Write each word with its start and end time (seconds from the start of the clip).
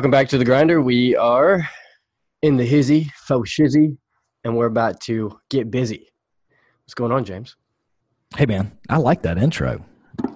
Welcome 0.00 0.12
back 0.12 0.28
to 0.28 0.38
the 0.38 0.46
grinder. 0.46 0.80
We 0.80 1.14
are 1.14 1.68
in 2.40 2.56
the 2.56 2.64
hizzy, 2.64 3.12
faux 3.16 3.50
shizzy, 3.50 3.98
and 4.44 4.56
we're 4.56 4.64
about 4.64 4.98
to 5.02 5.38
get 5.50 5.70
busy. 5.70 6.08
What's 6.84 6.94
going 6.94 7.12
on, 7.12 7.22
James? 7.22 7.54
Hey 8.34 8.46
man, 8.46 8.72
I 8.88 8.96
like 8.96 9.20
that 9.20 9.36
intro. 9.36 9.84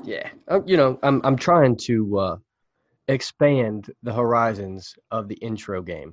Yeah, 0.05 0.29
um, 0.49 0.65
you 0.67 0.77
know, 0.77 0.99
I'm 1.03 1.23
I'm 1.25 1.37
trying 1.37 1.79
to 1.87 2.19
uh, 2.19 2.37
expand 3.09 3.91
the 4.03 4.13
horizons 4.13 4.97
of 5.11 5.29
the 5.29 5.37
intro 5.37 5.81
game. 5.81 6.13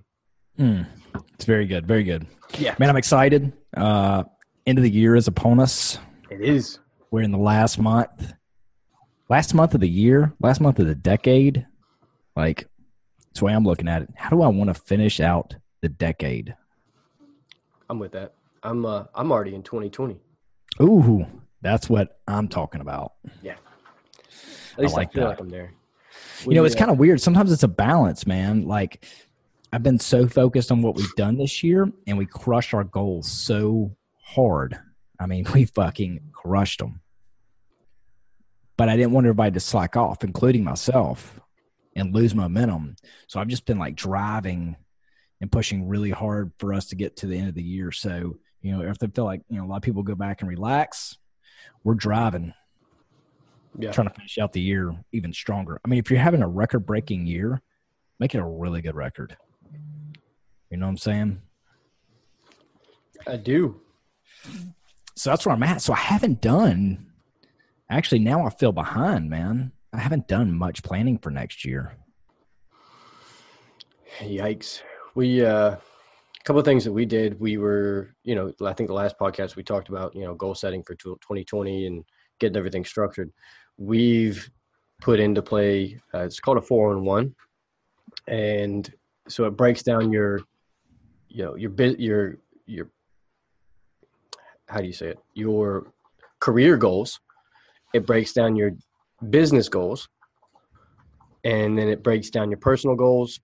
Mm, 0.58 0.88
it's 1.34 1.44
very 1.44 1.66
good, 1.66 1.86
very 1.86 2.06
good. 2.06 2.26
Yeah, 2.58 2.74
man, 2.80 2.90
I'm 2.90 2.96
excited. 2.96 3.52
Uh, 3.76 4.24
end 4.66 4.78
of 4.78 4.84
the 4.86 4.90
year 4.90 5.18
is 5.18 5.28
upon 5.28 5.60
us. 5.60 5.98
It 6.30 6.40
is. 6.40 6.80
We're 7.12 7.24
in 7.24 7.32
the 7.32 7.38
last 7.38 7.80
month, 7.80 8.32
last 9.28 9.54
month 9.54 9.74
of 9.74 9.82
the 9.82 9.90
year, 9.90 10.34
last 10.40 10.62
month 10.62 10.80
of 10.80 10.88
the 10.88 10.96
decade. 10.96 11.68
Like, 12.34 12.70
that's 13.32 13.40
the 13.40 13.46
way 13.46 13.54
I'm 13.54 13.64
looking 13.64 13.88
at 13.88 14.02
it. 14.02 14.10
How 14.16 14.30
do 14.30 14.42
I 14.42 14.50
want 14.50 14.68
to 14.70 14.74
finish 14.74 15.22
out 15.22 15.56
the 15.82 15.88
decade? 15.88 16.54
I'm 17.90 17.98
with 17.98 18.12
that. 18.12 18.34
I'm 18.62 18.86
uh, 18.86 19.06
I'm 19.16 19.32
already 19.32 19.56
in 19.56 19.64
2020. 19.64 20.20
Ooh, 20.82 21.26
that's 21.62 21.90
what 21.90 22.20
I'm 22.28 22.50
talking 22.50 22.82
about. 22.82 23.14
Yeah. 23.42 23.56
At 24.74 24.80
least 24.80 24.96
I, 24.96 24.98
like 24.98 25.10
I 25.10 25.14
feel 25.14 25.24
that. 25.24 25.30
like 25.30 25.40
I'm 25.40 25.50
there. 25.50 25.74
you 26.46 26.56
know, 26.56 26.66
it's 26.66 26.76
uh, 26.76 26.80
kind 26.80 26.92
of 26.92 27.00
weird. 27.00 27.22
Sometimes 27.22 27.54
it's 27.54 27.64
a 27.64 27.70
balance, 27.70 28.28
man. 28.28 28.68
Like, 28.68 29.06
I've 29.72 29.84
been 29.84 30.00
so 30.00 30.28
focused 30.28 30.70
on 30.70 30.82
what 30.82 30.96
we've 30.96 31.16
done 31.16 31.38
this 31.38 31.64
year, 31.64 31.90
and 32.08 32.18
we 32.18 32.26
crushed 32.26 32.74
our 32.74 32.84
goals 32.84 33.32
so 33.32 33.96
hard. 34.22 34.78
I 35.20 35.26
mean, 35.26 35.46
we 35.54 35.66
fucking 35.66 36.20
crushed 36.34 36.80
them. 36.80 37.00
But 38.76 38.90
I 38.90 38.98
didn't 38.98 39.12
want 39.14 39.26
everybody 39.26 39.52
to 39.52 39.60
slack 39.62 39.96
off, 39.96 40.24
including 40.26 40.66
myself, 40.66 41.40
and 41.96 42.14
lose 42.14 42.34
momentum. 42.34 42.96
So 43.28 43.40
I've 43.40 43.48
just 43.48 43.66
been 43.66 43.80
like 43.80 43.96
driving 43.96 44.76
and 45.42 45.52
pushing 45.52 45.88
really 45.88 46.12
hard 46.12 46.52
for 46.60 46.74
us 46.74 46.88
to 46.88 46.96
get 46.96 47.18
to 47.18 47.28
the 47.28 47.38
end 47.38 47.50
of 47.50 47.56
the 47.56 47.64
year. 47.64 47.92
So, 47.92 48.38
you 48.62 48.72
know, 48.72 48.82
if 48.82 49.00
they 49.00 49.08
feel 49.08 49.26
like, 49.26 49.42
you 49.50 49.58
know, 49.58 49.66
a 49.66 49.68
lot 49.68 49.78
of 49.78 49.82
people 49.82 50.04
go 50.04 50.16
back 50.16 50.42
and 50.42 50.50
relax, 50.50 51.18
we're 51.84 51.96
driving, 51.96 52.54
yeah. 53.78 53.92
trying 53.92 54.08
to 54.08 54.14
finish 54.14 54.38
out 54.38 54.54
the 54.54 54.62
year 54.62 54.96
even 55.12 55.34
stronger. 55.34 55.80
I 55.84 55.88
mean, 55.88 56.00
if 56.00 56.12
you're 56.12 56.20
having 56.20 56.44
a 56.44 56.48
record 56.48 56.86
breaking 56.86 57.26
year, 57.26 57.62
make 58.20 58.36
it 58.36 58.40
a 58.40 58.46
really 58.46 58.82
good 58.82 58.96
record. 58.96 59.36
You 60.70 60.78
know 60.78 60.86
what 60.86 60.92
I'm 60.92 60.98
saying? 60.98 61.42
I 63.28 63.38
do. 63.38 63.82
So 65.16 65.30
that's 65.30 65.46
where 65.46 65.54
I'm 65.54 65.64
at. 65.64 65.82
So 65.82 65.94
I 65.94 66.00
haven't 66.00 66.42
done, 66.42 67.08
actually, 67.90 68.20
now 68.20 68.46
I 68.46 68.50
feel 68.50 68.72
behind, 68.72 69.30
man. 69.30 69.72
I 69.94 69.98
haven't 69.98 70.28
done 70.28 70.58
much 70.58 70.84
planning 70.84 71.18
for 71.18 71.32
next 71.32 71.66
year. 71.66 71.98
Yikes. 74.20 74.82
We 75.16 75.46
uh 75.46 75.76
a 76.42 76.44
couple 76.44 76.60
of 76.60 76.66
things 76.66 76.84
that 76.86 76.92
we 76.92 77.06
did. 77.06 77.40
We 77.40 77.58
were, 77.58 78.16
you 78.24 78.36
know, 78.36 78.52
I 78.66 78.74
think 78.74 78.88
the 78.88 78.96
last 78.96 79.18
podcast 79.20 79.56
we 79.56 79.64
talked 79.64 79.90
about, 79.90 80.16
you 80.16 80.24
know, 80.24 80.34
goal 80.34 80.56
setting 80.56 80.82
for 80.82 80.96
2020 80.96 81.86
and 81.86 82.04
getting 82.40 82.58
everything 82.58 82.84
structured. 82.84 83.32
We've 83.78 84.50
put 85.02 85.20
into 85.20 85.42
play. 85.42 86.00
Uh, 86.14 86.20
it's 86.20 86.40
called 86.40 86.58
a 86.58 86.62
four 86.62 86.92
on 86.96 87.06
one, 87.06 87.36
and 88.28 88.92
so 89.28 89.46
it 89.46 89.52
breaks 89.52 89.84
down 89.84 90.12
your, 90.12 90.40
you 91.30 91.44
know, 91.44 91.56
your 91.56 91.70
bit, 91.70 92.00
your 92.00 92.38
your. 92.66 92.90
How 94.68 94.80
do 94.80 94.88
you 94.88 94.94
say 94.94 95.10
it? 95.10 95.20
Your 95.34 95.92
career 96.40 96.78
goals. 96.78 97.20
It 97.94 98.08
breaks 98.08 98.34
down 98.34 98.56
your 98.56 98.72
business 99.30 99.70
goals, 99.70 100.10
and 101.44 101.78
then 101.78 101.88
it 101.88 102.04
breaks 102.04 102.30
down 102.30 102.50
your 102.50 102.60
personal 102.60 102.96
goals, 102.96 103.40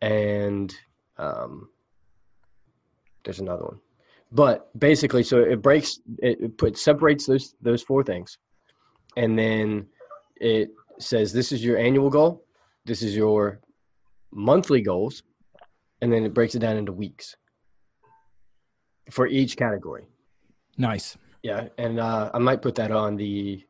and 0.00 0.74
um, 1.18 1.68
there's 3.24 3.40
another 3.40 3.64
one. 3.64 3.80
But 4.32 4.76
basically 4.78 5.22
so 5.22 5.38
it 5.38 5.62
breaks 5.62 6.00
it, 6.18 6.40
it 6.40 6.58
put 6.58 6.76
separates 6.76 7.26
those 7.26 7.54
those 7.62 7.82
four 7.82 8.02
things. 8.02 8.38
And 9.16 9.38
then 9.38 9.86
it 10.36 10.70
says 10.98 11.32
this 11.32 11.52
is 11.52 11.64
your 11.64 11.78
annual 11.78 12.10
goal 12.10 12.46
this 12.86 13.02
is 13.02 13.14
your 13.16 13.60
monthly 14.32 14.80
goals 14.80 15.22
and 16.00 16.12
then 16.12 16.24
it 16.24 16.32
breaks 16.32 16.54
it 16.54 16.60
down 16.60 16.76
into 16.76 16.92
weeks 16.92 17.36
for 19.10 19.26
each 19.26 19.56
category. 19.56 20.06
Nice. 20.78 21.16
yeah 21.42 21.68
and 21.78 21.98
uh, 21.98 22.30
i 22.34 22.38
might 22.38 22.60
put 22.60 22.74
that 22.74 22.90
on 22.90 23.16
the 23.16 23.64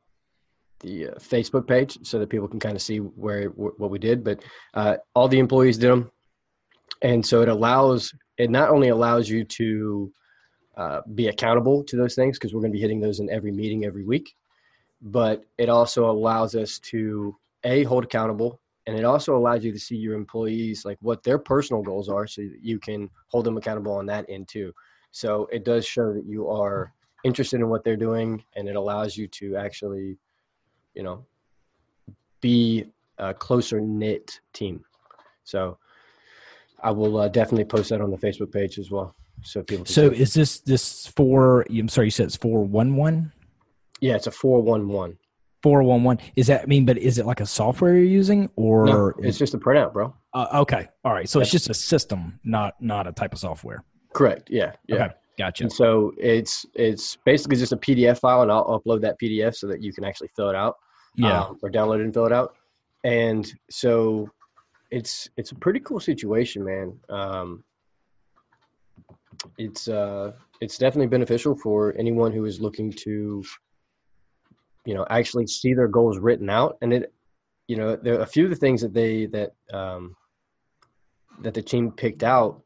the 0.81 1.09
uh, 1.09 1.15
facebook 1.15 1.67
page 1.67 1.99
so 2.03 2.19
that 2.19 2.29
people 2.29 2.49
can 2.49 2.61
kind 2.61 2.77
of 2.77 2.83
see 2.83 2.99
where 2.99 3.49
wh- 3.49 3.79
what 3.81 3.91
we 3.91 3.99
did 3.99 4.23
but 4.23 4.43
uh, 4.75 4.97
all 5.15 5.29
the 5.29 5.39
employees 5.39 5.79
did 5.79 5.91
them 5.91 6.11
and 7.03 7.25
so 7.25 7.43
it 7.43 7.49
allows 7.49 8.13
it 8.39 8.51
not 8.51 8.71
only 8.71 8.89
allows 8.89 9.29
you 9.29 9.45
to 9.45 10.13
uh, 10.77 11.01
be 11.15 11.29
accountable 11.29 11.83
to 11.83 11.97
those 11.97 12.15
things 12.15 12.39
because 12.39 12.53
we're 12.53 12.61
going 12.61 12.73
to 12.73 12.77
be 12.77 12.83
hitting 12.83 13.01
those 13.01 13.21
in 13.21 13.31
every 13.31 13.53
meeting 13.53 13.85
every 13.85 14.05
week 14.05 14.35
but 15.01 15.45
it 15.59 15.69
also 15.69 16.11
allows 16.11 16.55
us 16.55 16.79
to 16.79 17.37
a 17.65 17.85
hold 17.85 18.05
accountable 18.05 18.61
and 18.87 18.97
it 18.97 19.05
also 19.05 19.37
allows 19.37 19.65
you 19.65 19.73
to 19.73 19.79
see 19.79 19.97
your 19.97 20.15
employees 20.15 20.85
like 20.85 20.99
what 21.01 21.23
their 21.23 21.39
personal 21.39 21.83
goals 21.83 22.09
are 22.09 22.27
so 22.27 22.43
you 22.61 22.79
can 22.79 23.11
hold 23.29 23.45
them 23.45 23.57
accountable 23.57 23.93
on 23.93 24.07
that 24.07 24.25
end 24.29 24.49
too. 24.49 24.73
So 25.11 25.49
it 25.51 25.65
does 25.65 25.85
show 25.85 26.13
that 26.13 26.25
you 26.25 26.49
are 26.49 26.93
interested 27.25 27.61
in 27.61 27.69
what 27.69 27.83
they're 27.83 27.97
doing 27.97 28.45
and 28.55 28.69
it 28.69 28.77
allows 28.77 29.17
you 29.17 29.27
to 29.29 29.57
actually 29.57 30.17
you 30.97 31.03
know 31.03 31.25
be 32.41 32.87
a 33.19 33.33
closer 33.33 33.81
knit 33.81 34.41
team 34.53 34.85
so 35.45 35.79
i 36.83 36.91
will 36.91 37.19
uh, 37.19 37.29
definitely 37.29 37.65
post 37.65 37.91
that 37.91 38.01
on 38.01 38.11
the 38.11 38.17
facebook 38.19 38.51
page 38.53 38.79
as 38.79 38.91
well 38.91 39.15
so 39.43 39.63
people 39.63 39.85
can 39.85 39.93
So 39.93 40.07
is 40.07 40.33
this 40.33 40.61
this 40.61 41.07
four? 41.09 41.67
I'm 41.71 41.89
sorry, 41.91 42.07
you 42.07 42.11
said 42.11 42.27
it's 42.27 42.37
four 42.37 42.65
one 42.65 42.97
one. 42.97 43.33
yeah 44.01 44.15
it's 44.17 44.27
a 44.27 44.31
411 44.31 45.19
Four 45.63 45.83
one 45.83 46.03
one. 46.05 46.19
Is 46.37 46.47
that 46.47 46.63
I 46.63 46.67
mean? 46.67 46.85
But 46.87 46.97
is 46.99 47.19
it 47.19 47.27
like 47.27 47.41
a 47.41 47.47
software 47.47 47.95
you're 47.95 48.05
using, 48.05 48.49
or 48.57 48.87
no, 48.87 49.13
it's 49.19 49.37
just 49.39 49.53
a 49.55 49.59
printout 49.59 49.93
bro 49.93 50.15
uh, 50.33 50.61
okay? 50.63 50.89
All 51.05 51.13
right. 51.13 51.29
So 51.29 51.41
it's 51.41 51.51
just 51.51 51.69
a 51.71 51.75
system, 51.75 52.41
not 52.45 52.75
not 52.81 53.07
a 53.07 53.13
type 53.13 53.33
of 53.35 53.39
software. 53.41 53.85
correct 54.15 54.49
yeah 54.51 54.73
yeah 54.87 54.95
Okay, 54.97 55.15
gotcha. 55.39 55.65
And 55.65 55.73
so 55.73 56.13
it's 56.19 56.65
it's 56.75 57.17
basically 57.25 57.57
just 57.57 57.73
a 57.73 57.77
PDF 57.77 58.19
file, 58.21 58.43
and 58.43 58.51
I'll 58.53 58.81
upload 58.81 59.01
that 59.03 59.17
PDF 59.21 59.55
so 59.57 59.67
that 59.67 59.83
you 59.83 59.93
can 59.93 60.05
actually 60.05 60.29
fill 60.37 60.49
it 60.51 60.57
out, 60.57 60.77
Yeah. 61.17 61.45
um, 61.45 61.59
or 61.63 61.71
download 61.71 62.01
it 62.01 62.05
and 62.05 62.15
fill 62.15 62.27
it 62.27 62.33
out. 62.33 62.55
And 63.05 63.51
so 63.71 64.31
it's 64.91 65.29
it's 65.37 65.53
a 65.53 65.55
pretty 65.55 65.81
cool 65.81 66.01
situation, 66.01 66.65
man. 66.65 66.99
Um, 67.09 67.65
it's 69.59 69.89
uh 69.89 70.33
it's 70.61 70.79
definitely 70.79 71.09
beneficial 71.09 71.55
for 71.57 71.95
anyone 71.99 72.33
who 72.33 72.45
is 72.45 72.61
looking 72.61 72.91
to, 72.91 73.45
you 74.85 74.95
know, 74.95 75.07
actually 75.11 75.47
see 75.47 75.75
their 75.75 75.89
goals 75.89 76.19
written 76.19 76.49
out. 76.49 76.79
And 76.81 76.93
it, 76.93 77.13
you 77.69 77.77
know, 77.77 77.97
there 77.97 78.19
are 78.19 78.23
a 78.23 78.27
few 78.27 78.45
of 78.45 78.51
the 78.51 78.57
things 78.57 78.81
that 78.81 78.95
they 78.95 79.27
that 79.27 79.53
um, 79.73 80.17
that 81.43 81.55
the 81.55 81.63
team 81.63 81.91
picked 81.91 82.23
out. 82.23 82.63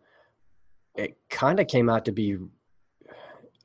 It 0.97 1.17
kind 1.29 1.59
of 1.61 1.67
came 1.67 1.89
out 1.89 2.05
to 2.05 2.13
be 2.13 2.37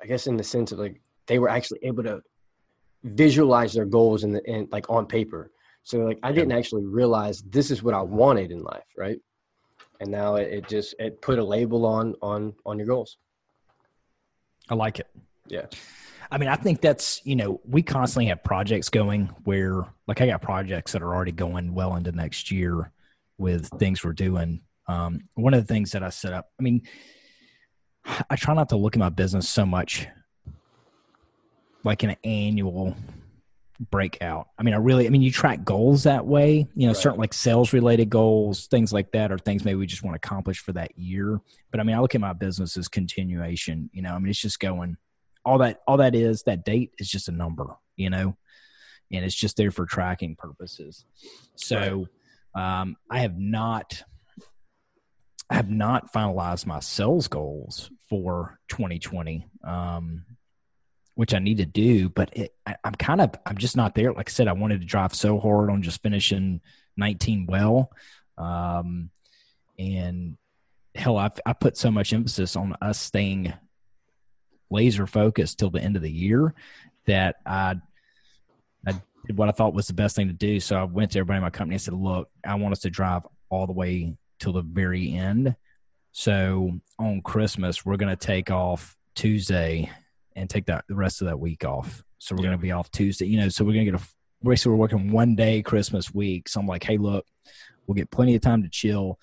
I 0.01 0.07
guess 0.07 0.27
in 0.27 0.37
the 0.37 0.43
sense 0.43 0.71
of 0.71 0.79
like 0.79 1.01
they 1.27 1.39
were 1.39 1.49
actually 1.49 1.79
able 1.83 2.03
to 2.03 2.21
visualize 3.05 3.73
their 3.73 3.85
goals 3.85 4.23
in 4.23 4.31
the 4.31 4.43
in 4.49 4.67
like 4.71 4.89
on 4.89 5.05
paper. 5.05 5.51
So 5.83 5.99
like 5.99 6.19
I 6.23 6.31
didn't 6.31 6.51
actually 6.51 6.85
realize 6.85 7.43
this 7.43 7.71
is 7.71 7.83
what 7.83 7.93
I 7.93 8.01
wanted 8.01 8.51
in 8.51 8.63
life, 8.63 8.83
right? 8.97 9.19
And 9.99 10.11
now 10.11 10.35
it, 10.35 10.51
it 10.51 10.67
just 10.67 10.95
it 10.99 11.21
put 11.21 11.39
a 11.39 11.43
label 11.43 11.85
on 11.85 12.15
on 12.21 12.53
on 12.65 12.77
your 12.77 12.87
goals. 12.87 13.17
I 14.69 14.73
like 14.73 14.99
it. 14.99 15.07
Yeah. 15.47 15.67
I 16.31 16.39
mean, 16.39 16.49
I 16.49 16.55
think 16.55 16.81
that's, 16.81 17.21
you 17.23 17.35
know, 17.35 17.61
we 17.63 17.83
constantly 17.83 18.25
have 18.25 18.43
projects 18.43 18.89
going 18.89 19.27
where, 19.43 19.85
like, 20.07 20.21
I 20.21 20.25
got 20.25 20.41
projects 20.41 20.93
that 20.93 21.03
are 21.03 21.13
already 21.13 21.31
going 21.31 21.75
well 21.75 21.95
into 21.95 22.11
next 22.11 22.49
year 22.49 22.91
with 23.37 23.67
things 23.77 24.03
we're 24.03 24.13
doing. 24.13 24.61
Um, 24.87 25.29
one 25.35 25.53
of 25.53 25.61
the 25.65 25.71
things 25.71 25.91
that 25.91 26.01
I 26.01 26.09
set 26.09 26.33
up, 26.33 26.49
I 26.59 26.63
mean, 26.63 26.81
I 28.27 28.35
try 28.35 28.55
not 28.55 28.69
to 28.69 28.75
look 28.75 28.95
at 28.95 28.99
my 28.99 29.09
business 29.09 29.47
so 29.47 29.67
much 29.67 30.07
like 31.85 32.03
an 32.03 32.15
annual 32.23 32.95
breakout. 33.91 34.47
I 34.57 34.63
mean, 34.63 34.73
I 34.73 34.77
really, 34.77 35.05
I 35.05 35.09
mean, 35.09 35.21
you 35.21 35.31
track 35.31 35.63
goals 35.63 36.03
that 36.03 36.25
way, 36.25 36.67
you 36.75 36.87
know, 36.87 36.93
Right. 36.93 36.97
certain 36.97 37.19
like 37.19 37.33
sales 37.33 37.73
related 37.73 38.09
goals, 38.09 38.67
things 38.67 38.91
like 38.91 39.11
that, 39.11 39.31
or 39.31 39.37
things 39.37 39.63
maybe 39.63 39.75
we 39.75 39.85
just 39.85 40.03
want 40.03 40.19
to 40.19 40.27
accomplish 40.27 40.59
for 40.59 40.73
that 40.73 40.97
year. 40.97 41.39
But 41.71 41.79
I 41.79 41.83
mean, 41.83 41.95
I 41.95 41.99
look 41.99 42.15
at 42.15 42.21
my 42.21 42.33
business 42.33 42.75
as 42.77 42.87
continuation, 42.87 43.89
you 43.93 44.01
know, 44.01 44.13
I 44.13 44.19
mean, 44.19 44.29
it's 44.29 44.41
just 44.41 44.59
going, 44.59 44.97
all 45.43 45.59
that, 45.59 45.81
all 45.87 45.97
that 45.97 46.15
is, 46.15 46.43
that 46.43 46.65
date 46.65 46.91
is 46.97 47.09
just 47.09 47.27
a 47.27 47.31
number, 47.31 47.75
you 47.95 48.09
know, 48.09 48.35
and 49.11 49.23
it's 49.23 49.35
just 49.35 49.57
there 49.57 49.71
for 49.71 49.85
tracking 49.85 50.35
purposes. 50.35 51.05
So, 51.55 52.07
um, 52.55 52.95
I 53.11 53.19
have 53.19 53.37
not, 53.37 54.01
I 55.49 55.55
have 55.55 55.69
not 55.69 56.11
finalized 56.11 56.65
my 56.65 56.79
sales 56.79 57.27
goals 57.27 57.91
for 58.09 58.59
2020. 58.69 59.45
Um, 59.63 60.25
which 61.15 61.33
I 61.33 61.39
need 61.39 61.57
to 61.57 61.65
do, 61.65 62.09
but 62.09 62.29
it, 62.37 62.53
I, 62.65 62.75
I'm 62.83 62.95
kind 62.95 63.21
of 63.21 63.33
I'm 63.45 63.57
just 63.57 63.75
not 63.75 63.95
there. 63.95 64.13
Like 64.13 64.29
I 64.29 64.31
said, 64.31 64.47
I 64.47 64.53
wanted 64.53 64.81
to 64.81 64.87
drive 64.87 65.15
so 65.15 65.39
hard 65.39 65.69
on 65.69 65.81
just 65.81 66.03
finishing 66.03 66.61
19 66.97 67.47
well 67.47 67.91
Um, 68.37 69.09
and 69.79 70.37
hell, 70.93 71.17
I, 71.17 71.31
I 71.45 71.53
put 71.53 71.77
so 71.77 71.91
much 71.91 72.13
emphasis 72.13 72.55
on 72.55 72.75
us 72.81 72.99
staying 72.99 73.53
laser 74.69 75.07
focused 75.07 75.59
till 75.59 75.69
the 75.69 75.81
end 75.81 75.95
of 75.95 76.01
the 76.01 76.11
year 76.11 76.53
that 77.05 77.35
I, 77.45 77.75
I 78.87 78.93
did 79.25 79.37
what 79.37 79.49
I 79.49 79.51
thought 79.51 79.73
was 79.73 79.87
the 79.87 79.93
best 79.93 80.15
thing 80.15 80.27
to 80.27 80.33
do. 80.33 80.59
So 80.59 80.77
I 80.77 80.83
went 80.83 81.11
to 81.11 81.19
everybody 81.19 81.37
in 81.37 81.43
my 81.43 81.49
company 81.49 81.75
and 81.75 81.81
said, 81.81 81.93
look, 81.93 82.29
I 82.45 82.55
want 82.55 82.73
us 82.73 82.79
to 82.79 82.89
drive 82.89 83.23
all 83.49 83.67
the 83.67 83.73
way 83.73 84.15
till 84.39 84.53
the 84.53 84.61
very 84.61 85.13
end. 85.13 85.55
So 86.11 86.79
on 86.97 87.21
Christmas, 87.21 87.85
we're 87.85 87.97
going 87.97 88.15
to 88.15 88.25
take 88.25 88.49
off 88.49 88.97
Tuesday 89.15 89.91
and 90.35 90.49
take 90.49 90.65
that 90.65 90.85
the 90.87 90.95
rest 90.95 91.21
of 91.21 91.27
that 91.27 91.39
week 91.39 91.63
off. 91.65 92.03
So 92.17 92.35
we're 92.35 92.41
yeah. 92.41 92.49
going 92.49 92.57
to 92.57 92.61
be 92.61 92.71
off 92.71 92.91
Tuesday, 92.91 93.27
you 93.27 93.37
know, 93.37 93.49
so 93.49 93.63
we're 93.63 93.73
going 93.73 93.85
to 93.85 93.91
get 93.91 94.01
a, 94.01 94.03
basically 94.43 94.71
we're 94.71 94.77
working 94.77 95.11
one 95.11 95.35
day 95.35 95.61
Christmas 95.61 96.13
week. 96.13 96.49
So 96.49 96.59
I'm 96.59 96.67
like, 96.67 96.83
Hey, 96.83 96.97
look, 96.97 97.25
we'll 97.85 97.95
get 97.95 98.11
plenty 98.11 98.35
of 98.35 98.41
time 98.41 98.63
to 98.63 98.69
chill 98.69 99.19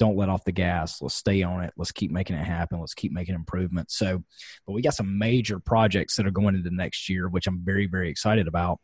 don't 0.00 0.16
let 0.16 0.30
off 0.30 0.44
the 0.44 0.50
gas. 0.50 1.00
Let's 1.02 1.14
stay 1.14 1.42
on 1.42 1.62
it. 1.62 1.74
Let's 1.76 1.92
keep 1.92 2.10
making 2.10 2.34
it 2.34 2.44
happen. 2.44 2.80
Let's 2.80 2.94
keep 2.94 3.12
making 3.12 3.34
improvements. 3.34 3.96
So, 3.96 4.24
but 4.66 4.72
we 4.72 4.80
got 4.80 4.94
some 4.94 5.18
major 5.18 5.60
projects 5.60 6.16
that 6.16 6.26
are 6.26 6.32
going 6.32 6.54
into 6.54 6.74
next 6.74 7.10
year, 7.10 7.28
which 7.28 7.46
I'm 7.46 7.60
very, 7.62 7.86
very 7.86 8.08
excited 8.08 8.48
about. 8.48 8.80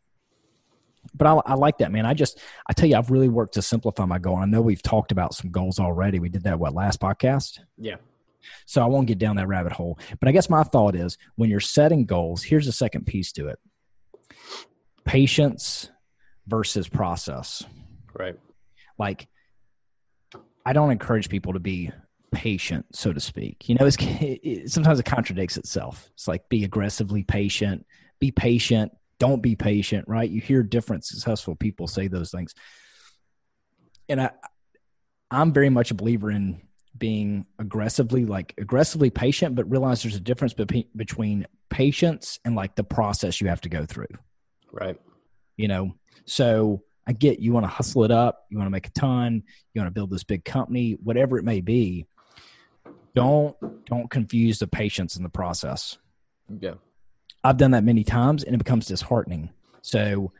But 1.15 1.25
I, 1.25 1.53
I 1.53 1.53
like 1.55 1.79
that, 1.79 1.91
man. 1.91 2.05
I 2.05 2.13
just, 2.13 2.39
I 2.69 2.73
tell 2.73 2.87
you, 2.87 2.95
I've 2.95 3.09
really 3.09 3.29
worked 3.29 3.55
to 3.55 3.63
simplify 3.63 4.05
my 4.05 4.19
goal. 4.19 4.35
I 4.35 4.45
know 4.45 4.61
we've 4.61 4.81
talked 4.81 5.11
about 5.11 5.33
some 5.33 5.49
goals 5.49 5.79
already. 5.79 6.19
We 6.19 6.29
did 6.29 6.43
that, 6.43 6.59
what, 6.59 6.75
last 6.75 7.01
podcast? 7.01 7.61
Yeah. 7.77 7.95
So 8.65 8.81
I 8.81 8.85
won't 8.85 9.07
get 9.07 9.17
down 9.17 9.35
that 9.37 9.47
rabbit 9.47 9.73
hole. 9.73 9.99
But 10.19 10.29
I 10.29 10.31
guess 10.31 10.49
my 10.49 10.63
thought 10.63 10.95
is 10.95 11.17
when 11.35 11.49
you're 11.49 11.59
setting 11.59 12.05
goals, 12.05 12.43
here's 12.43 12.65
the 12.65 12.71
second 12.71 13.05
piece 13.05 13.31
to 13.33 13.47
it 13.47 13.59
patience 15.05 15.89
versus 16.47 16.87
process. 16.89 17.63
Right. 18.13 18.35
Like, 18.97 19.27
I 20.65 20.73
don't 20.73 20.91
encourage 20.91 21.29
people 21.29 21.53
to 21.53 21.59
be 21.59 21.91
patient, 22.31 22.85
so 22.93 23.13
to 23.13 23.19
speak. 23.19 23.69
You 23.69 23.75
know, 23.75 23.85
it's 23.85 23.97
it, 23.99 24.69
sometimes 24.69 24.99
it 24.99 25.05
contradicts 25.05 25.57
itself. 25.57 26.09
It's 26.13 26.27
like 26.27 26.49
be 26.49 26.63
aggressively 26.63 27.23
patient, 27.23 27.85
be 28.19 28.31
patient, 28.31 28.91
don't 29.19 29.41
be 29.41 29.55
patient, 29.55 30.07
right? 30.07 30.29
You 30.29 30.41
hear 30.41 30.63
different 30.63 31.05
successful 31.05 31.55
people 31.55 31.87
say 31.87 32.07
those 32.07 32.31
things. 32.31 32.53
And 34.09 34.21
I 34.21 34.31
I'm 35.31 35.51
very 35.53 35.69
much 35.69 35.91
a 35.91 35.95
believer 35.95 36.31
in 36.31 36.61
being 36.97 37.45
aggressively 37.59 38.25
like 38.25 38.53
aggressively 38.57 39.09
patient 39.09 39.55
but 39.55 39.69
realize 39.69 40.03
there's 40.03 40.15
a 40.15 40.19
difference 40.19 40.53
be- 40.53 40.89
between 40.95 41.45
patience 41.69 42.39
and 42.45 42.55
like 42.55 42.75
the 42.75 42.83
process 42.83 43.41
you 43.41 43.47
have 43.47 43.61
to 43.61 43.69
go 43.69 43.85
through. 43.85 44.07
Right. 44.71 44.99
You 45.55 45.67
know, 45.67 45.95
so 46.25 46.83
I 47.07 47.13
get 47.13 47.39
you 47.39 47.53
want 47.53 47.63
to 47.63 47.69
hustle 47.69 48.03
it 48.03 48.11
up, 48.11 48.45
you 48.49 48.57
want 48.57 48.67
to 48.67 48.71
make 48.71 48.87
a 48.87 48.91
ton, 48.91 49.43
you 49.73 49.81
want 49.81 49.87
to 49.87 49.93
build 49.93 50.11
this 50.11 50.23
big 50.23 50.43
company, 50.45 50.97
whatever 51.03 51.37
it 51.37 51.43
may 51.43 51.61
be. 51.61 52.05
Don't 53.15 53.55
don't 53.85 54.09
confuse 54.09 54.59
the 54.59 54.67
patience 54.67 55.15
in 55.15 55.23
the 55.23 55.29
process. 55.29 55.97
Yeah. 56.59 56.75
I've 57.43 57.57
done 57.57 57.71
that 57.71 57.83
many 57.83 58.03
times 58.03 58.43
and 58.43 58.53
it 58.53 58.57
becomes 58.57 58.85
disheartening. 58.85 59.49
So 59.81 60.31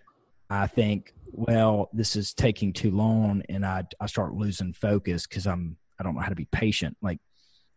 I 0.50 0.68
think, 0.68 1.14
well, 1.32 1.90
this 1.94 2.16
is 2.16 2.34
taking 2.34 2.74
too 2.74 2.92
long 2.92 3.44
and 3.50 3.66
I 3.66 3.84
I 4.00 4.06
start 4.08 4.34
losing 4.34 4.74
focus 4.74 5.26
because 5.26 5.48
I'm 5.48 5.78
I 6.00 6.04
don't 6.04 6.16
know 6.16 6.22
how 6.22 6.30
to 6.30 6.36
be 6.36 6.48
patient. 6.52 6.98
Like 7.02 7.20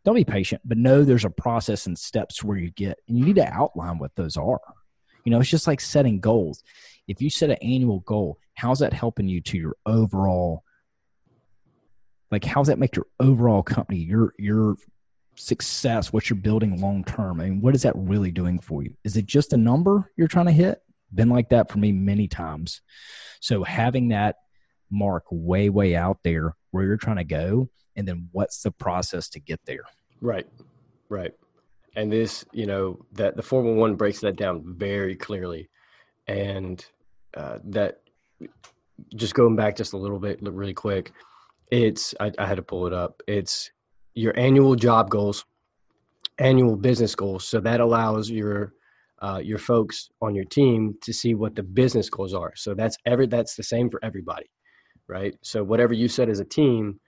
don't 0.04 0.14
be 0.14 0.24
patient, 0.24 0.62
but 0.64 0.78
know 0.78 1.04
there's 1.04 1.24
a 1.24 1.30
process 1.30 1.86
and 1.86 1.98
steps 1.98 2.42
where 2.42 2.56
you 2.56 2.70
get 2.70 2.98
and 3.08 3.18
you 3.18 3.24
need 3.24 3.36
to 3.36 3.52
outline 3.52 3.98
what 3.98 4.14
those 4.16 4.36
are. 4.36 4.60
You 5.24 5.30
know, 5.30 5.40
it's 5.40 5.50
just 5.50 5.66
like 5.66 5.80
setting 5.80 6.20
goals 6.20 6.62
if 7.10 7.20
you 7.20 7.28
set 7.28 7.50
an 7.50 7.56
annual 7.56 7.98
goal, 8.00 8.38
how's 8.54 8.78
that 8.78 8.92
helping 8.92 9.26
you 9.26 9.40
to 9.40 9.58
your 9.58 9.76
overall 9.84 10.62
like 12.30 12.44
how's 12.44 12.68
that 12.68 12.78
make 12.78 12.94
your 12.94 13.06
overall 13.18 13.64
company, 13.64 13.98
your 13.98 14.32
your 14.38 14.76
success, 15.34 16.12
what 16.12 16.30
you're 16.30 16.36
building 16.36 16.80
long 16.80 17.02
term? 17.02 17.40
I 17.40 17.46
mean, 17.46 17.60
what 17.60 17.74
is 17.74 17.82
that 17.82 17.96
really 17.96 18.30
doing 18.30 18.60
for 18.60 18.84
you? 18.84 18.94
Is 19.02 19.16
it 19.16 19.26
just 19.26 19.52
a 19.52 19.56
number 19.56 20.12
you're 20.16 20.28
trying 20.28 20.46
to 20.46 20.52
hit? 20.52 20.80
Been 21.12 21.30
like 21.30 21.48
that 21.48 21.72
for 21.72 21.78
me 21.78 21.90
many 21.90 22.28
times. 22.28 22.80
So 23.40 23.64
having 23.64 24.10
that 24.10 24.36
mark 24.88 25.24
way, 25.32 25.68
way 25.68 25.96
out 25.96 26.18
there 26.22 26.54
where 26.70 26.84
you're 26.84 26.96
trying 26.96 27.16
to 27.16 27.24
go, 27.24 27.68
and 28.00 28.08
then 28.08 28.28
what's 28.32 28.62
the 28.62 28.72
process 28.72 29.28
to 29.28 29.38
get 29.40 29.60
there? 29.64 29.84
Right. 30.20 30.48
Right. 31.08 31.32
And 31.94 32.10
this, 32.10 32.44
you 32.52 32.66
know, 32.66 33.04
that 33.12 33.36
the 33.36 33.42
411 33.42 33.96
breaks 33.96 34.20
that 34.20 34.36
down 34.36 34.62
very 34.64 35.14
clearly. 35.14 35.68
And 36.26 36.84
uh, 37.36 37.58
that 37.64 38.00
just 39.14 39.34
going 39.34 39.56
back 39.56 39.76
just 39.76 39.92
a 39.92 39.96
little 39.96 40.18
bit 40.18 40.40
really 40.42 40.74
quick 40.74 41.12
it's 41.70 42.14
I, 42.20 42.32
I 42.38 42.46
had 42.46 42.56
to 42.56 42.62
pull 42.62 42.86
it 42.86 42.92
up 42.92 43.22
it's 43.26 43.70
your 44.14 44.38
annual 44.38 44.74
job 44.74 45.10
goals 45.10 45.44
annual 46.38 46.76
business 46.76 47.14
goals 47.14 47.46
so 47.46 47.60
that 47.60 47.80
allows 47.80 48.30
your 48.30 48.72
uh, 49.22 49.40
your 49.42 49.58
folks 49.58 50.08
on 50.22 50.34
your 50.34 50.46
team 50.46 50.96
to 51.02 51.12
see 51.12 51.34
what 51.34 51.54
the 51.54 51.62
business 51.62 52.08
goals 52.08 52.34
are 52.34 52.52
so 52.56 52.74
that's 52.74 52.96
every 53.06 53.26
that's 53.26 53.54
the 53.54 53.62
same 53.62 53.90
for 53.90 54.00
everybody 54.02 54.50
right 55.08 55.34
so 55.42 55.62
whatever 55.62 55.94
you 55.94 56.08
set 56.08 56.28
as 56.28 56.40
a 56.40 56.44
team 56.44 56.98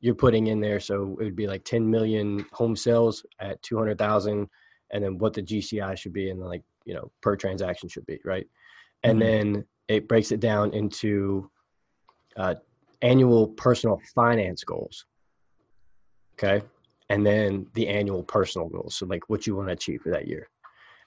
you're 0.00 0.14
putting 0.14 0.46
in 0.46 0.60
there 0.60 0.80
so 0.80 1.16
it 1.20 1.24
would 1.24 1.36
be 1.36 1.46
like 1.46 1.64
10 1.64 1.88
million 1.88 2.44
home 2.52 2.76
sales 2.76 3.24
at 3.40 3.62
200000 3.62 4.48
and 4.92 5.04
then 5.04 5.18
what 5.18 5.32
the 5.34 5.42
gci 5.42 5.98
should 5.98 6.12
be 6.12 6.30
and 6.30 6.40
like 6.40 6.62
you 6.84 6.94
know 6.94 7.10
per 7.20 7.36
transaction 7.36 7.88
should 7.88 8.06
be 8.06 8.20
right 8.24 8.46
and 9.02 9.20
mm-hmm. 9.20 9.52
then 9.52 9.64
it 9.88 10.06
breaks 10.06 10.30
it 10.32 10.40
down 10.40 10.72
into 10.72 11.50
uh, 12.36 12.54
annual 13.02 13.48
personal 13.48 14.00
finance 14.14 14.64
goals. 14.64 15.06
Okay. 16.34 16.64
And 17.10 17.26
then 17.26 17.66
the 17.74 17.88
annual 17.88 18.22
personal 18.22 18.68
goals. 18.68 18.96
So 18.96 19.06
like 19.06 19.28
what 19.28 19.46
you 19.46 19.56
want 19.56 19.68
to 19.68 19.72
achieve 19.72 20.02
for 20.02 20.10
that 20.10 20.28
year. 20.28 20.48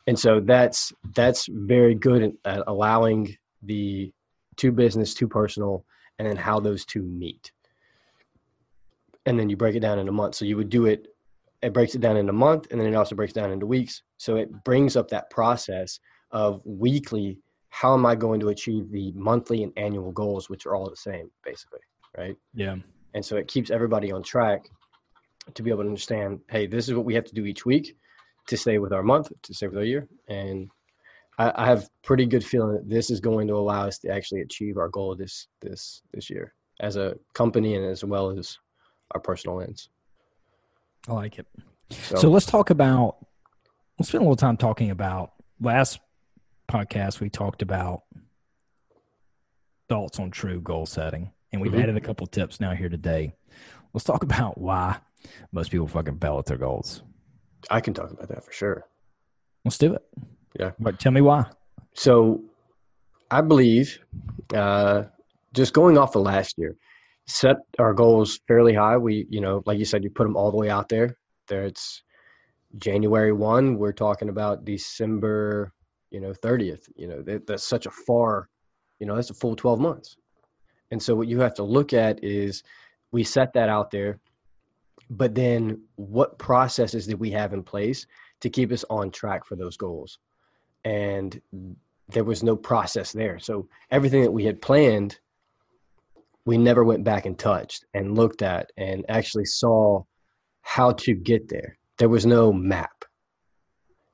And 0.08 0.18
so 0.18 0.40
that's 0.40 0.92
that's 1.14 1.48
very 1.48 1.94
good 1.94 2.36
at 2.44 2.64
allowing 2.66 3.38
the 3.62 4.12
two 4.58 4.72
business, 4.72 5.14
two 5.14 5.28
personal, 5.28 5.86
and 6.18 6.28
then 6.28 6.38
how 6.38 6.60
those 6.60 6.86
two 6.86 7.04
meet. 7.04 7.52
And 9.26 9.40
then 9.40 9.50
you 9.50 9.56
break 9.56 9.76
it 9.76 9.82
down 9.82 10.00
in 10.00 10.08
a 10.08 10.12
month. 10.12 10.36
So 10.36 10.46
you 10.46 10.58
would 10.58 10.70
do 10.70 10.86
it, 10.86 11.08
it 11.62 11.74
breaks 11.74 11.96
it 11.96 12.02
down 12.02 12.18
in 12.18 12.30
a 12.30 12.34
month, 12.34 12.68
and 12.72 12.80
then 12.80 12.88
it 12.88 12.96
also 12.96 13.16
breaks 13.16 13.34
down 13.34 13.52
into 13.52 13.66
weeks. 13.66 14.02
So 14.18 14.36
it 14.36 14.64
brings 14.64 14.96
up 14.96 15.08
that 15.10 15.30
process 15.30 16.00
of 16.32 16.62
weekly 16.66 17.40
how 17.70 17.94
am 17.94 18.06
I 18.06 18.16
going 18.16 18.40
to 18.42 18.50
achieve 18.50 18.92
the 18.92 19.12
monthly 19.14 19.64
and 19.64 19.72
annual 19.78 20.12
goals, 20.12 20.50
which 20.50 20.66
are 20.66 20.76
all 20.76 20.90
the 20.90 20.96
same, 20.96 21.32
basically, 21.44 21.80
right? 22.18 22.36
Yeah. 22.54 22.76
And 23.14 23.24
so 23.24 23.38
it 23.38 23.48
keeps 23.48 23.70
everybody 23.70 24.12
on 24.12 24.24
track 24.24 24.70
to 25.54 25.64
be 25.64 25.70
able 25.70 25.84
to 25.84 25.90
understand, 25.90 26.40
hey, 26.50 26.68
this 26.68 26.90
is 26.90 26.96
what 26.96 27.06
we 27.06 27.14
have 27.14 27.26
to 27.26 27.34
do 27.34 27.46
each 27.46 27.66
week 27.66 27.96
to 28.48 28.58
stay 28.58 28.78
with 28.78 28.92
our 28.92 29.04
month, 29.04 29.32
to 29.44 29.54
stay 29.54 29.68
with 29.68 29.78
our 29.78 29.84
year, 29.84 30.08
and 30.28 30.70
I, 31.38 31.52
I 31.56 31.66
have 31.66 31.90
pretty 32.04 32.26
good 32.26 32.46
feeling 32.46 32.74
that 32.74 32.90
this 32.90 33.10
is 33.10 33.20
going 33.20 33.48
to 33.48 33.56
allow 33.56 33.88
us 33.88 33.98
to 34.00 34.10
actually 34.10 34.42
achieve 34.42 34.78
our 34.78 34.90
goal 34.90 35.16
this 35.16 35.48
this 35.62 36.02
this 36.14 36.30
year 36.30 36.54
as 36.80 36.96
a 36.96 37.16
company 37.34 37.76
and 37.76 37.86
as 37.86 38.04
well 38.04 38.38
as 38.38 38.58
our 39.14 39.22
personal 39.22 39.62
ends. 39.62 39.90
I 41.08 41.14
like 41.14 41.40
it. 41.40 41.48
So, 41.90 42.16
so 42.16 42.30
let's 42.30 42.46
talk 42.46 42.70
about. 42.70 43.18
Let's 44.00 44.10
spend 44.10 44.22
a 44.22 44.26
little 44.26 44.36
time 44.36 44.58
talking 44.58 44.90
about 44.90 45.34
last 45.60 46.00
podcast, 46.72 47.20
we 47.20 47.30
talked 47.30 47.62
about 47.62 48.04
thoughts 49.90 50.20
on 50.20 50.32
true 50.32 50.62
goal 50.62 50.86
setting, 50.86 51.32
and 51.52 51.62
we've 51.62 51.72
mm-hmm. 51.72 51.82
added 51.82 51.98
a 51.98 52.02
couple 52.02 52.26
tips 52.28 52.60
now 52.60 52.72
here 52.72 52.90
today. 52.90 53.34
Let's 53.94 54.06
talk 54.06 54.24
about 54.24 54.58
why 54.58 54.98
most 55.52 55.72
people 55.72 55.88
fucking 55.88 56.20
fail 56.20 56.40
at 56.40 56.46
their 56.46 56.58
goals. 56.58 57.04
I 57.70 57.82
can 57.82 57.94
talk 57.94 58.12
about 58.12 58.30
that 58.30 58.44
for 58.44 58.52
sure. 58.52 58.88
Let's 59.66 59.78
do 59.78 59.94
it. 59.94 60.04
Yeah. 60.60 60.72
But 60.80 61.00
tell 61.00 61.12
me 61.12 61.22
why. 61.22 61.46
So, 61.94 62.42
I 63.30 63.42
believe, 63.42 64.00
uh, 64.54 65.04
just 65.54 65.74
going 65.74 65.98
off 65.98 66.16
of 66.16 66.24
last 66.24 66.58
year, 66.58 66.78
set 67.28 67.58
our 67.80 67.94
goals 67.94 68.40
fairly 68.48 68.74
high. 68.74 68.98
We, 68.98 69.26
you 69.30 69.42
know, 69.42 69.64
like 69.66 69.80
you 69.80 69.86
said, 69.86 70.04
you 70.04 70.10
put 70.10 70.24
them 70.24 70.36
all 70.36 70.52
the 70.52 70.58
way 70.58 70.70
out 70.70 70.90
there. 70.90 71.18
There, 71.48 71.64
it's 71.64 72.04
January 72.78 73.34
one. 73.34 73.78
We're 73.78 73.94
talking 73.94 74.30
about 74.30 74.66
December 74.66 75.74
you 76.12 76.20
know 76.20 76.32
30th 76.32 76.90
you 76.96 77.08
know 77.08 77.22
that, 77.24 77.48
that's 77.48 77.64
such 77.64 77.86
a 77.88 77.92
far 77.92 78.50
you 79.00 79.08
know 79.08 79.16
that's 79.16 79.32
a 79.32 79.34
full 79.34 79.56
12 79.56 79.80
months 79.80 80.18
and 80.92 81.02
so 81.02 81.16
what 81.16 81.28
you 81.28 81.40
have 81.40 81.56
to 81.56 81.64
look 81.64 81.94
at 81.94 82.24
is 82.24 82.62
we 83.12 83.24
set 83.24 83.54
that 83.54 83.70
out 83.70 83.90
there 83.90 84.20
but 85.10 85.34
then 85.34 85.82
what 85.96 86.38
processes 86.38 87.08
did 87.08 87.20
we 87.20 87.32
have 87.32 87.54
in 87.54 87.64
place 87.64 88.06
to 88.42 88.50
keep 88.50 88.72
us 88.72 88.86
on 88.90 89.10
track 89.10 89.46
for 89.46 89.56
those 89.56 89.78
goals 89.78 90.20
and 90.84 91.42
there 92.10 92.26
was 92.26 92.44
no 92.44 92.56
process 92.56 93.12
there 93.14 93.40
so 93.40 93.68
everything 93.90 94.22
that 94.22 94.32
we 94.32 94.46
had 94.46 94.62
planned 94.62 95.18
we 96.46 96.58
never 96.58 96.84
went 96.84 97.04
back 97.04 97.26
and 97.26 97.38
touched 97.38 97.86
and 97.94 98.16
looked 98.16 98.42
at 98.42 98.72
and 98.78 99.06
actually 99.10 99.46
saw 99.46 100.02
how 100.62 100.92
to 100.92 101.14
get 101.14 101.48
there 101.50 101.78
there 101.98 102.10
was 102.10 102.26
no 102.26 102.52
map 102.54 103.06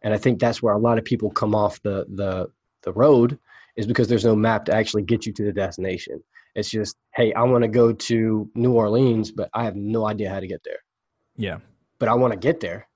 and 0.04 0.14
I 0.14 0.18
think 0.18 0.40
that's 0.40 0.62
where 0.62 0.74
a 0.74 0.80
lot 0.80 0.98
of 0.98 1.06
people 1.06 1.30
come 1.32 1.56
off 1.56 1.82
the 1.82 2.06
the 2.14 2.48
the 2.84 2.94
road 2.94 3.38
is 3.76 3.86
because 3.88 4.08
there's 4.08 4.26
no 4.26 4.36
map 4.36 4.66
to 4.66 4.74
actually 4.74 5.04
get 5.04 5.26
you 5.26 5.34
to 5.34 5.44
the 5.44 5.52
destination. 5.52 6.24
It's 6.56 6.70
just, 6.70 6.96
hey, 7.16 7.32
I 7.34 7.44
want 7.44 7.64
to 7.64 7.68
go 7.68 7.94
to 7.94 8.50
New 8.56 8.72
Orleans, 8.74 9.32
but 9.32 9.50
I 9.54 9.64
have 9.66 9.76
no 9.76 10.08
idea 10.08 10.30
how 10.30 10.40
to 10.40 10.48
get 10.48 10.62
there. 10.64 10.80
Yeah. 11.36 11.58
But 12.00 12.10
I 12.10 12.16
want 12.16 12.34
to 12.34 12.40
get 12.40 12.60
there, 12.60 12.88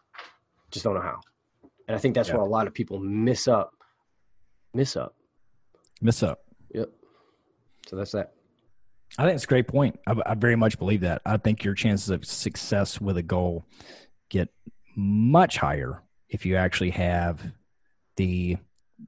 just 0.72 0.84
don't 0.86 0.96
know 0.96 1.02
how. 1.02 1.20
And 1.88 1.96
I 1.96 2.00
think 2.00 2.16
that's 2.16 2.30
Yeah. 2.30 2.36
where 2.38 2.46
a 2.46 2.50
lot 2.50 2.66
of 2.66 2.74
people 2.74 3.00
miss 3.00 3.48
up. 3.48 3.74
Miss 4.74 4.96
up. 4.96 5.16
Miss 6.02 6.24
up. 6.24 6.40
Yep. 6.74 6.90
So 7.88 7.96
that's 7.96 8.12
that. 8.14 8.34
I 9.18 9.26
think 9.26 9.36
it's 9.36 9.44
a 9.44 9.48
great 9.48 9.68
point. 9.68 10.00
I, 10.08 10.16
I 10.26 10.36
very 10.36 10.56
much 10.56 10.80
believe 10.80 11.02
that. 11.02 11.22
I 11.26 11.38
think 11.38 11.64
your 11.64 11.74
chances 11.74 12.10
of 12.10 12.26
success 12.26 13.02
with 13.02 13.18
a 13.18 13.24
goal 13.24 13.66
get 14.30 14.50
much 14.96 15.58
higher 15.58 16.02
if 16.30 16.46
you 16.46 16.56
actually 16.56 16.92
have 16.92 17.42
the 18.16 18.58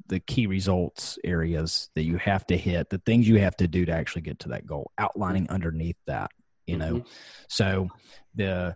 the 0.07 0.19
key 0.19 0.48
results 0.48 1.19
areas 1.24 1.89
that 1.93 2.03
you 2.03 2.17
have 2.17 2.48
to 2.48 2.57
hit, 2.57 2.89
the 2.89 2.98
things 3.00 3.27
you 3.27 3.39
have 3.39 3.55
to 3.55 3.67
do 3.67 3.86
to 3.86 3.91
actually 3.91 4.24
get 4.24 4.39
to 4.39 4.50
that 4.50 4.65
goal, 4.65 4.91
outlining 4.98 5.48
underneath 5.50 5.98
that. 6.07 6.31
You 6.65 6.77
know, 6.77 6.95
mm-hmm. 6.95 7.07
so 7.48 7.89
the 8.36 8.75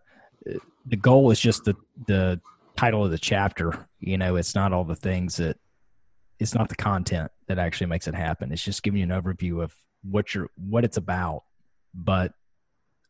the 0.85 0.95
goal 0.95 1.31
is 1.31 1.39
just 1.39 1.63
the 1.63 1.75
the 2.05 2.39
title 2.75 3.03
of 3.03 3.11
the 3.11 3.17
chapter. 3.17 3.87
You 3.99 4.17
know, 4.17 4.35
it's 4.35 4.55
not 4.55 4.73
all 4.73 4.83
the 4.83 4.95
things 4.95 5.37
that 5.37 5.57
it's 6.39 6.53
not 6.53 6.69
the 6.69 6.75
content 6.75 7.31
that 7.47 7.59
actually 7.59 7.87
makes 7.87 8.07
it 8.07 8.15
happen. 8.15 8.51
It's 8.51 8.63
just 8.63 8.83
giving 8.83 8.99
you 8.99 9.11
an 9.11 9.21
overview 9.21 9.63
of 9.63 9.75
what 10.09 10.33
you're 10.33 10.49
what 10.55 10.83
it's 10.83 10.97
about, 10.97 11.43
but 11.93 12.33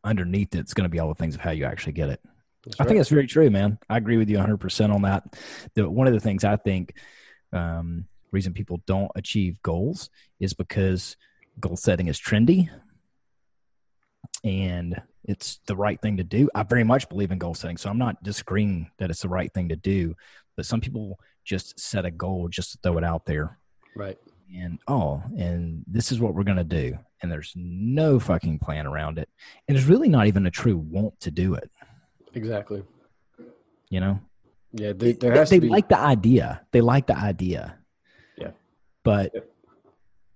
underneath 0.03 0.55
it's 0.55 0.73
going 0.73 0.85
to 0.85 0.89
be 0.89 0.99
all 0.99 1.09
the 1.09 1.15
things 1.15 1.35
of 1.35 1.41
how 1.41 1.51
you 1.51 1.65
actually 1.65 1.93
get 1.93 2.09
it. 2.09 2.21
That's 2.65 2.79
I 2.79 2.85
think 2.85 2.97
that's 2.97 3.09
very 3.09 3.27
true, 3.27 3.49
man. 3.49 3.77
I 3.89 3.97
agree 3.97 4.17
with 4.17 4.29
you 4.29 4.37
100% 4.37 4.93
on 4.93 5.01
that. 5.03 5.35
The, 5.73 5.89
one 5.89 6.07
of 6.07 6.13
the 6.13 6.19
things 6.19 6.43
I 6.43 6.55
think 6.55 6.93
um, 7.53 8.05
reason 8.31 8.53
people 8.53 8.81
don't 8.85 9.11
achieve 9.15 9.61
goals 9.63 10.09
is 10.39 10.53
because 10.53 11.17
goal 11.59 11.77
setting 11.77 12.07
is 12.07 12.19
trendy 12.19 12.69
and 14.43 15.01
it's 15.23 15.59
the 15.67 15.75
right 15.75 15.99
thing 16.01 16.17
to 16.17 16.23
do. 16.23 16.49
I 16.55 16.63
very 16.63 16.83
much 16.83 17.09
believe 17.09 17.31
in 17.31 17.37
goal 17.37 17.53
setting, 17.53 17.77
so 17.77 17.89
I'm 17.89 17.97
not 17.97 18.21
disagreeing 18.23 18.91
that 18.97 19.09
it's 19.09 19.21
the 19.21 19.29
right 19.29 19.53
thing 19.53 19.69
to 19.69 19.75
do. 19.75 20.15
But 20.55 20.65
some 20.65 20.81
people 20.81 21.19
just 21.43 21.79
set 21.79 22.05
a 22.05 22.11
goal 22.11 22.47
just 22.49 22.73
to 22.73 22.77
throw 22.81 22.97
it 22.97 23.03
out 23.03 23.25
there 23.25 23.57
right. 23.97 24.17
And 24.55 24.79
oh, 24.87 25.21
and 25.37 25.83
this 25.87 26.11
is 26.11 26.19
what 26.19 26.33
we're 26.33 26.43
going 26.43 26.57
to 26.57 26.63
do. 26.63 26.97
And 27.21 27.31
there's 27.31 27.53
no 27.55 28.19
fucking 28.19 28.59
plan 28.59 28.85
around 28.85 29.17
it. 29.17 29.27
And 29.67 29.75
there's 29.75 29.87
really 29.87 30.09
not 30.09 30.27
even 30.27 30.45
a 30.45 30.51
true 30.51 30.77
want 30.77 31.19
to 31.21 31.31
do 31.31 31.55
it, 31.55 31.69
Exactly. 32.33 32.83
you 33.89 33.99
know? 33.99 34.19
Yeah. 34.71 34.93
There, 34.93 35.13
there 35.13 35.31
They- 35.31 35.37
has 35.39 35.49
they 35.49 35.57
to 35.57 35.61
be. 35.61 35.69
like 35.69 35.89
the 35.89 35.97
idea. 35.99 36.61
They 36.71 36.81
like 36.81 37.07
the 37.07 37.17
idea. 37.17 37.77
Yeah. 38.37 38.51
But 39.03 39.31
Yep. 39.33 39.49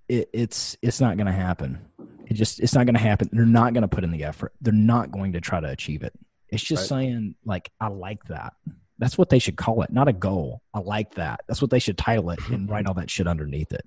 it, 0.09 0.29
it's 0.33 0.77
it's 0.81 0.99
not 0.99 1.17
going 1.17 1.27
to 1.27 1.33
happen. 1.33 1.79
It 2.25 2.33
just 2.35 2.59
it's 2.59 2.73
not 2.73 2.85
going 2.85 2.95
to 2.95 3.01
happen. 3.01 3.29
They're 3.31 3.45
not 3.45 3.73
going 3.73 3.81
to 3.83 3.87
put 3.87 4.03
in 4.03 4.11
the 4.11 4.23
effort. 4.23 4.53
They're 4.61 4.73
not 4.73 5.11
going 5.11 5.33
to 5.33 5.41
try 5.41 5.59
to 5.59 5.69
achieve 5.69 6.01
it. 6.03 6.13
It's 6.49 6.63
just 6.63 6.89
Right. 6.89 7.01
saying 7.03 7.35
like 7.45 7.69
I 7.79 7.87
like 7.89 8.23
that. 8.25 8.53
That's 8.97 9.17
what 9.17 9.29
they 9.29 9.39
should 9.39 9.57
call 9.57 9.81
it, 9.83 9.91
not 9.91 10.07
a 10.07 10.13
goal. 10.13 10.61
I 10.73 10.79
like 10.79 11.15
that. 11.15 11.41
That's 11.47 11.61
what 11.61 11.71
they 11.71 11.79
should 11.79 11.97
title 11.97 12.29
it 12.31 12.39
and 12.49 12.69
write 12.71 12.87
all 12.87 12.93
that 12.95 13.09
shit 13.09 13.27
underneath 13.27 13.71
it. 13.73 13.85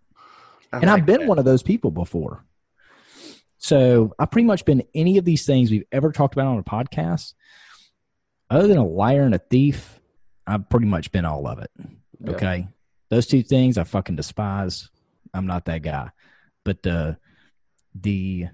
I 0.75 0.81
and 0.81 0.90
I've 0.90 1.07
been 1.07 1.21
that. 1.21 1.28
one 1.28 1.38
of 1.38 1.45
those 1.45 1.62
people 1.62 1.90
before. 1.90 2.45
So 3.59 4.12
I've 4.19 4.31
pretty 4.31 4.47
much 4.47 4.64
been 4.64 4.83
any 4.95 5.16
of 5.19 5.25
these 5.25 5.47
things 5.47 5.71
we've 5.71 5.85
ever 5.90 6.12
talked 6.12 6.35
about 6.35 6.49
on 6.49 6.59
a 6.59 6.62
podcast. 6.62 7.33
Other 8.50 8.69
than 8.69 8.76
a 8.78 8.87
liar 8.87 9.23
and 9.23 9.35
a 9.35 9.38
thief, 9.38 10.00
I've 10.47 10.69
pretty 10.69 10.87
much 10.87 11.11
been 11.12 11.25
all 11.25 11.47
of 11.47 11.59
it. 11.61 11.71
Yeah. 12.21 12.31
Okay. 12.33 12.69
Those 13.09 13.26
two 13.26 13.43
things 13.43 13.78
I 13.78 13.85
fucking 13.85 14.16
despise. 14.16 14.90
I'm 15.33 15.47
not 15.47 15.64
that 15.66 15.83
guy. 15.83 16.11
But 16.64 16.83
the 16.83 17.16
the 17.95 18.49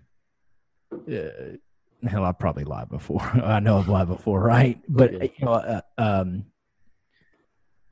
uh, 0.93 2.07
hell, 2.07 2.25
I've 2.25 2.39
probably 2.39 2.65
lied 2.65 2.89
before. 2.89 3.21
I 3.45 3.61
know 3.61 3.79
I've 3.79 3.89
lied 3.89 4.09
before, 4.09 4.41
right? 4.41 4.81
But 4.89 5.15
Okay. 5.15 5.33
you 5.37 5.45
know, 5.45 5.53
uh, 5.53 5.81
um, 5.99 6.47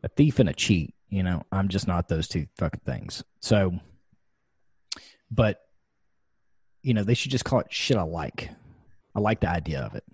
a 0.02 0.08
thief 0.08 0.38
and 0.38 0.48
a 0.48 0.52
cheat. 0.52 0.94
You 1.08 1.22
know, 1.22 1.42
I'm 1.50 1.68
just 1.68 1.88
not 1.88 2.08
those 2.08 2.28
two 2.28 2.46
fucking 2.58 2.82
things. 2.84 3.24
So, 3.40 3.78
but 5.30 5.62
you 6.82 6.94
know, 6.94 7.02
they 7.02 7.14
should 7.14 7.30
just 7.30 7.44
call 7.44 7.60
it 7.60 7.72
shit. 7.72 7.96
I 7.96 8.02
like. 8.02 8.50
I 9.14 9.20
like 9.20 9.40
the 9.40 9.48
idea 9.48 9.80
of 9.80 9.94
it, 9.94 10.04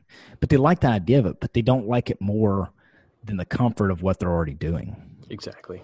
but 0.41 0.49
they 0.49 0.57
like 0.57 0.81
the 0.81 0.89
idea 0.89 1.19
of 1.19 1.27
it, 1.27 1.39
but 1.41 1.53
they 1.53 1.63
don't 1.63 1.87
like 1.87 2.11
it 2.11 2.21
more 2.21 2.71
than 3.23 3.37
the 3.37 3.45
comfort 3.45 3.91
of 3.91 4.03
what 4.03 4.19
they're 4.19 4.31
already 4.31 4.55
doing. 4.55 4.97
Exactly. 5.29 5.83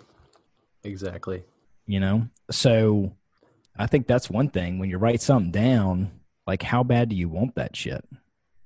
Exactly. 0.84 1.42
You 1.86 2.00
know, 2.00 2.28
so 2.50 3.12
I 3.76 3.86
think 3.86 4.06
that's 4.06 4.30
one 4.30 4.48
thing 4.48 4.78
when 4.78 4.88
you 4.88 4.96
write 4.96 5.20
something 5.20 5.50
down. 5.50 6.12
Like, 6.46 6.62
how 6.62 6.82
bad 6.82 7.10
do 7.10 7.16
you 7.16 7.28
want 7.28 7.56
that 7.56 7.76
shit? 7.76 8.04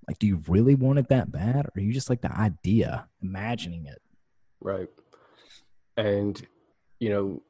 Like, 0.06 0.18
do 0.18 0.26
you 0.26 0.42
really 0.46 0.74
want 0.74 0.98
it 0.98 1.08
that 1.08 1.32
bad, 1.32 1.66
or 1.66 1.72
are 1.76 1.80
you 1.80 1.92
just 1.92 2.10
like 2.10 2.20
the 2.20 2.32
idea, 2.32 3.08
imagining 3.22 3.86
it? 3.86 4.00
Right. 4.60 4.88
And, 5.96 6.40
you 7.00 7.10
know, 7.10 7.42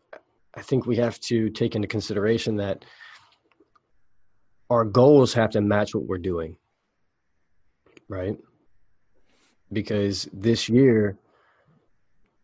I 0.57 0.63
think 0.63 0.87
we 0.87 0.97
have 0.97 1.21
to 1.21 1.51
take 1.51 1.75
into 1.75 1.89
consideration 1.89 2.57
that 2.57 2.85
our 4.71 4.85
goals 4.85 5.33
have 5.35 5.51
to 5.51 5.61
match 5.61 5.95
what 5.95 6.05
we're 6.05 6.19
doing. 6.19 6.57
Right. 8.09 8.39
Because 9.73 10.29
this 10.33 10.69
year, 10.69 11.19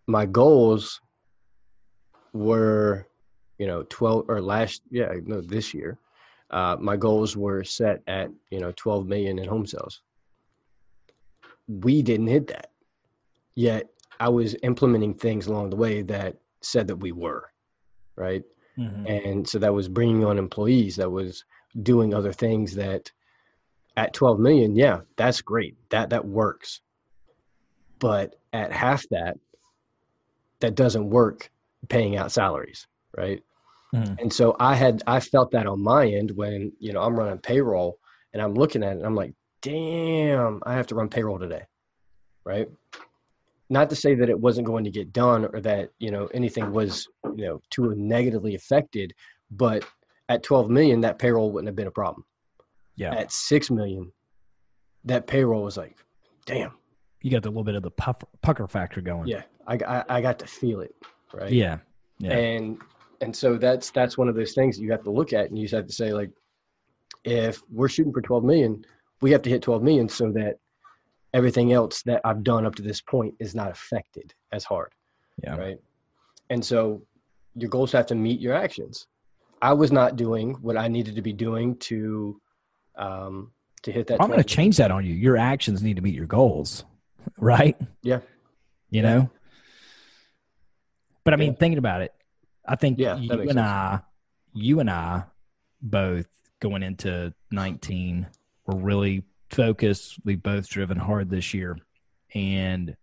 my 0.06 0.26
goals 0.26 1.00
were, 2.32 3.06
you 3.58 3.66
know, 3.66 3.84
12 3.88 4.26
or 4.28 4.40
last, 4.40 4.82
yeah, 4.90 5.12
no, 5.24 5.40
this 5.40 5.72
year, 5.74 5.98
uh, 6.50 6.76
my 6.80 6.96
goals 6.96 7.36
were 7.36 7.62
set 7.62 8.02
at, 8.06 8.30
you 8.50 8.58
know, 8.58 8.72
12 8.76 9.06
million 9.06 9.38
in 9.38 9.48
home 9.48 9.66
sales. 9.66 10.02
We 11.68 12.02
didn't 12.02 12.26
hit 12.26 12.48
that 12.48 12.70
yet 13.54 13.88
I 14.18 14.28
was 14.28 14.56
implementing 14.62 15.14
things 15.14 15.46
along 15.46 15.70
the 15.70 15.76
way 15.76 16.02
that 16.02 16.36
said 16.62 16.86
that 16.88 16.96
we 16.96 17.12
were, 17.12 17.50
right? 18.16 18.42
And 19.06 19.46
so 19.46 19.58
that 19.58 19.74
was 19.74 19.90
bringing 19.90 20.24
on 20.24 20.38
employees, 20.38 20.96
that 20.96 21.10
was 21.10 21.44
doing 21.82 22.14
other 22.14 22.32
things 22.32 22.74
that 22.74 23.10
at 23.96 24.12
12 24.14 24.38
million, 24.38 24.76
yeah, 24.76 25.00
that's 25.16 25.40
great. 25.40 25.76
That 25.90 26.10
that 26.10 26.24
works. 26.24 26.80
But 27.98 28.36
at 28.52 28.72
half 28.72 29.04
that, 29.10 29.36
that 30.60 30.74
doesn't 30.74 31.10
work 31.10 31.50
paying 31.88 32.16
out 32.16 32.32
salaries, 32.32 32.86
right? 33.16 33.42
Mhm. 33.94 34.20
And 34.20 34.32
so 34.32 34.56
I 34.58 34.74
had 34.74 35.02
I 35.06 35.20
felt 35.20 35.50
that 35.52 35.66
on 35.66 35.82
my 35.82 36.06
end 36.06 36.30
when, 36.32 36.72
you 36.78 36.92
know, 36.92 37.02
I'm 37.02 37.18
running 37.18 37.38
payroll 37.38 37.98
and 38.32 38.42
I'm 38.42 38.54
looking 38.54 38.82
at 38.82 38.92
it 38.92 38.98
and 38.98 39.06
I'm 39.06 39.14
like, 39.14 39.34
damn, 39.62 40.62
I 40.64 40.74
have 40.74 40.86
to 40.88 40.94
run 40.94 41.08
payroll 41.08 41.38
today. 41.38 41.64
Right? 42.44 42.68
not 43.70 43.88
to 43.88 43.96
say 43.96 44.14
that 44.16 44.28
it 44.28 44.38
wasn't 44.38 44.66
going 44.66 44.84
to 44.84 44.90
get 44.90 45.12
done 45.12 45.48
or 45.52 45.60
that 45.60 45.90
you 45.98 46.10
know 46.10 46.26
anything 46.34 46.72
was 46.72 47.08
you 47.36 47.46
know 47.46 47.62
too 47.70 47.94
negatively 47.96 48.54
affected 48.54 49.14
but 49.52 49.84
at 50.30 50.42
12 50.42 50.70
million 50.70 51.00
that 51.02 51.18
payroll 51.18 51.50
wouldn't 51.52 51.68
have 51.68 51.76
been 51.76 51.86
a 51.86 51.90
problem 51.90 52.24
Yeah, 52.96 53.14
at 53.14 53.30
6 53.30 53.70
million 53.70 54.10
that 55.04 55.26
payroll 55.26 55.62
was 55.64 55.76
like 55.76 55.96
damn 56.46 56.72
you 57.20 57.30
got 57.30 57.42
the 57.42 57.50
little 57.50 57.64
bit 57.64 57.74
of 57.74 57.82
the 57.82 57.90
puff, 57.90 58.16
pucker 58.42 58.66
factor 58.66 59.00
going. 59.00 59.26
yeah 59.28 59.42
I, 59.66 59.74
I 59.86 60.04
i 60.08 60.20
got 60.20 60.38
to 60.38 60.46
feel 60.46 60.80
it 60.80 60.94
right 61.32 61.52
yeah, 61.52 61.78
yeah. 62.18 62.32
and 62.32 62.78
and 63.20 63.34
so 63.36 63.56
that's 63.58 63.90
that's 63.90 64.16
one 64.16 64.28
of 64.28 64.34
those 64.34 64.54
things 64.54 64.78
you 64.78 64.90
have 64.90 65.04
to 65.04 65.10
look 65.10 65.32
at 65.32 65.48
and 65.50 65.58
you 65.58 65.64
just 65.64 65.74
have 65.74 65.86
to 65.86 65.92
say 65.92 66.12
like 66.12 66.30
if 67.24 67.62
we're 67.70 67.88
shooting 67.88 68.12
for 68.12 68.22
12 68.22 68.44
million 68.44 68.84
we 69.20 69.30
have 69.30 69.42
to 69.42 69.50
hit 69.50 69.60
12 69.62 69.82
million 69.82 70.08
so 70.08 70.30
that 70.32 70.56
everything 71.34 71.72
else 71.72 72.02
that 72.02 72.20
i've 72.24 72.42
done 72.42 72.64
up 72.64 72.74
to 72.74 72.82
this 72.82 73.00
point 73.02 73.34
is 73.38 73.54
not 73.54 73.70
affected 73.70 74.32
as 74.52 74.64
hard 74.64 74.92
yeah. 75.42 75.56
right? 75.56 75.78
And 76.50 76.64
so 76.64 77.02
your 77.54 77.70
goals 77.70 77.92
have 77.92 78.06
to 78.06 78.14
meet 78.14 78.40
your 78.40 78.54
actions. 78.54 79.06
I 79.62 79.72
was 79.74 79.92
not 79.92 80.16
doing 80.16 80.54
what 80.62 80.76
I 80.76 80.88
needed 80.88 81.16
to 81.16 81.22
be 81.22 81.32
doing 81.32 81.76
to 81.78 82.40
um, 82.96 83.52
to 83.82 83.92
hit 83.92 84.06
that. 84.08 84.20
I'm 84.20 84.28
going 84.28 84.38
to 84.38 84.44
change 84.44 84.76
that 84.78 84.90
on 84.90 85.04
you. 85.06 85.14
Your 85.14 85.36
actions 85.36 85.82
need 85.82 85.96
to 85.96 86.02
meet 86.02 86.14
your 86.14 86.26
goals, 86.26 86.84
right? 87.38 87.76
Yeah. 88.02 88.20
You 88.90 89.02
Yeah. 89.02 89.14
know. 89.14 89.30
But 91.24 91.34
I 91.34 91.36
mean, 91.36 91.52
Yeah. 91.52 91.58
thinking 91.58 91.78
about 91.78 92.02
it, 92.02 92.14
I 92.66 92.76
think 92.76 92.98
Yeah, 92.98 93.16
you 93.16 93.32
and 93.32 93.50
sense. 93.50 93.58
I, 93.58 94.00
you 94.52 94.80
and 94.80 94.90
I, 94.90 95.24
both 95.82 96.26
going 96.60 96.82
into 96.82 97.32
19, 97.50 98.26
were 98.66 98.76
really 98.76 99.24
focused. 99.50 100.18
We 100.24 100.36
both 100.36 100.68
driven 100.68 100.98
hard 100.98 101.30
this 101.30 101.54
year, 101.54 101.78
and 102.34 102.96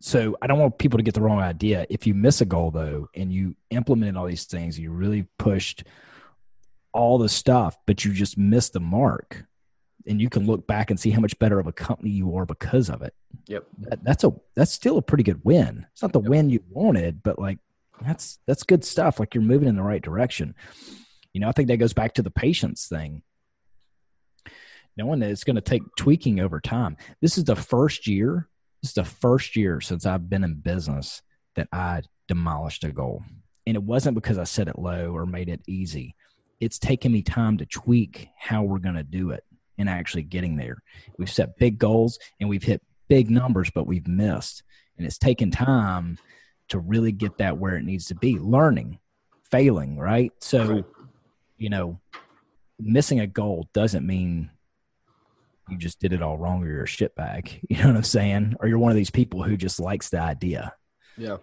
so 0.00 0.36
I 0.40 0.46
don't 0.46 0.58
want 0.58 0.78
people 0.78 0.96
to 0.98 1.02
get 1.02 1.14
the 1.14 1.20
wrong 1.20 1.40
idea. 1.40 1.86
If 1.90 2.06
you 2.06 2.14
miss 2.14 2.40
a 2.40 2.46
goal 2.46 2.70
though, 2.70 3.08
and 3.14 3.32
you 3.32 3.54
implemented 3.70 4.16
all 4.16 4.26
these 4.26 4.44
things, 4.44 4.78
you 4.78 4.90
really 4.90 5.26
pushed 5.38 5.84
all 6.92 7.18
the 7.18 7.28
stuff, 7.28 7.76
but 7.86 8.04
you 8.04 8.12
just 8.12 8.36
missed 8.38 8.72
the 8.72 8.80
mark, 8.80 9.44
and 10.06 10.20
you 10.20 10.28
can 10.30 10.46
look 10.46 10.66
back 10.66 10.90
and 10.90 10.98
see 10.98 11.10
how 11.10 11.20
much 11.20 11.38
better 11.38 11.60
of 11.60 11.66
a 11.66 11.72
company 11.72 12.10
you 12.10 12.34
are 12.36 12.46
because 12.46 12.88
of 12.88 13.02
it. 13.02 13.14
Yep. 13.46 13.66
That, 13.78 14.04
that's 14.04 14.24
a 14.24 14.32
that's 14.56 14.72
still 14.72 14.96
a 14.96 15.02
pretty 15.02 15.22
good 15.22 15.44
win. 15.44 15.86
It's 15.92 16.02
not 16.02 16.12
the 16.12 16.20
Yep. 16.20 16.30
win 16.30 16.50
you 16.50 16.62
wanted, 16.70 17.22
but 17.22 17.38
like 17.38 17.58
that's 18.00 18.38
that's 18.46 18.62
good 18.62 18.84
stuff. 18.84 19.20
Like 19.20 19.34
you're 19.34 19.42
moving 19.44 19.68
in 19.68 19.76
the 19.76 19.82
right 19.82 20.02
direction. 20.02 20.54
You 21.32 21.40
know, 21.40 21.48
I 21.48 21.52
think 21.52 21.68
that 21.68 21.76
goes 21.76 21.92
back 21.92 22.14
to 22.14 22.22
the 22.22 22.30
patience 22.30 22.86
thing. 22.88 23.22
Knowing 24.96 25.20
that 25.20 25.30
it's 25.30 25.44
going 25.44 25.56
to 25.56 25.62
take 25.62 25.82
tweaking 25.96 26.40
over 26.40 26.60
time. 26.60 26.96
This 27.20 27.38
is 27.38 27.44
the 27.44 27.54
first 27.54 28.06
year, 28.08 28.48
is 28.82 28.92
the 28.92 29.04
first 29.04 29.56
year 29.56 29.80
since 29.80 30.06
I've 30.06 30.28
been 30.28 30.44
in 30.44 30.54
business 30.54 31.22
that 31.56 31.68
I 31.72 32.02
demolished 32.28 32.84
a 32.84 32.92
goal. 32.92 33.22
And 33.66 33.76
it 33.76 33.82
wasn't 33.82 34.14
because 34.14 34.38
I 34.38 34.44
set 34.44 34.68
it 34.68 34.78
low 34.78 35.12
or 35.14 35.26
made 35.26 35.48
it 35.48 35.60
easy. 35.66 36.14
It's 36.60 36.78
taken 36.78 37.12
me 37.12 37.22
time 37.22 37.58
to 37.58 37.66
tweak 37.66 38.28
how 38.36 38.62
we're 38.62 38.78
going 38.78 38.94
to 38.94 39.02
do 39.02 39.30
it 39.30 39.44
and 39.78 39.88
actually 39.88 40.22
getting 40.22 40.56
there. 40.56 40.82
We've 41.18 41.30
set 41.30 41.58
big 41.58 41.78
goals 41.78 42.18
and 42.38 42.48
we've 42.48 42.62
hit 42.62 42.82
big 43.08 43.30
numbers, 43.30 43.70
but 43.74 43.86
we've 43.86 44.06
missed. 44.06 44.62
And 44.96 45.06
it's 45.06 45.18
taken 45.18 45.50
time 45.50 46.18
to 46.68 46.78
really 46.78 47.12
get 47.12 47.38
that 47.38 47.58
where 47.58 47.76
it 47.76 47.84
needs 47.84 48.06
to 48.06 48.14
be. 48.14 48.38
Learning, 48.38 48.98
failing, 49.50 49.98
right? 49.98 50.32
So, 50.40 50.84
you 51.56 51.70
know, 51.70 52.00
missing 52.78 53.20
a 53.20 53.26
goal 53.26 53.68
doesn't 53.72 54.06
mean 54.06 54.50
you 55.70 55.76
just 55.76 56.00
did 56.00 56.12
it 56.12 56.22
all 56.22 56.38
wrong 56.38 56.62
or 56.62 56.68
you're 56.68 56.84
a 56.84 56.86
shitbag. 56.86 57.60
You 57.70 57.78
know 57.78 57.88
what 57.88 57.96
I'm 57.96 58.02
saying? 58.02 58.56
Or 58.60 58.68
you're 58.68 58.78
one 58.78 58.90
of 58.90 58.96
these 58.96 59.10
people 59.10 59.42
who 59.42 59.56
just 59.56 59.80
likes 59.80 60.10
the 60.10 60.20
idea. 60.20 60.74
Yeah. 61.16 61.36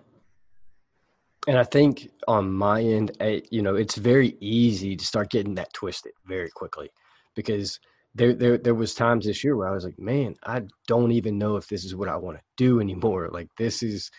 And 1.48 1.58
I 1.58 1.64
think 1.64 2.10
on 2.28 2.52
my 2.52 2.82
end, 2.82 3.12
eh, 3.22 3.40
you 3.50 3.62
know, 3.62 3.76
it's 3.76 3.96
very 3.96 4.36
easy 4.42 4.96
to 4.96 5.06
start 5.06 5.30
getting 5.30 5.56
that 5.56 5.74
twisted 5.74 6.12
very 6.26 6.50
quickly 6.50 6.90
because 7.36 7.80
there, 8.16 8.34
there, 8.34 8.58
there 8.58 8.76
was 8.76 8.94
times 8.94 9.26
this 9.26 9.44
year 9.44 9.56
where 9.56 9.70
I 9.70 9.74
was 9.74 9.86
like, 9.86 9.98
man, 9.98 10.36
I 10.46 10.64
don't 10.88 11.12
even 11.12 11.38
know 11.38 11.56
if 11.56 11.68
this 11.68 11.86
is 11.86 11.96
what 11.96 12.10
I 12.10 12.18
want 12.18 12.38
to 12.38 12.44
do 12.58 12.82
anymore. 12.82 13.30
Like 13.32 13.48
this 13.58 13.82
is, 13.82 14.12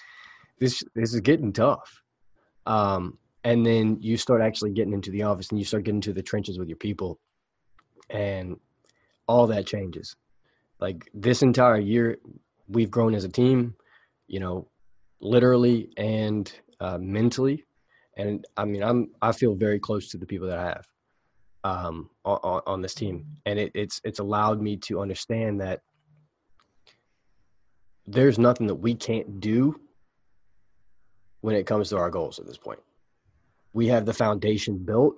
this, 0.58 0.82
this 0.94 1.12
is 1.12 1.20
getting 1.20 1.52
tough. 1.52 2.00
Um, 2.64 3.18
and 3.44 3.64
then 3.64 3.98
you 4.00 4.16
start 4.16 4.40
actually 4.40 4.70
getting 4.70 4.94
into 4.94 5.10
the 5.10 5.22
office 5.22 5.50
and 5.50 5.58
you 5.58 5.64
start 5.64 5.84
getting 5.84 5.98
into 5.98 6.12
the 6.12 6.22
trenches 6.22 6.58
with 6.58 6.68
your 6.68 6.76
people 6.76 7.18
and 8.10 8.56
all 9.28 9.46
that 9.48 9.66
changes. 9.66 10.16
Like 10.80 11.08
this 11.14 11.42
entire 11.42 11.78
year, 11.78 12.18
we've 12.68 12.90
grown 12.90 13.14
as 13.14 13.24
a 13.24 13.28
team, 13.28 13.74
you 14.26 14.40
know, 14.40 14.68
literally 15.20 15.90
and 15.96 16.50
uh, 16.80 16.98
mentally. 16.98 17.64
And 18.16 18.44
I 18.56 18.64
mean, 18.64 18.82
I'm 18.82 19.10
I 19.22 19.32
feel 19.32 19.54
very 19.54 19.78
close 19.78 20.08
to 20.10 20.18
the 20.18 20.26
people 20.26 20.48
that 20.48 20.58
I 20.58 20.66
have 20.66 20.88
um, 21.64 22.10
on, 22.24 22.62
on 22.66 22.82
this 22.82 22.94
team, 22.94 23.26
and 23.46 23.58
it, 23.58 23.72
it's 23.74 24.00
it's 24.04 24.18
allowed 24.18 24.60
me 24.60 24.76
to 24.78 25.00
understand 25.00 25.60
that 25.60 25.80
there's 28.06 28.38
nothing 28.38 28.66
that 28.66 28.74
we 28.76 28.94
can't 28.94 29.40
do 29.40 29.78
when 31.42 31.54
it 31.54 31.66
comes 31.66 31.90
to 31.90 31.96
our 31.96 32.10
goals 32.10 32.38
at 32.38 32.46
this 32.46 32.56
point. 32.56 32.80
We 33.72 33.86
have 33.88 34.06
the 34.06 34.14
foundation 34.14 34.78
built, 34.78 35.16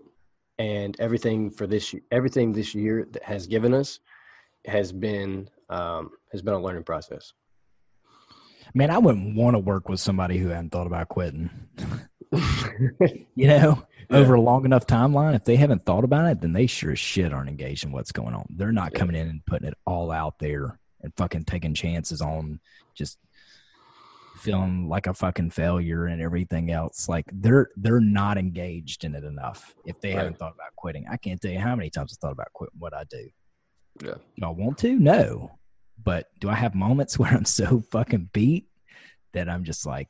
and 0.60 0.94
everything 1.00 1.50
for 1.50 1.66
this 1.66 1.94
everything 2.12 2.52
this 2.52 2.74
year 2.74 3.08
that 3.12 3.22
has 3.22 3.46
given 3.46 3.72
us 3.72 3.98
has 4.66 4.92
been 4.92 5.48
um, 5.70 6.10
has 6.30 6.42
been 6.42 6.52
a 6.52 6.60
learning 6.60 6.84
process. 6.84 7.32
Man, 8.74 8.90
I 8.90 8.98
wouldn't 8.98 9.34
want 9.34 9.54
to 9.54 9.58
work 9.58 9.88
with 9.88 10.00
somebody 10.00 10.36
who 10.36 10.48
hadn't 10.48 10.70
thought 10.70 10.86
about 10.86 11.08
quitting. 11.08 11.48
you 13.34 13.48
know, 13.48 13.82
yeah. 14.10 14.16
over 14.16 14.34
a 14.34 14.40
long 14.40 14.66
enough 14.66 14.86
timeline, 14.86 15.34
if 15.34 15.44
they 15.44 15.56
haven't 15.56 15.86
thought 15.86 16.04
about 16.04 16.30
it, 16.30 16.42
then 16.42 16.52
they 16.52 16.66
sure 16.66 16.92
as 16.92 16.98
shit 16.98 17.32
aren't 17.32 17.48
engaged 17.48 17.84
in 17.84 17.90
what's 17.90 18.12
going 18.12 18.34
on. 18.34 18.44
They're 18.50 18.70
not 18.70 18.92
coming 18.92 19.16
in 19.16 19.28
and 19.28 19.44
putting 19.46 19.66
it 19.66 19.78
all 19.86 20.12
out 20.12 20.38
there 20.40 20.78
and 21.00 21.12
fucking 21.16 21.44
taking 21.44 21.72
chances 21.72 22.20
on 22.20 22.60
just 22.94 23.18
feeling 24.40 24.88
like 24.88 25.06
a 25.06 25.14
fucking 25.14 25.50
failure 25.50 26.06
and 26.06 26.20
everything 26.20 26.70
else. 26.70 27.08
Like 27.08 27.26
they're 27.32 27.68
they're 27.76 28.00
not 28.00 28.38
engaged 28.38 29.04
in 29.04 29.14
it 29.14 29.24
enough 29.24 29.74
if 29.84 30.00
they 30.00 30.10
right. 30.10 30.18
haven't 30.18 30.38
thought 30.38 30.54
about 30.54 30.74
quitting. 30.76 31.06
I 31.10 31.16
can't 31.16 31.40
tell 31.40 31.50
you 31.50 31.58
how 31.58 31.76
many 31.76 31.90
times 31.90 32.16
I 32.16 32.16
thought 32.20 32.32
about 32.32 32.52
quitting 32.52 32.78
what 32.78 32.94
I 32.94 33.04
do. 33.04 33.28
Yeah. 34.02 34.14
Do 34.38 34.46
I 34.46 34.50
want 34.50 34.78
to? 34.78 34.98
No. 34.98 35.58
But 36.02 36.26
do 36.38 36.48
I 36.48 36.54
have 36.54 36.74
moments 36.74 37.18
where 37.18 37.30
I'm 37.30 37.44
so 37.44 37.82
fucking 37.92 38.30
beat 38.32 38.66
that 39.32 39.48
I'm 39.48 39.64
just 39.64 39.86
like, 39.86 40.08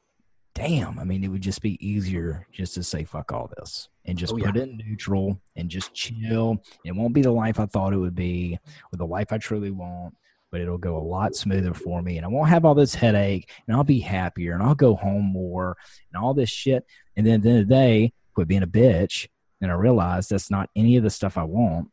damn. 0.54 0.98
I 0.98 1.04
mean, 1.04 1.24
it 1.24 1.28
would 1.28 1.42
just 1.42 1.62
be 1.62 1.84
easier 1.86 2.46
just 2.52 2.74
to 2.74 2.82
say 2.82 3.04
fuck 3.04 3.32
all 3.32 3.50
this 3.56 3.88
and 4.04 4.18
just 4.18 4.32
oh, 4.32 4.36
put 4.36 4.56
yeah. 4.56 4.62
it 4.62 4.68
in 4.68 4.76
neutral 4.78 5.40
and 5.56 5.68
just 5.68 5.94
chill. 5.94 6.62
It 6.84 6.92
won't 6.92 7.14
be 7.14 7.22
the 7.22 7.30
life 7.30 7.60
I 7.60 7.66
thought 7.66 7.92
it 7.92 7.98
would 7.98 8.14
be 8.14 8.58
or 8.92 8.96
the 8.96 9.06
life 9.06 9.32
I 9.32 9.38
truly 9.38 9.70
want, 9.70 10.14
but 10.50 10.60
it'll 10.60 10.78
go 10.78 10.96
a 10.96 10.98
lot 10.98 11.34
smoother 11.34 11.74
for 11.74 12.02
me. 12.02 12.16
And 12.16 12.24
I 12.24 12.28
won't 12.28 12.48
have 12.48 12.64
all 12.64 12.74
this 12.74 12.94
headache 12.94 13.50
and 13.66 13.76
I'll 13.76 13.84
be 13.84 14.00
happier 14.00 14.54
and 14.54 14.62
I'll 14.62 14.74
go 14.74 14.94
home 14.94 15.24
more 15.32 15.76
and 16.12 16.22
all 16.22 16.34
this 16.34 16.50
shit. 16.50 16.84
And 17.16 17.26
then 17.26 17.34
at 17.34 17.42
the 17.42 17.48
end 17.50 17.60
of 17.60 17.68
the 17.68 17.74
day, 17.74 18.12
quit 18.34 18.48
being 18.48 18.62
a 18.62 18.66
bitch. 18.66 19.28
And 19.60 19.70
I 19.70 19.74
realize 19.74 20.28
that's 20.28 20.50
not 20.50 20.70
any 20.74 20.96
of 20.96 21.02
the 21.02 21.10
stuff 21.10 21.36
I 21.38 21.44
want. 21.44 21.88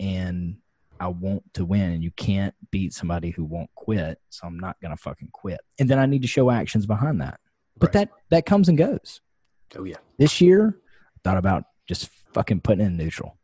And 0.00 0.56
I 1.02 1.08
want 1.08 1.42
to 1.54 1.64
win, 1.64 1.90
and 1.90 2.04
you 2.04 2.12
can't 2.12 2.54
beat 2.70 2.94
somebody 2.94 3.30
who 3.30 3.44
won't 3.44 3.70
quit. 3.74 4.20
So 4.30 4.46
I'm 4.46 4.58
not 4.58 4.76
gonna 4.80 4.96
fucking 4.96 5.30
quit. 5.32 5.60
And 5.80 5.88
then 5.88 5.98
I 5.98 6.06
need 6.06 6.22
to 6.22 6.28
show 6.28 6.48
actions 6.48 6.86
behind 6.86 7.20
that. 7.20 7.40
But 7.76 7.88
right. 7.88 7.92
that 7.92 8.10
that 8.30 8.46
comes 8.46 8.68
and 8.68 8.78
goes. 8.78 9.20
Oh 9.76 9.82
yeah. 9.82 9.96
This 10.18 10.40
year, 10.40 10.78
I 11.16 11.18
thought 11.24 11.38
about 11.38 11.64
just 11.88 12.08
fucking 12.34 12.60
putting 12.60 12.86
in 12.86 12.96
neutral. 12.96 13.36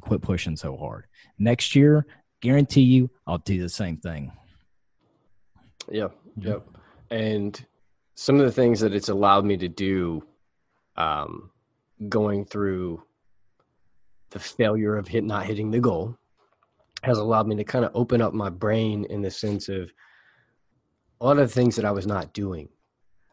Quit 0.00 0.22
pushing 0.22 0.56
so 0.56 0.78
hard. 0.78 1.04
Next 1.38 1.76
year, 1.76 2.06
guarantee 2.40 2.82
you, 2.82 3.10
I'll 3.26 3.38
do 3.38 3.60
the 3.60 3.68
same 3.68 3.96
thing. 3.96 4.32
Yeah. 5.90 6.08
Yep. 6.40 6.66
And 7.10 7.64
some 8.14 8.38
of 8.38 8.46
the 8.46 8.52
things 8.52 8.80
that 8.80 8.94
it's 8.94 9.08
allowed 9.08 9.44
me 9.44 9.56
to 9.56 9.68
do, 9.68 10.22
um, 10.96 11.50
going 12.08 12.44
through 12.44 13.02
the 14.30 14.38
failure 14.38 14.96
of 14.96 15.08
hit 15.08 15.24
not 15.24 15.46
hitting 15.46 15.70
the 15.70 15.80
goal 15.80 16.16
has 17.02 17.18
allowed 17.18 17.46
me 17.46 17.56
to 17.56 17.64
kind 17.64 17.84
of 17.84 17.90
open 17.94 18.20
up 18.20 18.34
my 18.34 18.48
brain 18.50 19.04
in 19.08 19.22
the 19.22 19.30
sense 19.30 19.68
of 19.68 19.90
a 21.20 21.24
lot 21.24 21.38
of 21.38 21.48
the 21.48 21.54
things 21.54 21.76
that 21.76 21.84
I 21.84 21.90
was 21.90 22.06
not 22.06 22.32
doing. 22.32 22.68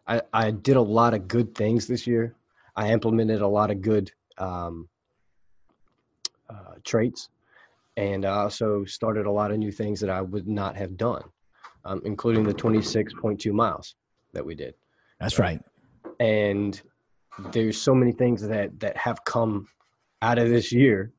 I, 0.08 0.22
I 0.34 0.52
did 0.52 0.76
a 0.76 0.82
lot 0.82 1.14
of 1.14 1.28
good 1.28 1.56
things 1.56 1.88
this 1.88 2.06
year. 2.06 2.36
I 2.76 2.92
implemented 2.92 3.42
a 3.42 3.48
lot 3.48 3.72
of 3.72 3.82
good 3.82 4.12
um, 4.38 4.88
uh, 6.50 6.76
traits, 6.84 7.30
and 7.98 8.26
I 8.26 8.42
also 8.42 8.86
started 8.86 9.26
a 9.26 9.32
lot 9.32 9.52
of 9.52 9.58
new 9.58 9.72
things 9.72 10.00
that 10.02 10.10
I 10.10 10.22
would 10.22 10.48
not 10.48 10.76
have 10.76 10.98
done, 10.98 11.24
um, 11.86 12.02
including 12.06 12.44
the 12.44 12.54
26.2 12.54 13.52
miles 13.52 13.96
that 14.34 14.46
we 14.46 14.56
did. 14.56 14.76
That's 15.20 15.40
right. 15.40 15.62
And 16.20 16.82
there's 17.52 17.82
so 17.82 17.94
many 17.94 18.12
things 18.12 18.42
that 18.42 18.80
that 18.80 18.96
have 18.98 19.24
come 19.26 19.68
out 20.22 20.38
of 20.38 20.50
this 20.50 20.72
year 20.72 21.12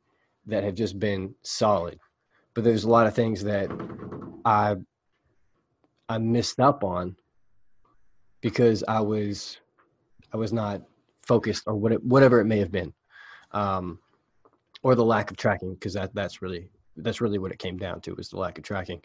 that 0.47 0.65
have 0.65 0.75
just 0.75 0.99
been 0.99 1.35
solid 1.43 1.99
but 2.57 2.65
there's 2.65 2.85
a 2.85 2.89
lot 2.89 3.07
of 3.07 3.15
things 3.15 3.45
that 3.45 3.71
I 4.45 4.77
I 6.09 6.19
missed 6.19 6.59
up 6.59 6.83
on 6.83 7.15
because 8.41 8.83
I 8.89 9.01
was 9.01 9.59
I 10.33 10.39
was 10.39 10.55
not 10.55 10.81
focused 11.23 11.65
or 11.67 11.75
what 11.75 11.93
it, 11.93 12.03
whatever 12.03 12.41
it 12.41 12.47
may 12.47 12.59
have 12.59 12.73
been, 12.73 12.95
um, 13.53 13.99
or 14.83 14.95
the 14.95 15.05
lack 15.05 15.31
of 15.31 15.37
tracking 15.37 15.75
because 15.75 15.95
that 15.95 16.15
that's 16.15 16.43
really 16.43 16.69
that's 16.97 17.21
really 17.21 17.39
what 17.39 17.53
it 17.53 17.59
came 17.59 17.77
down 17.77 18.01
to 18.01 18.15
was 18.15 18.29
the 18.31 18.39
lack 18.39 18.59
of 18.59 18.65
tracking, 18.65 19.01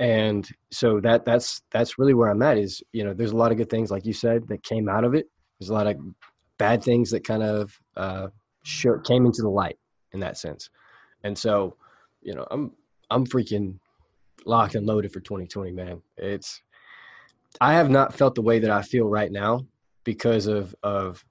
and 0.00 0.48
so 0.70 1.00
that 1.00 1.24
that's 1.24 1.62
that's 1.70 1.98
really 1.98 2.14
where 2.14 2.28
I'm 2.28 2.42
at 2.42 2.58
is 2.58 2.82
you 2.92 3.04
know 3.04 3.14
there's 3.14 3.32
a 3.32 3.36
lot 3.36 3.52
of 3.52 3.58
good 3.58 3.70
things 3.70 3.90
like 3.90 4.06
you 4.06 4.12
said 4.12 4.48
that 4.48 4.62
came 4.62 4.88
out 4.88 5.04
of 5.04 5.14
it. 5.14 5.26
There's 5.58 5.70
a 5.70 5.74
lot 5.74 5.86
of 5.86 5.96
bad 6.58 6.82
things 6.82 7.10
that 7.10 7.24
kind 7.24 7.42
of 7.42 7.78
uh, 7.96 8.28
sure 8.64 8.98
came 8.98 9.26
into 9.26 9.42
the 9.42 9.48
light 9.48 9.78
in 10.12 10.20
that 10.20 10.38
sense, 10.38 10.70
and 11.24 11.36
so 11.36 11.76
you 12.22 12.34
know 12.34 12.46
I'm 12.50 12.72
I'm 13.10 13.26
freaking 13.26 13.78
locked 14.44 14.74
and 14.74 14.86
loaded 14.86 15.12
for 15.12 15.20
2020, 15.20 15.72
man. 15.72 16.02
It's 16.16 16.62
I 17.60 17.74
have 17.74 17.90
not 17.90 18.14
felt 18.14 18.34
the 18.34 18.42
way 18.42 18.58
that 18.58 18.70
I 18.70 18.82
feel 18.82 19.06
right 19.06 19.30
now 19.30 19.66
because 20.04 20.46
of 20.46 20.74
of 20.82 21.24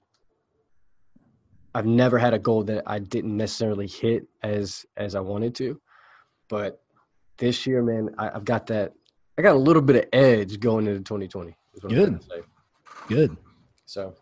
I've 1.74 1.86
never 1.86 2.18
had 2.18 2.34
a 2.34 2.40
goal 2.40 2.64
that 2.64 2.84
I 2.86 3.00
didn't 3.00 3.36
necessarily 3.36 3.88
hit 3.88 4.28
as 4.44 4.86
as 4.98 5.16
I 5.16 5.22
wanted 5.22 5.56
to, 5.56 5.80
but 6.50 6.82
this 7.38 7.66
year, 7.66 7.82
man, 7.82 8.14
I, 8.18 8.26
have 8.26 8.46
got 8.46 8.68
that. 8.68 8.94
I 9.38 9.42
got 9.42 9.56
a 9.56 9.60
little 9.60 9.82
bit 9.82 9.96
of 9.96 10.06
edge 10.14 10.60
going 10.60 10.86
into 10.86 11.00
2020. 11.00 11.56
Good, 11.88 12.24
good. 13.08 13.38
So, 13.86 14.14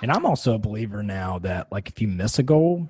and 0.00 0.10
I'm 0.10 0.24
also 0.24 0.54
a 0.54 0.58
believer 0.58 1.02
now 1.02 1.40
that 1.40 1.70
like 1.72 1.88
if 1.88 2.00
you 2.00 2.08
miss 2.08 2.38
a 2.38 2.42
goal, 2.42 2.88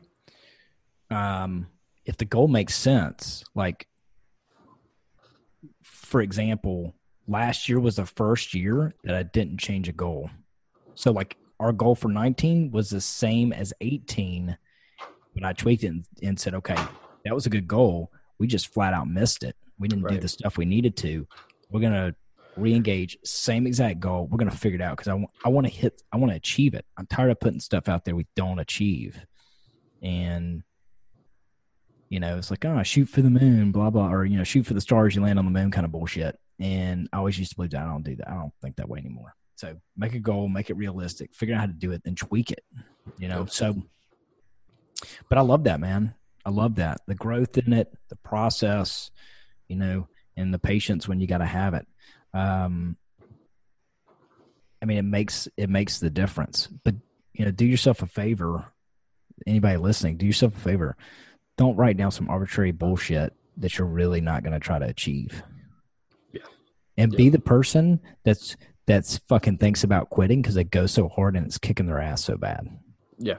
um, 1.10 1.66
if 2.04 2.18
the 2.18 2.24
goal 2.24 2.46
makes 2.46 2.74
sense, 2.74 3.42
like 3.54 3.88
for 5.82 6.20
example, 6.20 6.94
last 7.26 7.68
year 7.68 7.80
was 7.80 7.96
the 7.96 8.06
first 8.06 8.54
year 8.54 8.94
that 9.04 9.14
I 9.14 9.22
didn't 9.22 9.58
change 9.58 9.88
a 9.88 9.92
goal. 9.92 10.30
So 10.94 11.10
like 11.10 11.36
our 11.60 11.72
goal 11.72 11.94
for 11.94 12.08
19 12.08 12.70
was 12.70 12.88
the 12.90 13.00
same 13.00 13.52
as 13.52 13.72
18, 13.82 14.56
but 15.34 15.44
I 15.44 15.52
tweaked 15.52 15.84
it 15.84 15.88
and, 15.88 16.04
and 16.22 16.40
said, 16.40 16.54
okay, 16.54 16.76
that 17.24 17.34
was 17.34 17.46
a 17.46 17.50
good 17.50 17.68
goal. 17.68 18.10
We 18.38 18.46
just 18.46 18.72
flat 18.72 18.94
out 18.94 19.08
missed 19.08 19.44
it. 19.44 19.54
We 19.78 19.86
didn't 19.86 20.04
right. 20.04 20.14
do 20.14 20.20
the 20.20 20.28
stuff 20.28 20.56
we 20.56 20.64
needed 20.64 20.96
to. 20.98 21.26
We're 21.70 21.80
gonna 21.80 22.14
re-engage, 22.56 23.18
same 23.24 23.66
exact 23.66 24.00
goal. 24.00 24.26
We're 24.26 24.38
gonna 24.38 24.50
figure 24.50 24.78
it 24.78 24.82
out 24.82 24.96
because 24.96 25.08
I 25.08 25.14
want 25.14 25.30
I 25.44 25.50
want 25.50 25.66
to 25.66 25.72
hit, 25.72 26.02
I 26.10 26.16
want 26.16 26.32
to 26.32 26.36
achieve 26.36 26.74
it. 26.74 26.86
I'm 26.96 27.06
tired 27.06 27.30
of 27.30 27.38
putting 27.38 27.60
stuff 27.60 27.88
out 27.88 28.04
there 28.04 28.16
we 28.16 28.26
don't 28.34 28.58
achieve. 28.58 29.18
and 30.02 30.62
you 32.08 32.18
know, 32.18 32.36
it's 32.38 32.50
like, 32.50 32.64
oh, 32.64 32.82
shoot 32.82 33.08
for 33.08 33.22
the 33.22 33.30
moon, 33.30 33.70
blah 33.70 33.90
blah, 33.90 34.10
or 34.10 34.24
you 34.24 34.36
know, 34.36 34.44
shoot 34.44 34.66
for 34.66 34.74
the 34.74 34.80
stars, 34.80 35.14
you 35.14 35.22
land 35.22 35.38
on 35.38 35.44
the 35.44 35.50
moon, 35.50 35.70
kind 35.70 35.84
of 35.84 35.92
bullshit. 35.92 36.38
And 36.58 37.08
I 37.12 37.18
always 37.18 37.38
used 37.38 37.52
to 37.52 37.56
believe 37.56 37.70
that. 37.70 37.82
I 37.82 37.86
don't 37.86 38.02
do 38.02 38.16
that. 38.16 38.28
I 38.28 38.34
don't 38.34 38.52
think 38.60 38.76
that 38.76 38.88
way 38.88 38.98
anymore. 38.98 39.34
So 39.60 39.76
make 39.94 40.14
a 40.14 40.18
goal, 40.18 40.48
make 40.48 40.70
it 40.70 40.74
realistic, 40.78 41.34
figure 41.34 41.54
out 41.54 41.60
how 41.60 41.66
to 41.66 41.72
do 41.74 41.92
it, 41.92 42.02
then 42.02 42.14
tweak 42.14 42.50
it. 42.50 42.64
You 43.18 43.28
know, 43.28 43.44
so. 43.44 43.74
But 45.28 45.36
I 45.36 45.42
love 45.42 45.64
that, 45.64 45.80
man. 45.80 46.14
I 46.46 46.50
love 46.50 46.76
that 46.76 47.02
the 47.06 47.14
growth 47.14 47.58
in 47.58 47.74
it, 47.74 47.92
the 48.08 48.16
process, 48.16 49.10
you 49.68 49.76
know, 49.76 50.08
and 50.34 50.54
the 50.54 50.58
patience 50.58 51.06
when 51.06 51.20
you 51.20 51.26
got 51.26 51.38
to 51.38 51.46
have 51.46 51.74
it. 51.74 51.86
Um, 52.32 52.96
I 54.80 54.86
mean, 54.86 54.96
it 54.96 55.02
makes 55.04 55.46
it 55.58 55.68
makes 55.68 55.98
the 55.98 56.08
difference. 56.08 56.66
But 56.66 56.94
you 57.34 57.44
know, 57.44 57.50
do 57.50 57.66
yourself 57.66 58.00
a 58.00 58.06
favor. 58.06 58.64
Anybody 59.46 59.76
listening, 59.76 60.16
do 60.16 60.24
yourself 60.24 60.56
a 60.56 60.60
favor. 60.60 60.96
Don't 61.58 61.76
write 61.76 61.98
down 61.98 62.12
some 62.12 62.30
arbitrary 62.30 62.72
bullshit 62.72 63.34
that 63.58 63.76
you're 63.76 63.86
really 63.86 64.22
not 64.22 64.42
going 64.42 64.54
to 64.54 64.58
try 64.58 64.78
to 64.78 64.86
achieve. 64.86 65.42
Yeah. 66.32 66.40
And 66.96 67.12
Yeah. 67.12 67.16
be 67.18 67.28
the 67.28 67.40
person 67.40 68.00
that's 68.24 68.56
that's 68.90 69.18
fucking 69.28 69.58
thinks 69.58 69.84
about 69.84 70.10
quitting 70.10 70.42
because 70.42 70.56
it 70.56 70.70
goes 70.70 70.92
so 70.92 71.08
hard 71.08 71.36
and 71.36 71.46
it's 71.46 71.58
kicking 71.58 71.86
their 71.86 72.00
ass 72.00 72.24
so 72.24 72.36
bad. 72.36 72.68
Yeah, 73.18 73.36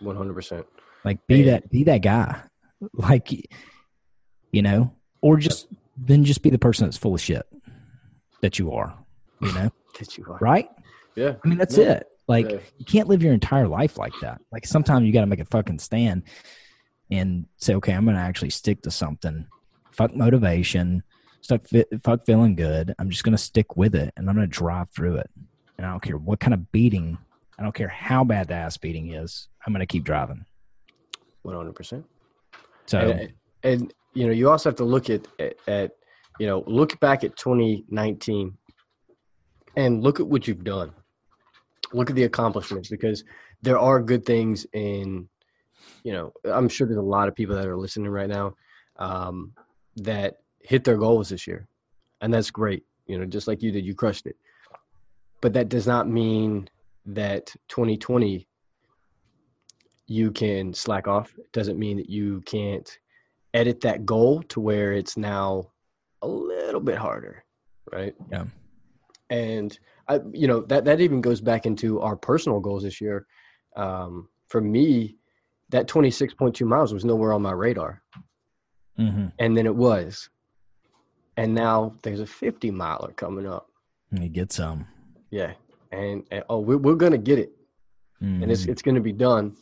one 0.00 0.16
hundred 0.16 0.34
percent. 0.34 0.66
Like 1.04 1.26
be 1.26 1.40
And- 1.40 1.48
that 1.50 1.70
be 1.70 1.84
that 1.84 1.98
guy. 1.98 2.40
Like 2.94 3.30
you 4.52 4.62
know, 4.62 4.94
or 5.20 5.36
just 5.36 5.68
then 5.98 6.24
just 6.24 6.42
be 6.42 6.48
the 6.48 6.58
person 6.58 6.86
that's 6.86 6.96
full 6.96 7.14
of 7.14 7.20
shit 7.20 7.42
that 8.40 8.58
you 8.58 8.72
are. 8.72 8.96
You 9.42 9.52
know, 9.52 9.70
That 9.98 10.16
you 10.16 10.24
are. 10.30 10.38
right? 10.40 10.68
Yeah. 11.14 11.34
I 11.44 11.48
mean, 11.48 11.58
that's 11.58 11.76
Yeah. 11.76 11.92
it. 11.98 12.06
Like 12.26 12.50
Yeah. 12.50 12.58
you 12.78 12.84
can't 12.86 13.06
live 13.08 13.22
your 13.22 13.34
entire 13.34 13.68
life 13.68 13.98
like 13.98 14.14
that. 14.22 14.40
Like 14.50 14.64
sometimes 14.66 15.04
you 15.06 15.12
got 15.12 15.20
to 15.20 15.26
make 15.26 15.40
a 15.40 15.44
fucking 15.44 15.78
stand 15.80 16.22
and 17.10 17.44
say, 17.58 17.74
okay, 17.74 17.92
I'm 17.92 18.04
going 18.04 18.16
to 18.16 18.22
actually 18.22 18.50
stick 18.50 18.80
to 18.82 18.90
something. 18.90 19.46
Fuck 19.92 20.14
motivation. 20.16 21.02
Stuck. 21.40 21.66
Fuck 22.04 22.26
feeling 22.26 22.54
good. 22.54 22.94
I'm 22.98 23.10
just 23.10 23.24
going 23.24 23.36
to 23.36 23.42
stick 23.42 23.76
with 23.76 23.94
it, 23.94 24.12
and 24.16 24.28
I'm 24.28 24.36
going 24.36 24.48
to 24.48 24.58
drive 24.58 24.90
through 24.90 25.16
it. 25.16 25.30
And 25.78 25.86
I 25.86 25.90
don't 25.90 26.02
care 26.02 26.18
what 26.18 26.40
kind 26.40 26.54
of 26.54 26.70
beating. 26.72 27.18
I 27.58 27.62
don't 27.62 27.74
care 27.74 27.88
how 27.88 28.24
bad 28.24 28.48
the 28.48 28.54
ass 28.54 28.76
beating 28.76 29.12
is. 29.12 29.48
I'm 29.66 29.72
going 29.72 29.80
to 29.80 29.86
keep 29.86 30.04
driving. 30.04 30.44
One 31.42 31.54
hundred 31.54 31.74
percent. 31.74 32.04
So 32.86 32.98
and, 32.98 33.32
and 33.62 33.94
you 34.14 34.26
know 34.26 34.32
you 34.32 34.50
also 34.50 34.68
have 34.68 34.76
to 34.76 34.84
look 34.84 35.10
at, 35.10 35.26
at 35.38 35.54
at 35.66 35.92
you 36.38 36.46
know 36.46 36.64
look 36.66 36.98
back 37.00 37.24
at 37.24 37.36
2019 37.36 38.56
and 39.76 40.02
look 40.02 40.20
at 40.20 40.26
what 40.26 40.48
you've 40.48 40.64
done 40.64 40.92
look 41.92 42.10
at 42.10 42.16
the 42.16 42.24
accomplishments 42.24 42.88
because 42.88 43.24
there 43.62 43.78
are 43.78 44.00
good 44.00 44.24
things 44.24 44.66
in 44.72 45.28
you 46.02 46.12
know 46.12 46.32
i'm 46.44 46.68
sure 46.68 46.86
there's 46.86 46.98
a 46.98 47.02
lot 47.02 47.28
of 47.28 47.34
people 47.34 47.54
that 47.54 47.66
are 47.66 47.76
listening 47.76 48.10
right 48.10 48.28
now 48.28 48.54
um, 48.98 49.52
that 49.96 50.36
hit 50.62 50.84
their 50.84 50.96
goals 50.96 51.28
this 51.30 51.46
year 51.46 51.66
and 52.20 52.32
that's 52.32 52.50
great 52.50 52.84
you 53.06 53.18
know 53.18 53.24
just 53.24 53.48
like 53.48 53.62
you 53.62 53.70
did 53.72 53.84
you 53.84 53.94
crushed 53.94 54.26
it. 54.26 54.36
But 55.40 55.54
that 55.54 55.68
does 55.70 55.86
not 55.86 56.06
mean 56.08 56.68
that 57.06 57.46
2020 57.68 58.46
you 60.06 60.30
can 60.32 60.74
slack 60.74 61.06
off. 61.08 61.32
It 61.38 61.50
doesn't 61.52 61.78
mean 61.78 61.96
that 61.96 62.10
you 62.10 62.42
can't 62.42 62.98
edit 63.54 63.80
that 63.80 64.04
goal 64.04 64.42
to 64.44 64.60
where 64.60 64.92
it's 64.92 65.16
now 65.16 65.70
a 66.22 66.28
little 66.28 66.80
bit 66.80 66.98
harder 66.98 67.42
right? 67.92 68.14
Yeah. 68.30 68.44
and 69.30 69.76
i 70.08 70.20
you 70.32 70.46
know 70.46 70.60
that 70.60 70.84
that 70.84 71.00
even 71.00 71.20
goes 71.20 71.40
back 71.40 71.66
into 71.66 72.00
our 72.00 72.14
personal 72.14 72.60
goals 72.60 72.82
this 72.84 73.00
year. 73.00 73.26
Um 73.76 74.28
for 74.46 74.60
me 74.60 75.16
that 75.70 75.88
26.2 75.88 76.66
miles 76.66 76.92
was 76.92 77.04
nowhere 77.04 77.32
on 77.32 77.42
my 77.42 77.52
radar. 77.52 78.02
Mhm. 78.98 79.32
and 79.38 79.56
then 79.56 79.66
it 79.66 79.74
was 79.74 80.28
and 81.36 81.54
now 81.54 81.94
there's 82.02 82.20
a 82.20 82.26
50 82.26 82.70
miler 82.70 83.12
coming 83.12 83.46
up 83.46 83.68
And 84.10 84.22
you 84.22 84.28
get 84.28 84.52
some. 84.52 84.86
yeah 85.30 85.52
and, 85.92 86.24
and 86.30 86.44
oh 86.48 86.58
we're, 86.60 86.76
we're 86.78 86.94
gonna 86.94 87.18
get 87.18 87.38
it 87.38 87.52
and 88.20 88.50
it's 88.50 88.64
Mhm. 88.66 88.68
it's 88.68 88.82
gonna 88.82 89.00
be 89.00 89.12
done 89.12 89.56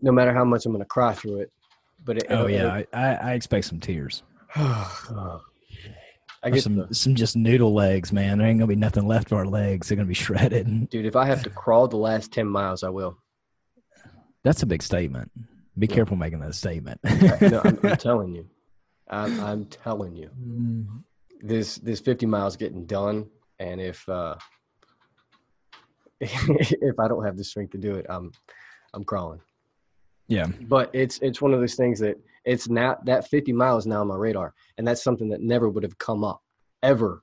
no 0.00 0.12
matter 0.12 0.32
how 0.32 0.44
much 0.44 0.64
i'm 0.64 0.72
gonna 0.72 0.84
cry 0.84 1.12
through 1.12 1.40
it 1.40 1.50
but 2.04 2.18
it, 2.18 2.26
oh 2.30 2.46
it'll- 2.46 2.50
yeah, 2.50 2.68
I, 2.72 2.86
I, 2.92 3.14
I 3.14 3.32
expect 3.32 3.64
some 3.66 3.80
tears. 3.80 4.22
I 4.56 6.50
get 6.50 6.62
some 6.62 6.76
the- 6.76 6.94
some 6.94 7.14
just 7.16 7.34
noodle 7.36 7.74
legs, 7.74 8.12
man. 8.12 8.38
There 8.38 8.46
ain't 8.46 8.58
gonna 8.60 8.68
be 8.68 8.76
nothing 8.76 9.08
left 9.08 9.32
of 9.32 9.38
our 9.38 9.46
legs. 9.46 9.88
They're 9.88 9.96
gonna 9.96 10.06
be 10.06 10.14
shredded. 10.26 10.88
dude 10.90 11.06
if 11.06 11.16
i 11.16 11.24
have 11.26 11.42
to 11.42 11.50
crawl 11.50 11.88
the 11.88 11.96
last 11.96 12.32
10 12.32 12.46
miles 12.46 12.82
i 12.84 12.88
will 12.88 13.16
That's 14.44 14.62
a 14.62 14.66
big 14.66 14.82
statement. 14.82 15.30
Be 15.78 15.86
Yeah. 15.88 15.94
careful 15.96 16.16
making 16.16 16.38
that 16.40 16.54
statement. 16.54 17.00
No, 17.40 17.60
I'm, 17.64 17.78
I'm 17.82 17.96
telling 18.08 18.34
you 18.34 18.46
I'm, 19.08 19.40
I'm 19.40 19.64
telling 19.66 20.16
you. 20.16 20.30
Mm, 20.40 20.86
this 21.42 21.76
this 21.76 22.00
50 22.00 22.26
miles 22.26 22.56
getting 22.56 22.86
done 22.86 23.26
and 23.58 23.80
if 23.80 24.08
uh 24.08 24.34
if 26.20 26.98
i 26.98 27.08
don't 27.08 27.24
have 27.24 27.36
the 27.36 27.44
strength 27.44 27.72
to 27.72 27.78
do 27.78 27.94
it 27.94 28.06
i'm 28.08 28.32
i'm 28.94 29.04
crawling. 29.04 29.40
Yeah, 30.28 30.46
but 30.62 30.90
it's 30.92 31.18
it's 31.18 31.40
one 31.40 31.54
of 31.54 31.60
those 31.60 31.76
things 31.76 32.00
that 32.00 32.16
it's 32.44 32.68
now 32.68 32.98
that 33.04 33.28
50 33.28 33.52
miles 33.52 33.86
now 33.86 34.00
on 34.00 34.08
my 34.08 34.16
radar 34.16 34.54
and 34.76 34.86
that's 34.86 35.04
something 35.04 35.28
that 35.28 35.40
never 35.40 35.68
would 35.68 35.84
have 35.84 35.98
come 35.98 36.24
up 36.24 36.42
ever. 36.82 37.22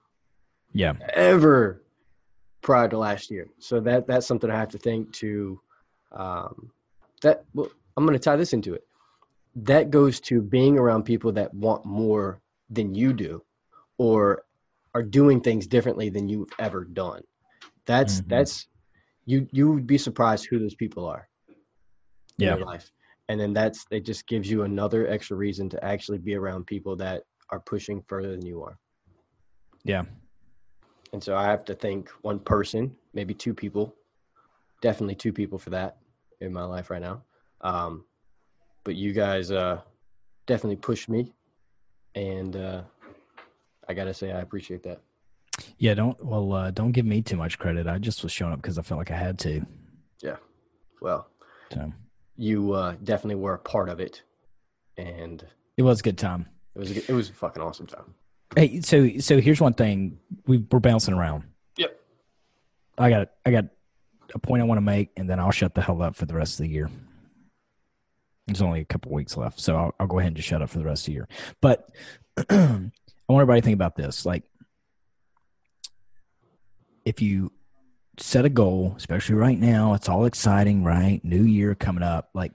Yeah, 0.73 0.93
ever 1.13 1.83
prior 2.61 2.87
to 2.87 2.97
last 2.97 3.29
year. 3.29 3.49
So 3.59 3.81
that 3.81 4.07
that's 4.07 4.25
something 4.25 4.49
i 4.49 4.57
have 4.57 4.69
to 4.69 4.77
think 4.77 5.11
to 5.13 5.59
um 6.13 6.71
that 7.23 7.43
well 7.53 7.69
i'm 7.97 8.05
going 8.05 8.17
to 8.17 8.23
tie 8.23 8.37
this 8.37 8.53
into 8.53 8.73
it 8.73 8.85
that 9.55 9.91
goes 9.91 10.19
to 10.19 10.41
being 10.41 10.77
around 10.77 11.03
people 11.03 11.31
that 11.31 11.53
want 11.53 11.85
more 11.85 12.41
than 12.69 12.95
you 12.95 13.13
do 13.13 13.43
or 13.97 14.45
are 14.95 15.03
doing 15.03 15.41
things 15.41 15.67
differently 15.67 16.09
than 16.09 16.27
you've 16.27 16.49
ever 16.59 16.85
done 16.85 17.21
that's 17.85 18.21
Mhm. 18.21 18.27
that's 18.29 18.67
you 19.25 19.47
you 19.51 19.71
would 19.71 19.87
be 19.87 19.97
surprised 19.97 20.47
who 20.49 20.59
those 20.59 20.75
people 20.75 21.05
are 21.05 21.27
in 22.39 22.45
Yeah. 22.47 22.57
your 22.57 22.65
life 22.65 22.91
and 23.29 23.39
then 23.39 23.53
that's 23.53 23.85
it 23.91 24.01
just 24.05 24.27
gives 24.27 24.49
you 24.49 24.63
another 24.63 25.07
extra 25.07 25.37
reason 25.37 25.69
to 25.69 25.83
actually 25.83 26.17
be 26.17 26.35
around 26.35 26.65
people 26.65 26.95
that 26.97 27.23
are 27.49 27.59
pushing 27.59 28.01
further 28.01 28.31
than 28.31 28.45
you 28.45 28.63
are 28.63 28.77
yeah. 29.83 30.03
and 31.11 31.23
so 31.23 31.35
I 31.35 31.43
have 31.45 31.63
to 31.65 31.75
think 31.75 32.09
one 32.23 32.39
person, 32.39 32.95
maybe 33.13 33.33
two 33.35 33.53
people, 33.53 33.95
definitely 34.81 35.13
two 35.15 35.31
people 35.33 35.59
for 35.59 35.69
that 35.69 35.97
in 36.41 36.51
my 36.51 36.63
life 36.63 36.89
right 36.89 37.01
now. 37.01 37.23
Um, 37.61 38.05
but 38.83 38.95
you 38.95 39.13
guys 39.13 39.51
uh, 39.51 39.81
definitely 40.45 40.75
pushed 40.77 41.09
me, 41.09 41.31
and 42.15 42.55
uh, 42.55 42.81
I 43.87 43.93
gotta 43.93 44.13
say 44.13 44.31
I 44.31 44.41
appreciate 44.41 44.83
that. 44.83 45.01
Yeah, 45.77 45.93
don't 45.93 46.23
well, 46.23 46.51
uh, 46.53 46.71
don't 46.71 46.91
give 46.91 47.05
me 47.05 47.21
too 47.21 47.37
much 47.37 47.59
credit. 47.59 47.87
I 47.87 47.97
just 47.99 48.23
was 48.23 48.31
showing 48.31 48.53
up 48.53 48.61
because 48.61 48.77
I 48.77 48.81
felt 48.81 48.97
like 48.99 49.11
I 49.11 49.17
had 49.17 49.37
to. 49.39 49.65
Yeah, 50.21 50.37
well, 51.01 51.27
So 51.71 51.91
you 52.37 52.73
uh, 52.73 52.95
definitely 53.03 53.35
were 53.35 53.53
a 53.55 53.59
part 53.59 53.89
of 53.89 53.99
it, 53.99 54.21
and 54.97 55.45
it 55.77 55.83
was 55.83 55.99
a 55.99 56.03
good 56.03 56.17
time. 56.17 56.47
it 56.75 56.79
was 56.79 56.91
a, 56.91 56.93
good- 56.95 57.09
it 57.09 57.13
was 57.13 57.29
a 57.29 57.33
fucking 57.33 57.61
awesome 57.61 57.87
time. 57.87 58.13
Hey, 58.55 58.81
so 58.81 59.17
so 59.19 59.39
here's 59.41 59.59
one 59.61 59.73
thing 59.73 60.19
we 60.47 60.57
we're 60.71 60.79
bouncing 60.79 61.13
around. 61.13 61.43
Yep. 61.77 61.99
I 62.97 63.09
got 63.09 63.29
I 63.45 63.51
got 63.51 63.65
a 64.33 64.39
point 64.39 64.61
I 64.61 64.65
want 64.65 64.77
to 64.77 64.81
make, 64.83 65.09
and 65.17 65.29
then 65.29 65.39
I'll 65.39 65.51
shut 65.51 65.73
the 65.75 65.81
hell 65.81 66.01
up 66.01 66.15
for 66.15 66.25
the 66.25 66.35
rest 66.35 66.59
of 66.59 66.65
the 66.65 66.69
year. 66.71 66.89
There's 68.47 68.61
only 68.61 68.81
a 68.81 68.85
couple 68.85 69.11
weeks 69.11 69.37
left, 69.37 69.59
so 69.59 69.75
I'll, 69.75 69.95
I'll 69.99 70.07
go 70.07 70.19
ahead 70.19 70.27
and 70.27 70.35
just 70.35 70.49
shut 70.49 70.61
up 70.61 70.69
for 70.69 70.79
the 70.79 70.85
rest 70.85 71.03
of 71.03 71.05
the 71.07 71.13
year. 71.13 71.27
But 71.61 71.89
I 72.49 72.53
want 72.53 72.91
everybody 73.29 73.61
to 73.61 73.65
think 73.65 73.75
about 73.75 73.95
this: 73.95 74.25
like, 74.25 74.43
if 77.05 77.21
you 77.21 77.51
set 78.17 78.45
a 78.45 78.49
goal, 78.49 78.95
especially 78.97 79.35
right 79.35 79.57
now, 79.57 79.93
it's 79.93 80.09
all 80.09 80.25
exciting, 80.25 80.83
right? 80.83 81.23
New 81.23 81.43
year 81.43 81.73
coming 81.73 82.03
up, 82.03 82.29
like 82.33 82.51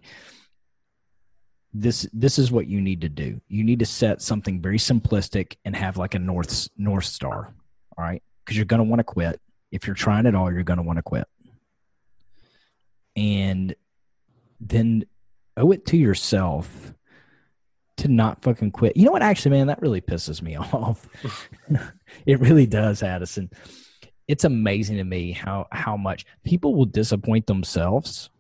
this 1.75 2.09
this 2.13 2.39
is 2.39 2.51
what 2.51 2.67
you 2.67 2.81
need 2.81 3.03
to 3.03 3.09
do 3.09 3.41
you 3.49 3.63
need 3.63 3.79
to 3.79 3.87
set 3.87 4.23
something 4.23 4.61
very 4.61 4.79
simplistic 4.79 5.57
and 5.65 5.77
have 5.77 5.97
like 5.97 6.15
a 6.15 6.19
north 6.19 6.69
north 6.77 7.05
star 7.05 7.53
all 7.97 8.05
right 8.05 8.23
because 8.45 8.57
you're 8.57 8.65
going 8.65 8.79
to 8.79 8.89
want 8.89 9.01
to 9.01 9.05
quit 9.05 9.41
if 9.71 9.87
you're 9.87 9.95
trying 9.95 10.27
at 10.27 10.35
all 10.35 10.51
you're 10.51 10.63
going 10.63 10.79
to 10.79 10.83
want 10.83 10.97
to 10.97 11.03
quit 11.03 11.27
and 13.17 13.75
then 14.61 15.05
owe 15.59 15.73
it 15.73 15.87
to 15.87 15.97
yourself 15.97 16.95
to 17.97 18.09
not 18.09 18.43
fucking 18.43 18.71
quit 18.71 18.97
you 18.97 19.05
know 19.05 19.13
what 19.13 19.23
actually 19.23 19.51
man 19.51 19.67
that 19.67 19.83
really 19.83 20.01
pisses 20.01 20.41
me 20.41 20.57
off 20.73 21.09
it 22.27 22.41
really 22.41 22.67
does 22.67 23.03
addison 23.03 23.51
it's 24.29 24.45
amazing 24.45 24.99
to 24.99 25.05
me 25.05 25.33
how 25.33 25.67
how 25.73 25.97
much 25.97 26.27
people 26.45 26.75
will 26.75 26.85
disappoint 26.85 27.47
themselves 27.47 28.31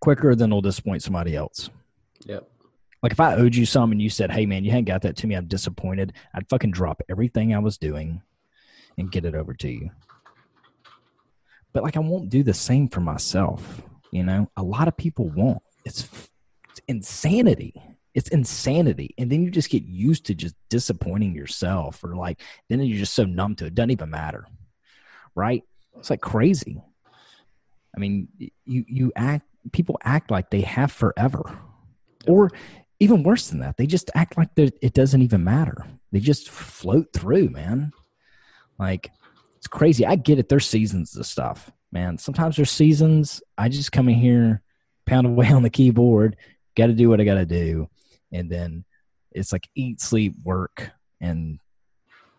quicker 0.00 0.34
than 0.34 0.50
they'll 0.50 0.62
disappoint 0.62 1.02
somebody 1.02 1.36
else. 1.36 1.70
Yep. 2.24 2.50
Like 3.02 3.12
if 3.12 3.20
I 3.20 3.36
owed 3.36 3.54
you 3.54 3.64
some 3.64 3.92
and 3.92 4.02
you 4.02 4.10
said, 4.10 4.30
"Hey 4.30 4.46
man, 4.46 4.64
you 4.64 4.70
hadn't 4.70 4.86
got 4.86 5.02
that 5.02 5.16
to 5.18 5.26
me. 5.26 5.34
I'm 5.34 5.46
disappointed." 5.46 6.14
I'd 6.34 6.48
fucking 6.48 6.72
drop 6.72 7.02
everything 7.08 7.54
I 7.54 7.58
was 7.58 7.78
doing 7.78 8.22
and 8.98 9.12
get 9.12 9.24
it 9.24 9.34
over 9.34 9.54
to 9.54 9.70
you. 9.70 9.90
But 11.72 11.82
like 11.82 11.96
I 11.96 12.00
won't 12.00 12.30
do 12.30 12.42
the 12.42 12.54
same 12.54 12.88
for 12.88 13.00
myself, 13.00 13.82
you 14.10 14.22
know? 14.22 14.50
A 14.56 14.62
lot 14.62 14.88
of 14.88 14.96
people 14.96 15.28
won't. 15.28 15.62
it's, 15.84 16.08
it's 16.70 16.80
insanity. 16.88 17.74
It's 18.14 18.28
insanity. 18.28 19.14
And 19.18 19.30
then 19.30 19.42
you 19.42 19.50
just 19.50 19.70
get 19.70 19.84
used 19.84 20.26
to 20.26 20.34
just 20.34 20.56
disappointing 20.68 21.34
yourself 21.34 22.02
or 22.02 22.16
like 22.16 22.42
then 22.68 22.80
you're 22.80 22.98
just 22.98 23.14
so 23.14 23.24
numb 23.24 23.54
to 23.56 23.64
it. 23.64 23.68
it 23.68 23.74
doesn't 23.74 23.92
even 23.92 24.10
matter 24.10 24.46
right? 25.34 25.62
It's 25.98 26.10
like 26.10 26.20
crazy. 26.20 26.82
I 27.94 27.98
mean 27.98 28.28
you 28.38 28.84
you 28.86 29.12
act 29.16 29.46
people 29.72 29.98
act 30.04 30.30
like 30.30 30.50
they 30.50 30.62
have 30.62 30.92
forever. 30.92 31.58
Or 32.26 32.50
even 32.98 33.22
worse 33.22 33.48
than 33.48 33.60
that 33.60 33.76
they 33.76 33.86
just 33.86 34.10
act 34.14 34.36
like 34.36 34.50
it 34.56 34.94
doesn't 34.94 35.22
even 35.22 35.44
matter. 35.44 35.86
They 36.12 36.20
just 36.20 36.50
float 36.50 37.12
through 37.12 37.50
man. 37.50 37.92
Like 38.78 39.10
it's 39.56 39.66
crazy. 39.66 40.06
I 40.06 40.16
get 40.16 40.38
it. 40.38 40.48
There's 40.48 40.66
seasons 40.66 41.16
of 41.16 41.26
stuff 41.26 41.70
man 41.92 42.18
sometimes 42.18 42.56
there's 42.56 42.70
seasons 42.70 43.42
i 43.58 43.68
just 43.68 43.92
come 43.92 44.08
in 44.08 44.14
here 44.14 44.62
pound 45.06 45.26
away 45.26 45.48
on 45.52 45.62
the 45.62 45.70
keyboard 45.70 46.36
got 46.76 46.86
to 46.86 46.94
do 46.94 47.08
what 47.08 47.20
i 47.20 47.24
got 47.24 47.34
to 47.34 47.46
do 47.46 47.88
and 48.32 48.50
then 48.50 48.84
it's 49.32 49.52
like 49.52 49.68
eat, 49.74 50.00
sleep, 50.00 50.34
work, 50.42 50.90
and 51.20 51.58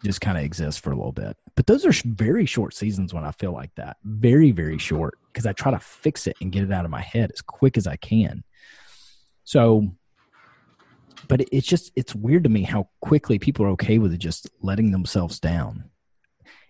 just 0.04 0.22
kind 0.22 0.38
of 0.38 0.44
exist 0.44 0.82
for 0.82 0.92
a 0.92 0.96
little 0.96 1.12
bit. 1.12 1.38
But 1.56 1.68
those 1.68 1.86
are 1.86 1.94
very 2.06 2.46
short 2.46 2.74
seasons 2.74 3.14
when 3.14 3.24
I 3.24 3.32
feel 3.32 3.52
like 3.52 3.74
that. 3.76 3.98
Very, 4.04 4.52
very 4.52 4.78
short 4.78 5.18
because 5.28 5.46
I 5.46 5.54
try 5.54 5.72
to 5.72 5.80
fix 5.80 6.28
it 6.28 6.38
and 6.42 6.52
get 6.52 6.64
it 6.64 6.72
out 6.72 6.86
of 6.86 6.92
my 6.92 7.02
head 7.02 7.32
as 7.32 7.42
quick 7.42 7.78
as 7.78 7.88
I 7.88 7.98
can. 7.98 8.44
So, 9.44 9.94
but 11.28 11.42
it's 11.52 11.68
just, 11.68 11.92
it's 11.96 12.16
weird 12.16 12.44
to 12.46 12.50
me 12.50 12.64
how 12.64 12.90
quickly 13.00 13.38
people 13.38 13.66
are 13.66 13.70
okay 13.70 14.00
with 14.00 14.18
just 14.20 14.50
letting 14.62 14.92
themselves 14.92 15.40
down. 15.40 15.86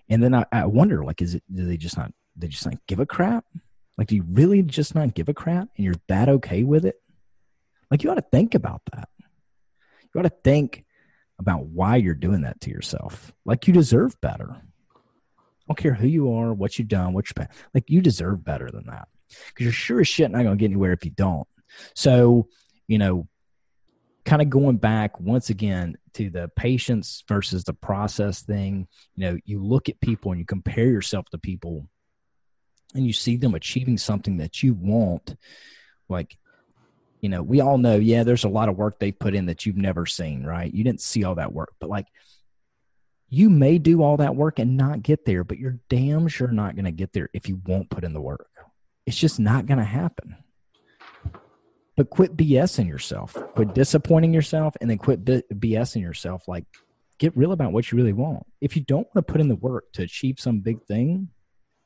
And 0.10 0.22
then 0.22 0.36
I, 0.36 0.46
I 0.52 0.66
wonder, 0.66 1.06
like, 1.06 1.22
is 1.22 1.36
it, 1.36 1.44
do 1.54 1.66
they 1.66 1.78
just 1.78 1.98
not, 1.98 2.12
they 2.36 2.48
just 2.48 2.66
not 2.66 2.76
give 2.88 3.00
a 3.00 3.06
crap? 3.06 3.46
Like, 3.98 4.08
do 4.08 4.16
you 4.16 4.26
really 4.28 4.64
just 4.64 4.96
not 4.96 5.14
give 5.14 5.30
a 5.30 5.34
crap 5.34 5.70
and 5.76 5.86
you're 5.86 5.96
that 6.08 6.30
okay 6.30 6.64
with 6.64 6.86
it? 6.86 6.96
Like, 7.90 8.04
you 8.04 8.12
ought 8.12 8.16
to 8.16 8.26
think 8.32 8.56
about 8.56 8.82
that 8.94 9.10
you 10.14 10.22
got 10.22 10.30
to 10.30 10.36
think 10.44 10.86
about 11.40 11.66
why 11.66 11.96
you're 11.96 12.14
doing 12.14 12.42
that 12.42 12.62
to 12.62 12.70
yourself. 12.70 13.34
Like 13.46 13.68
you 13.68 13.74
deserve 13.74 14.20
better. 14.22 14.52
I 14.52 14.64
don't 15.68 15.78
care 15.78 15.94
who 15.94 16.08
you 16.08 16.34
are, 16.34 16.54
what 16.54 16.78
you've 16.78 16.88
done, 16.88 17.14
what 17.14 17.26
you're 17.30 17.48
like 17.74 17.90
you 17.90 18.02
deserve 18.02 18.44
better 18.44 18.70
than 18.70 18.86
that. 18.88 19.08
Because 19.30 19.64
you're 19.66 19.72
sure 19.72 20.02
as 20.02 20.08
shit 20.08 20.30
not 20.30 20.44
gonna 20.44 20.58
get 20.58 20.66
anywhere 20.66 20.92
if 20.92 21.06
you 21.06 21.12
don't. 21.12 21.48
So, 21.96 22.48
you 22.88 22.98
know, 22.98 23.28
kind 24.26 24.42
of 24.42 24.50
going 24.50 24.78
back 24.78 25.20
once 25.20 25.50
again 25.50 25.98
to 26.14 26.30
the 26.30 26.52
patience 26.56 27.24
versus 27.28 27.64
the 27.64 27.74
process 27.74 28.42
thing, 28.42 28.88
you 29.16 29.26
know, 29.26 29.38
you 29.46 29.64
look 29.64 29.88
at 29.88 30.02
people 30.02 30.32
and 30.32 30.40
you 30.40 30.46
compare 30.46 30.88
yourself 30.88 31.30
to 31.30 31.38
people 31.38 31.88
and 32.94 33.06
you 33.06 33.14
see 33.14 33.38
them 33.38 33.56
achieving 33.56 33.98
something 33.98 34.38
that 34.38 34.64
you 34.64 34.74
want, 34.74 35.36
like 36.10 36.38
you 37.22 37.30
know, 37.30 37.44
we 37.44 37.62
all 37.62 37.78
know, 37.78 37.98
yeah, 37.98 38.24
there's 38.24 38.44
a 38.44 38.50
lot 38.50 38.68
of 38.68 38.78
work 38.78 39.00
they 39.00 39.12
put 39.12 39.36
in 39.36 39.46
that 39.46 39.66
you've 39.66 39.78
never 39.78 40.08
seen, 40.08 40.44
right? 40.44 40.74
You 40.74 40.84
didn't 40.84 41.02
see 41.02 41.24
all 41.24 41.36
that 41.36 41.54
work, 41.54 41.74
but 41.80 41.90
like 41.90 42.08
you 43.30 43.50
may 43.50 43.78
do 43.78 44.02
all 44.02 44.18
that 44.18 44.36
work 44.36 44.60
and 44.60 44.76
not 44.76 45.04
get 45.04 45.24
there, 45.24 45.44
but 45.44 45.60
you're 45.60 45.80
damn 45.88 46.28
sure 46.28 46.50
not 46.50 46.76
going 46.76 46.86
to 46.86 46.92
get 46.92 47.14
there 47.14 47.30
if 47.32 47.48
you 47.48 47.62
won't 47.66 47.90
put 47.90 48.04
in 48.04 48.14
the 48.14 48.20
work. 48.20 48.50
It's 49.06 49.18
just 49.18 49.40
not 49.40 49.68
going 49.68 49.78
to 49.78 49.86
happen. 49.86 50.36
But 51.96 52.10
quit 52.10 52.36
BSing 52.36 52.88
yourself, 52.88 53.34
quit 53.54 53.74
disappointing 53.74 54.34
yourself, 54.34 54.76
and 54.82 54.90
then 54.90 54.98
quit 54.98 55.24
BSing 55.24 56.02
yourself. 56.02 56.48
Like, 56.48 56.66
get 57.20 57.38
real 57.38 57.52
about 57.52 57.72
what 57.72 57.92
you 57.92 57.98
really 57.98 58.14
want. 58.14 58.46
If 58.60 58.76
you 58.76 58.82
don't 58.82 59.08
want 59.14 59.28
to 59.28 59.32
put 59.32 59.42
in 59.42 59.48
the 59.48 59.56
work 59.56 59.92
to 59.94 60.04
achieve 60.04 60.40
some 60.40 60.62
big 60.62 60.84
thing, 60.84 61.30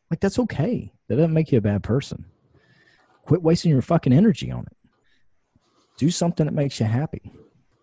like, 0.10 0.20
that's 0.20 0.40
okay. 0.40 0.92
That 1.08 1.16
doesn't 1.16 1.34
make 1.34 1.52
you 1.52 1.58
a 1.58 1.62
bad 1.62 1.84
person. 1.84 2.26
Quit 3.26 3.42
wasting 3.42 3.72
your 3.72 3.82
fucking 3.82 4.14
energy 4.14 4.52
on 4.52 4.66
it 4.66 4.78
do 5.98 6.10
something 6.10 6.46
that 6.46 6.54
makes 6.54 6.80
you 6.80 6.86
happy. 6.86 7.32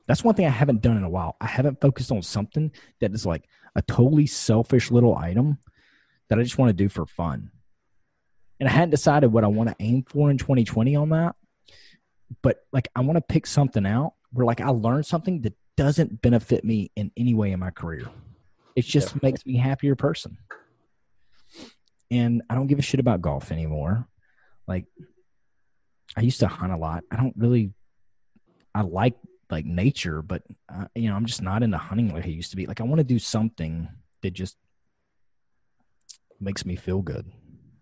That's 0.07 0.25
one 0.25 0.35
thing 0.35 0.47
I 0.47 0.51
haven't 0.51 0.83
done 0.83 0.97
in 0.97 1.05
a 1.05 1.11
while. 1.11 1.37
I 1.41 1.47
haven't 1.47 1.81
focused 1.81 2.11
on 2.11 2.23
something 2.23 2.73
that 3.01 3.13
is 3.13 3.25
like 3.25 3.45
a 3.75 3.83
totally 3.83 4.27
selfish 4.27 4.91
little 4.91 5.17
item 5.17 5.59
that 6.29 6.39
I 6.39 6.43
just 6.43 6.59
want 6.59 6.71
to 6.71 6.75
do 6.75 6.89
for 6.89 7.07
fun. 7.07 7.51
And 8.61 8.69
I 8.69 8.73
hadn't 8.73 8.91
decided 8.91 9.33
what 9.33 9.45
I 9.45 9.49
want 9.49 9.71
to 9.71 9.77
aim 9.81 10.05
for 10.09 10.31
in 10.31 10.39
2020 10.39 10.97
on 10.97 11.09
that. 11.11 11.37
But 12.43 12.65
like 12.73 12.89
I 12.95 13.01
want 13.01 13.17
to 13.17 13.23
pick 13.23 13.47
something 13.47 13.87
out 13.87 14.15
where 14.33 14.47
like 14.47 14.61
I 14.61 14.69
learn 14.69 15.03
something 15.03 15.43
that 15.43 15.55
doesn't 15.77 16.21
benefit 16.23 16.65
me 16.65 16.91
in 16.97 17.11
any 17.17 17.35
way 17.35 17.53
in 17.53 17.61
my 17.61 17.71
career. 17.71 18.09
It 18.77 18.85
just 18.85 19.13
yeah. 19.13 19.19
makes 19.23 19.45
me 19.47 19.59
a 19.59 19.63
happier 19.63 19.95
person. 19.95 20.39
And 22.13 22.43
I 22.51 22.55
don't 22.55 22.67
give 22.67 22.79
a 22.79 22.83
shit 22.83 23.01
about 23.01 23.23
golf 23.23 23.51
anymore. 23.51 24.07
Like 24.69 24.85
I 26.15 26.21
used 26.21 26.41
to 26.41 26.47
hunt 26.47 26.73
a 26.73 26.77
lot. 26.77 27.05
I 27.11 27.17
don't 27.17 27.35
really 27.37 27.73
I 28.75 28.83
like 28.83 29.15
like 29.51 29.65
nature, 29.65 30.21
but 30.21 30.43
uh, 30.73 30.87
you 30.95 31.09
know, 31.09 31.17
I'm 31.17 31.27
just 31.27 31.43
not 31.43 31.63
into 31.63 31.79
hunting 31.79 32.13
like 32.13 32.27
I 32.27 32.29
used 32.29 32.51
to 32.51 32.57
be. 32.57 32.67
Like 32.67 32.81
I 32.81 32.85
want 32.85 32.99
to 32.99 33.05
do 33.05 33.19
something 33.19 33.89
that 34.23 34.33
just 34.33 34.57
makes 36.39 36.67
me 36.67 36.77
feel 36.77 37.01
good. 37.01 37.31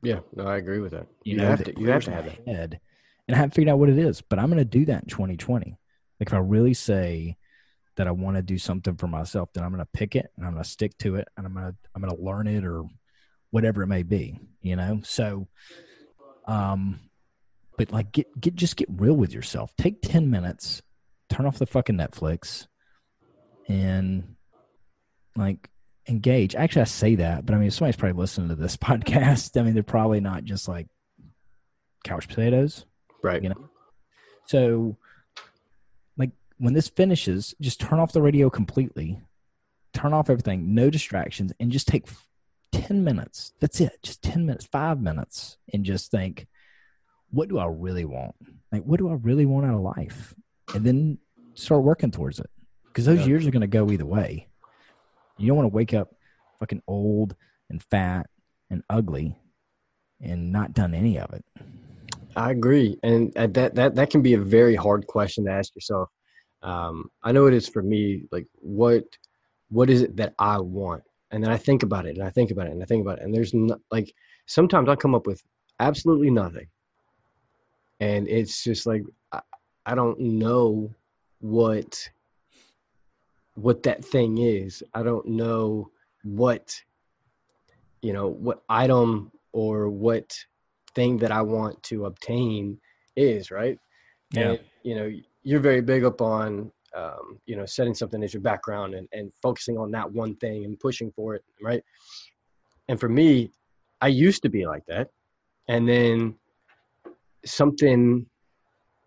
Yeah, 0.03 0.21
no, 0.35 0.45
I 0.45 0.57
agree 0.57 0.79
with 0.79 0.93
that. 0.93 1.07
You, 1.25 1.33
you 1.33 1.37
know, 1.39 1.47
have 1.49 1.65
to 1.65 1.81
you 1.81 1.91
have 1.91 2.05
to 2.05 2.13
have 2.13 2.25
that. 2.27 2.47
Head, 2.47 2.81
and 3.27 3.35
I 3.35 3.39
haven't 3.39 3.55
figured 3.55 3.73
out 3.73 3.79
what 3.81 3.89
it 3.89 3.99
is, 3.99 4.21
but 4.21 4.39
I'm 4.39 4.47
going 4.47 4.59
to 4.59 4.65
do 4.65 4.85
that 4.87 5.03
in 5.03 5.09
2020. 5.09 5.77
Like 6.19 6.29
if 6.29 6.35
I 6.35 6.39
really 6.39 6.75
say 6.75 7.37
that 7.97 8.07
I 8.07 8.13
want 8.13 8.37
to 8.37 8.43
do 8.43 8.59
something 8.59 8.97
for 8.97 9.09
myself, 9.09 9.51
then 9.53 9.65
I'm 9.65 9.71
going 9.71 9.85
to 9.85 9.89
pick 9.93 10.15
it 10.17 10.31
and 10.37 10.47
I'm 10.47 10.53
going 10.53 10.65
to 10.65 10.71
stick 10.71 10.97
to 10.99 11.17
it 11.17 11.29
and 11.37 11.47
I'm 11.47 11.55
going 11.55 11.67
to 11.67 11.75
I'm 11.95 12.03
going 12.03 12.15
to 12.15 12.23
learn 12.23 12.47
it 12.47 12.65
or 12.65 12.85
whatever 13.51 13.83
it 13.83 13.89
may 13.89 14.03
be, 14.03 14.39
you 14.63 14.77
know? 14.77 15.01
So 15.05 15.49
um 16.47 17.01
but 17.77 17.93
like 17.93 18.13
get 18.13 18.41
get 18.41 18.55
just 18.55 18.77
get 18.77 18.89
real 18.91 19.15
with 19.15 19.33
yourself. 19.33 19.75
Take 19.77 20.03
10 20.03 20.31
minutes, 20.31 20.83
turn 21.29 21.47
off 21.47 21.59
the 21.59 21.67
fucking 21.67 21.97
Netflix 21.97 22.67
and 23.69 24.37
like 25.37 25.71
engage. 26.09 26.55
Actually, 26.55 26.83
I 26.83 26.87
say 26.87 27.15
that, 27.17 27.47
but 27.47 27.55
I 27.55 27.59
mean, 27.59 27.71
somebody's 27.71 27.97
probably 27.97 28.21
listening 28.21 28.49
to 28.49 28.55
this 28.55 28.77
podcast. 28.77 29.59
I 29.59 29.63
mean, 29.63 29.75
they're 29.75 29.83
probably 29.83 30.21
not 30.21 30.45
just 30.45 30.69
like 30.69 30.89
couch 32.05 32.29
potatoes, 32.29 32.85
right? 33.23 33.43
You 33.43 33.51
know, 33.51 33.71
so 34.47 34.97
like 36.19 36.31
when 36.59 36.75
this 36.75 36.89
finishes, 36.89 37.55
just 37.61 37.81
turn 37.81 38.01
off 38.01 38.13
the 38.13 38.23
radio 38.23 38.51
completely, 38.51 39.21
turn 39.95 40.13
off 40.13 40.29
everything, 40.31 40.75
no 40.75 40.91
distractions, 40.91 41.53
and 41.61 41.71
just 41.71 41.89
take 41.89 42.07
ten 42.73 43.05
minutes. 43.05 43.53
That's 43.61 43.81
it, 43.81 43.99
just 44.03 44.23
ten 44.23 44.47
minutes, 44.47 44.67
five 44.67 45.01
minutes, 45.01 45.59
and 45.73 45.85
just 45.85 46.11
think, 46.11 46.47
what 47.31 47.49
do 47.49 47.59
I 47.59 47.67
really 47.67 48.05
want? 48.05 48.35
Like, 48.73 48.85
what 48.85 48.99
do 48.99 49.09
I 49.09 49.15
really 49.15 49.47
want 49.47 49.67
out 49.67 49.75
of 49.75 49.81
life? 49.81 50.35
And 50.75 50.85
then 50.85 51.19
start 51.55 51.83
working 51.83 52.11
towards 52.11 52.39
it. 52.39 52.51
Because 52.87 53.05
those 53.05 53.21
yeah. 53.21 53.27
years 53.27 53.47
are 53.47 53.51
going 53.51 53.61
to 53.61 53.67
go 53.67 53.91
either 53.91 54.07
way. 54.07 54.49
You 55.39 55.47
don't 55.49 55.57
want 55.57 55.71
to 55.71 55.75
wake 55.75 55.95
up 55.95 56.15
fucking 56.59 56.83
old 56.87 57.37
and 57.69 57.83
fat 57.83 58.29
and 58.69 58.83
ugly 58.91 59.37
and 60.21 60.53
not 60.53 60.75
done 60.75 60.95
any 60.95 61.19
of 61.19 61.33
it. 61.33 61.45
I 62.37 62.51
agree, 62.51 62.99
and 63.03 63.33
that 63.35 63.75
that 63.75 63.95
that 63.95 64.11
can 64.11 64.23
be 64.23 64.35
a 64.35 64.41
very 64.41 64.77
hard 64.77 65.07
question 65.07 65.45
to 65.47 65.51
ask 65.51 65.75
yourself. 65.75 66.09
Um, 66.63 67.11
I 67.23 67.33
know 67.33 67.47
it 67.47 67.55
is 67.55 67.69
for 67.69 67.83
me. 67.83 68.25
Like, 68.31 68.47
what 68.55 69.05
what 69.69 69.91
is 69.91 70.03
it 70.03 70.17
that 70.17 70.35
I 70.39 70.59
want? 70.59 71.03
And 71.31 71.43
then 71.43 71.51
I 71.51 71.57
think 71.57 71.83
about 71.83 72.07
it, 72.07 72.17
and 72.17 72.25
I 72.27 72.31
think 72.31 72.51
about 72.51 72.67
it, 72.67 72.73
and 72.73 72.83
I 72.83 72.87
think 72.87 73.03
about 73.03 73.19
it, 73.19 73.25
and 73.25 73.33
there's 73.35 73.55
no, 73.55 73.79
like 73.91 74.13
sometimes 74.47 74.89
I 74.89 74.97
come 74.97 75.15
up 75.15 75.27
with 75.27 75.43
absolutely 75.79 76.31
nothing, 76.31 76.67
and 78.01 78.27
it's 78.29 78.65
just 78.65 78.87
like 78.87 79.03
I, 79.33 79.41
I 79.87 79.95
don't 79.95 80.19
know 80.19 80.93
what 81.41 82.09
what 83.55 83.83
that 83.85 84.05
thing 84.05 84.39
is. 84.39 84.83
I 84.95 85.03
don't 85.03 85.27
know 85.27 85.91
what 86.25 86.83
you 88.03 88.13
know 88.13 88.29
what 88.29 88.63
item 88.69 89.31
or 89.53 89.89
what 89.89 90.37
thing 90.95 91.19
that 91.19 91.33
I 91.33 91.43
want 91.43 91.83
to 91.85 92.07
obtain 92.07 92.81
is, 93.17 93.51
right? 93.51 93.79
Yeah. 94.33 94.53
And, 94.53 94.61
you 94.83 94.95
know, 94.95 95.13
you're 95.43 95.61
very 95.61 95.81
big 95.81 96.05
up 96.05 96.21
on 96.21 96.73
um, 96.97 97.39
you 97.47 97.57
know, 97.57 97.67
setting 97.67 97.95
something 97.95 98.23
as 98.23 98.35
your 98.35 98.43
background 98.43 98.95
and, 98.95 99.09
and 99.13 99.33
focusing 99.43 99.79
on 99.79 99.91
that 99.93 100.11
one 100.11 100.35
thing 100.37 100.65
and 100.65 100.79
pushing 100.79 101.11
for 101.13 101.35
it, 101.35 101.45
right? 101.63 101.83
And 102.89 102.99
for 102.99 103.09
me, 103.09 103.51
I 104.01 104.09
used 104.09 104.43
to 104.43 104.49
be 104.49 104.67
like 104.67 104.85
that. 104.87 105.09
And 105.69 105.89
then 105.89 106.35
something 107.45 108.27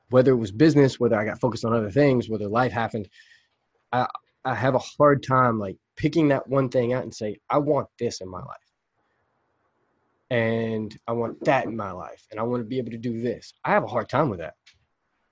whether 0.10 0.32
it 0.32 0.38
was 0.38 0.52
business 0.52 1.00
whether 1.00 1.18
i 1.18 1.26
got 1.26 1.40
focused 1.40 1.66
on 1.66 1.74
other 1.74 1.92
things 1.92 2.30
whether 2.30 2.48
life 2.48 2.72
happened 2.72 3.08
i 3.92 4.08
i 4.46 4.54
have 4.54 4.76
a 4.76 4.80
hard 4.80 5.24
time 5.24 5.60
like 5.60 5.78
picking 5.96 6.28
that 6.28 6.48
one 6.48 6.70
thing 6.70 6.94
out 6.94 7.04
and 7.04 7.14
say 7.14 7.38
i 7.50 7.58
want 7.58 7.88
this 8.00 8.22
in 8.22 8.30
my 8.30 8.40
life 8.40 8.72
and 10.30 10.98
i 11.08 11.12
want 11.12 11.40
that 11.44 11.66
in 11.66 11.76
my 11.76 11.92
life 11.92 12.26
and 12.32 12.40
i 12.40 12.44
want 12.44 12.60
to 12.62 12.68
be 12.68 12.78
able 12.78 12.92
to 12.92 12.98
do 12.98 13.22
this 13.22 13.54
i 13.66 13.72
have 13.72 13.84
a 13.84 13.88
hard 13.88 14.10
time 14.10 14.30
with 14.30 14.40
that 14.40 14.56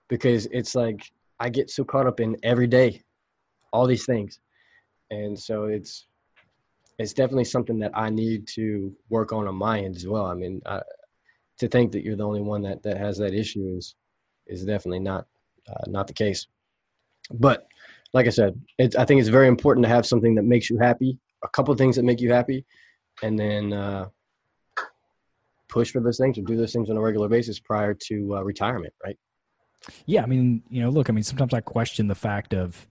because 0.09 0.47
it's 0.51 0.75
like 0.75 1.11
i 1.41 1.49
get 1.49 1.69
so 1.69 1.83
caught 1.83 2.07
up 2.07 2.19
in 2.19 2.37
every 2.43 2.67
day 2.67 3.01
all 3.73 3.85
these 3.85 4.05
things 4.05 4.39
and 5.09 5.37
so 5.37 5.65
it's 5.65 6.07
it's 6.99 7.13
definitely 7.13 7.43
something 7.43 7.79
that 7.79 7.91
i 7.93 8.09
need 8.09 8.47
to 8.47 8.95
work 9.09 9.33
on 9.33 9.47
on 9.47 9.55
my 9.55 9.79
end 9.79 9.95
as 9.95 10.07
well 10.07 10.25
i 10.25 10.33
mean 10.33 10.61
I, 10.65 10.81
to 11.61 11.67
think 11.67 11.91
that 11.91 12.03
you're 12.03 12.15
the 12.15 12.25
only 12.25 12.41
one 12.41 12.61
that 12.63 12.81
that 12.83 12.97
has 12.97 13.17
that 13.19 13.33
issue 13.33 13.75
is 13.77 13.95
is 14.47 14.65
definitely 14.65 14.99
not 14.99 15.25
uh, 15.69 15.83
not 15.87 16.07
the 16.07 16.13
case. 16.13 16.47
But 17.31 17.67
like 18.13 18.27
I 18.27 18.31
said, 18.31 18.59
it's, 18.77 18.95
I 18.95 19.05
think 19.05 19.19
it's 19.19 19.29
very 19.29 19.47
important 19.47 19.85
to 19.85 19.89
have 19.89 20.05
something 20.05 20.35
that 20.35 20.43
makes 20.43 20.69
you 20.69 20.77
happy, 20.77 21.17
a 21.43 21.49
couple 21.49 21.73
things 21.75 21.95
that 21.95 22.03
make 22.03 22.19
you 22.19 22.31
happy, 22.31 22.65
and 23.23 23.39
then 23.39 23.73
uh, 23.73 24.09
push 25.69 25.91
for 25.91 26.01
those 26.01 26.17
things 26.17 26.37
or 26.37 26.41
do 26.41 26.57
those 26.57 26.73
things 26.73 26.89
on 26.89 26.97
a 26.97 27.01
regular 27.01 27.29
basis 27.29 27.59
prior 27.59 27.93
to 27.93 28.37
uh, 28.37 28.41
retirement, 28.41 28.93
right? 29.03 29.17
Yeah, 30.05 30.23
I 30.23 30.25
mean, 30.25 30.63
you 30.69 30.81
know, 30.81 30.89
look, 30.89 31.09
I 31.09 31.13
mean, 31.13 31.23
sometimes 31.23 31.53
I 31.53 31.61
question 31.61 32.07
the 32.07 32.15
fact 32.15 32.53
of 32.53 32.87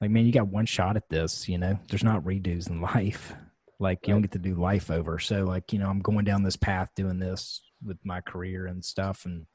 like, 0.00 0.10
man, 0.10 0.26
you 0.26 0.32
got 0.32 0.48
one 0.48 0.66
shot 0.66 0.96
at 0.96 1.08
this, 1.08 1.48
you 1.48 1.58
know, 1.58 1.78
there's 1.88 2.04
not 2.04 2.24
redos 2.24 2.68
in 2.68 2.80
life. 2.94 3.34
Like 3.80 4.06
you 4.06 4.14
don't 4.14 4.22
get 4.22 4.32
to 4.32 4.38
do 4.38 4.54
life 4.54 4.90
over. 4.90 5.18
So 5.18 5.44
like, 5.44 5.72
you 5.72 5.78
know, 5.78 5.88
I'm 5.88 6.00
going 6.00 6.24
down 6.24 6.42
this 6.42 6.56
path 6.56 6.90
doing 6.96 7.18
this 7.18 7.62
with 7.84 7.98
my 8.04 8.20
career 8.20 8.66
and 8.66 8.84
stuff. 8.84 9.24
And, 9.24 9.46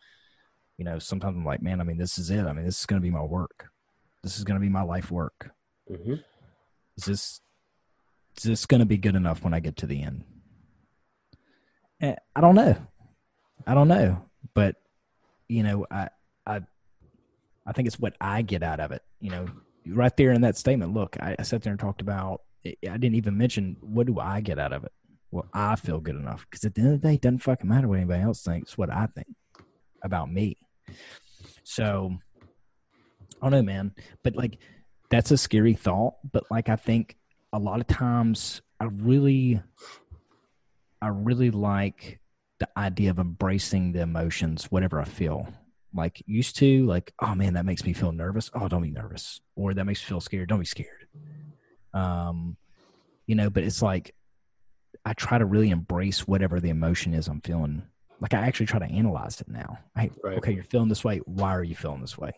you 0.78 0.86
know, 0.86 0.98
sometimes 0.98 1.36
I'm 1.36 1.46
like, 1.46 1.62
man, 1.62 1.82
I 1.82 1.84
mean, 1.84 1.98
this 1.98 2.18
is 2.18 2.30
it. 2.30 2.46
I 2.46 2.54
mean, 2.54 2.66
this 2.66 2.80
is 2.80 2.86
going 2.86 3.02
to 3.02 3.06
be 3.06 3.12
my 3.12 3.22
work. 3.22 3.68
This 4.24 4.38
is 4.38 4.46
going 4.46 4.56
to 4.56 4.66
be 4.66 4.70
my 4.70 4.82
life 4.82 5.12
work. 5.12 5.52
Mm-hmm. 5.92 6.14
Is 6.98 7.06
this, 7.06 7.42
is 8.38 8.44
this 8.44 8.66
going 8.66 8.80
to 8.80 8.86
be 8.86 8.98
good 8.98 9.16
enough 9.16 9.44
when 9.44 9.54
I 9.54 9.60
get 9.60 9.76
to 9.78 9.88
the 9.88 10.02
end? 10.02 10.24
And 12.00 12.14
eh, 12.14 12.20
I 12.36 12.42
don't 12.42 12.56
know. 12.56 12.76
I 13.68 13.74
don't 13.74 13.88
know, 13.88 14.26
but 14.54 14.76
you 15.48 15.64
know, 15.64 15.86
I, 15.90 16.10
I, 16.46 16.62
I 17.66 17.72
think 17.72 17.88
it's 17.88 18.00
what 18.00 18.16
I 18.20 18.42
get 18.42 18.64
out 18.64 18.80
of 18.80 18.92
it. 18.92 19.02
You 19.20 19.32
know, 19.32 19.46
right 19.88 20.16
there 20.18 20.32
in 20.32 20.42
that 20.42 20.58
statement. 20.58 20.94
Look, 20.94 21.18
I, 21.20 21.36
I 21.38 21.44
sat 21.44 21.62
there 21.62 21.72
and 21.72 21.80
talked 21.80 22.02
about. 22.02 22.42
I 22.66 22.98
didn't 22.98 23.16
even 23.16 23.38
mention 23.38 23.78
what 23.82 24.08
do 24.08 24.20
I 24.20 24.42
get 24.42 24.58
out 24.58 24.72
of 24.72 24.86
it. 24.86 24.92
Well, 25.32 25.48
I 25.54 25.76
feel 25.76 26.00
good 26.00 26.16
enough 26.16 26.46
because 26.50 26.64
at 26.64 26.76
the 26.76 26.82
end 26.82 26.94
of 26.94 27.02
the 27.02 27.08
day, 27.08 27.16
it 27.16 27.22
doesn't 27.22 27.40
fucking 27.40 27.68
matter 27.68 27.88
what 27.88 27.98
anybody 27.98 28.22
else 28.22 28.42
thinks. 28.42 28.78
What 28.78 28.90
I 28.90 29.08
think 29.08 29.28
about 30.04 30.32
me. 30.32 30.58
So, 31.64 32.18
I 33.42 33.50
don't 33.50 33.52
know, 33.52 33.62
man. 33.64 33.94
But 34.24 34.36
like, 34.36 34.60
that's 35.10 35.32
a 35.32 35.38
scary 35.38 35.74
thought. 35.74 36.16
But 36.32 36.44
like, 36.52 36.70
I 36.70 36.76
think 36.76 37.18
a 37.52 37.60
lot 37.60 37.82
of 37.82 37.88
times, 37.88 38.62
I 38.80 38.86
really, 38.86 39.62
I 41.02 41.08
really 41.08 41.52
like 41.52 42.20
the 42.60 42.70
idea 42.78 43.10
of 43.10 43.20
embracing 43.20 43.92
the 43.92 44.02
emotions, 44.02 44.66
whatever 44.66 45.02
I 45.02 45.06
feel 45.06 45.48
like 45.94 46.24
used 46.26 46.58
to 46.58 46.86
like 46.86 47.14
oh 47.20 47.36
man 47.36 47.54
that 47.54 47.66
makes 47.66 47.86
me 47.86 47.94
feel 47.94 48.12
nervous. 48.12 48.50
Oh 48.54 48.68
don't 48.68 48.82
be 48.82 48.92
nervous. 48.92 49.42
Or 49.56 49.74
that 49.74 49.86
makes 49.86 50.02
me 50.02 50.08
feel 50.08 50.22
scared. 50.22 50.50
Don't 50.50 50.60
be 50.60 50.66
scared. 50.66 51.08
Um 51.94 52.58
you 53.28 53.36
know 53.36 53.50
but 53.50 53.64
it's 53.64 53.82
like 53.82 54.14
i 55.06 55.14
try 55.14 55.38
to 55.38 55.46
really 55.46 55.70
embrace 55.70 56.28
whatever 56.28 56.60
the 56.60 56.70
emotion 56.70 57.14
is 57.14 57.28
i'm 57.28 57.42
feeling. 57.42 57.84
Like 58.20 58.34
i 58.34 58.40
actually 58.40 58.66
try 58.66 58.80
to 58.80 58.86
analyze 58.86 59.40
it 59.42 59.48
now. 59.48 59.80
Hey 59.96 60.12
right. 60.24 60.38
okay 60.38 60.54
you're 60.54 60.64
feeling 60.64 60.90
this 60.90 61.04
way. 61.04 61.20
Why 61.20 61.56
are 61.56 61.64
you 61.64 61.76
feeling 61.76 62.02
this 62.02 62.18
way? 62.18 62.32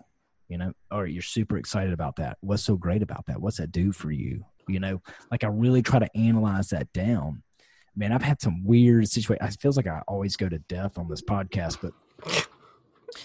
You 0.50 0.58
know? 0.58 0.74
Or 0.92 1.08
you're 1.08 1.24
super 1.24 1.58
excited 1.58 1.94
about 1.94 2.18
that. 2.18 2.38
What's 2.42 2.64
so 2.64 2.76
great 2.76 3.02
about 3.02 3.26
that? 3.28 3.42
What's 3.42 3.58
that 3.58 3.72
do 3.72 3.92
for 3.92 4.12
you? 4.12 4.46
You 4.68 4.80
know? 4.80 5.02
Like 5.32 5.44
i 5.44 5.48
really 5.48 5.82
try 5.82 6.00
to 6.00 6.18
analyze 6.18 6.70
that 6.70 6.92
down. 6.94 7.44
Man 7.96 8.12
i've 8.12 8.22
had 8.22 8.42
some 8.42 8.66
weird 8.66 9.08
situations 9.08 9.56
it 9.56 9.62
feels 9.62 9.78
like 9.78 9.88
i 9.88 10.02
always 10.06 10.36
go 10.36 10.50
to 10.50 10.60
death 10.60 10.98
on 10.98 11.08
this 11.08 11.22
podcast 11.22 11.78
but 11.82 11.94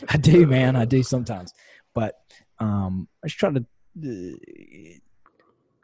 I 0.09 0.17
do, 0.17 0.47
man. 0.47 0.77
I 0.77 0.85
do 0.85 1.03
sometimes, 1.03 1.53
but 1.95 2.21
um, 2.59 3.09
I 3.25 3.29
just 3.29 3.39
try 3.39 3.51
to. 3.51 3.65
Uh, 4.01 4.99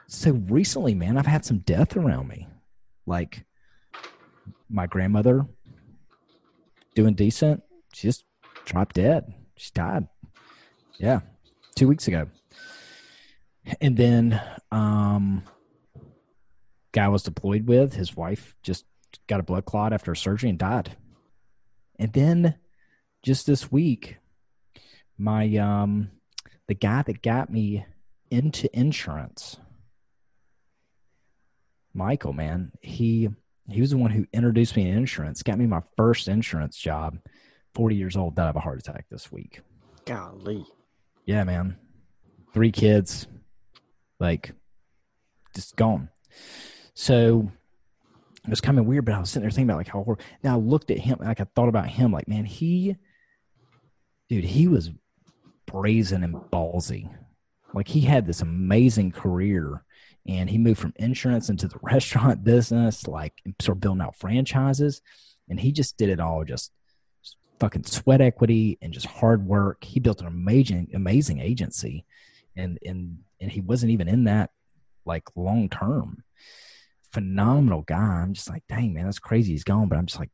so 0.09 0.33
recently, 0.49 0.95
man, 0.95 1.17
I've 1.19 1.27
had 1.27 1.45
some 1.45 1.59
death 1.59 1.97
around 1.97 2.29
me, 2.29 2.47
like 3.07 3.45
my 4.69 4.87
grandmother 4.87 5.47
doing 6.95 7.15
decent. 7.15 7.63
She 7.93 8.09
just 8.09 8.25
dropped 8.65 8.95
dead. 8.97 9.33
She 9.57 9.71
died. 9.75 10.07
Yeah, 10.99 11.21
two 11.75 11.89
weeks 11.89 12.09
ago. 12.09 12.29
And 13.81 13.97
then, 13.97 14.41
um, 14.71 15.43
guy 16.93 17.05
I 17.05 17.09
was 17.09 17.23
deployed 17.23 17.67
with, 17.67 17.95
his 17.95 18.17
wife 18.17 18.55
just 18.63 18.85
got 19.27 19.41
a 19.41 19.43
blood 19.43 19.65
clot 19.65 19.93
after 19.93 20.15
surgery 20.15 20.51
and 20.51 20.59
died. 20.59 20.97
And 21.99 22.13
then 22.13 22.55
just 23.27 23.45
this 23.45 23.73
week, 23.73 24.19
my 25.19 25.57
um, 25.57 26.13
the 26.69 26.75
guy 26.75 27.03
that 27.03 27.23
got 27.23 27.51
me 27.51 27.85
into 28.31 28.71
insurance, 28.73 29.57
Michael, 31.93 32.33
man, 32.33 32.71
he 32.81 33.29
he 33.69 33.81
was 33.81 33.91
the 33.91 33.97
one 33.97 34.13
who 34.13 34.27
introduced 34.33 34.77
me 34.77 34.85
to 34.85 34.91
insurance, 34.91 35.43
got 35.43 35.59
me 35.59 35.67
my 35.67 35.83
first 35.97 36.29
insurance 36.29 36.79
job. 36.79 37.19
Forty 37.75 37.97
years 37.97 38.17
old, 38.17 38.37
died 38.37 38.49
of 38.49 38.57
a 38.57 38.61
heart 38.61 38.79
attack 38.79 39.07
this 39.11 39.33
week. 39.33 39.61
Golly. 40.05 40.65
Yeah, 41.25 41.43
man. 41.43 41.77
Three 42.55 42.71
kids, 42.71 43.27
like, 44.21 44.53
just 45.53 45.75
gone. 45.75 46.11
So 46.95 47.51
it 48.45 48.51
was 48.51 48.61
kind 48.61 48.79
of 48.79 48.87
weird, 48.87 49.05
but 49.05 49.15
I 49.17 49.19
was 49.19 49.31
sitting 49.31 49.43
there 49.43 49.51
thinking 49.51 49.69
about 49.69 49.79
like 49.79 49.89
how 49.89 50.05
horrible. 50.05 50.25
Now 50.45 50.55
I 50.55 50.59
looked 50.59 50.93
at 50.93 50.99
him, 50.99 51.19
like 51.21 51.41
I 51.41 51.47
thought 51.57 51.69
about 51.69 51.89
him, 51.89 52.13
like 52.13 52.29
man, 52.29 52.45
he 52.45 52.97
dude, 54.29 54.45
he 54.45 54.69
was 54.69 54.91
brazen 55.67 56.23
and 56.23 56.35
ballsy. 56.35 57.11
Like 57.75 57.89
he 57.89 58.01
had 58.01 58.27
this 58.27 58.41
amazing 58.41 59.13
career 59.13 59.85
and 60.27 60.49
he 60.49 60.59
moved 60.59 60.81
from 60.81 60.95
insurance 60.97 61.49
into 61.49 61.69
the 61.69 61.79
restaurant 61.83 62.45
business, 62.45 63.07
like 63.07 63.35
sort 63.61 63.77
of 63.77 63.81
building 63.81 64.03
out 64.03 64.17
franchises. 64.17 65.01
And 65.49 65.61
he 65.61 65.73
just 65.73 65.97
did 65.97 66.09
it 66.09 66.21
all 66.21 66.45
just, 66.45 66.73
fucking 67.59 67.85
sweat 67.85 68.21
equity 68.21 68.79
and 68.83 68.93
just 68.93 69.07
hard 69.07 69.47
work. 69.47 69.83
He 69.83 70.01
built 70.01 70.21
an 70.21 70.27
amazing, 70.27 70.91
amazing 70.95 71.41
agency. 71.41 72.05
And 72.55 72.79
and 72.85 73.19
and 73.41 73.51
he 73.51 73.61
wasn't 73.61 73.93
even 73.93 74.09
in 74.09 74.25
that 74.25 74.51
like 75.05 75.25
long 75.37 75.69
term. 75.69 76.23
Phenomenal 77.13 77.83
guy. 77.83 77.97
I'm 77.97 78.35
just 78.35 78.51
like, 78.51 78.65
dang 78.69 78.93
man, 78.93 79.05
that's 79.05 79.19
crazy. 79.19 79.53
He's 79.53 79.65
gone. 79.65 79.89
But 79.89 79.99
I'm 79.99 80.07
just 80.07 80.19
like, 80.19 80.31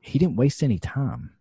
he 0.00 0.18
didn't 0.18 0.36
waste 0.36 0.62
any 0.62 0.78
time 0.78 1.32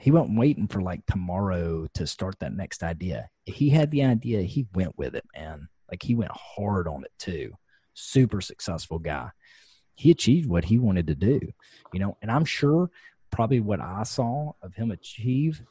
he 0.00 0.10
wasn't 0.10 0.38
waiting 0.38 0.66
for 0.66 0.80
like 0.80 1.04
tomorrow 1.06 1.86
to 1.94 2.06
start 2.06 2.38
that 2.40 2.54
next 2.54 2.82
idea. 2.82 3.28
He 3.44 3.68
had 3.68 3.90
the 3.90 4.04
idea, 4.04 4.42
he 4.42 4.66
went 4.74 4.96
with 4.96 5.14
it, 5.14 5.24
man. 5.36 5.68
Like 5.90 6.02
he 6.02 6.14
went 6.14 6.30
hard 6.32 6.88
on 6.88 7.04
it 7.04 7.12
too. 7.18 7.52
Super 7.92 8.40
successful 8.40 8.98
guy. 8.98 9.30
He 9.94 10.10
achieved 10.10 10.48
what 10.48 10.64
he 10.64 10.78
wanted 10.78 11.08
to 11.08 11.14
do, 11.14 11.40
you 11.92 12.00
know, 12.00 12.16
and 12.22 12.30
I'm 12.30 12.46
sure 12.46 12.90
probably 13.30 13.60
what 13.60 13.80
I 13.80 14.04
saw 14.04 14.52
of 14.62 14.74
him 14.74 14.90
achieve 14.90 15.62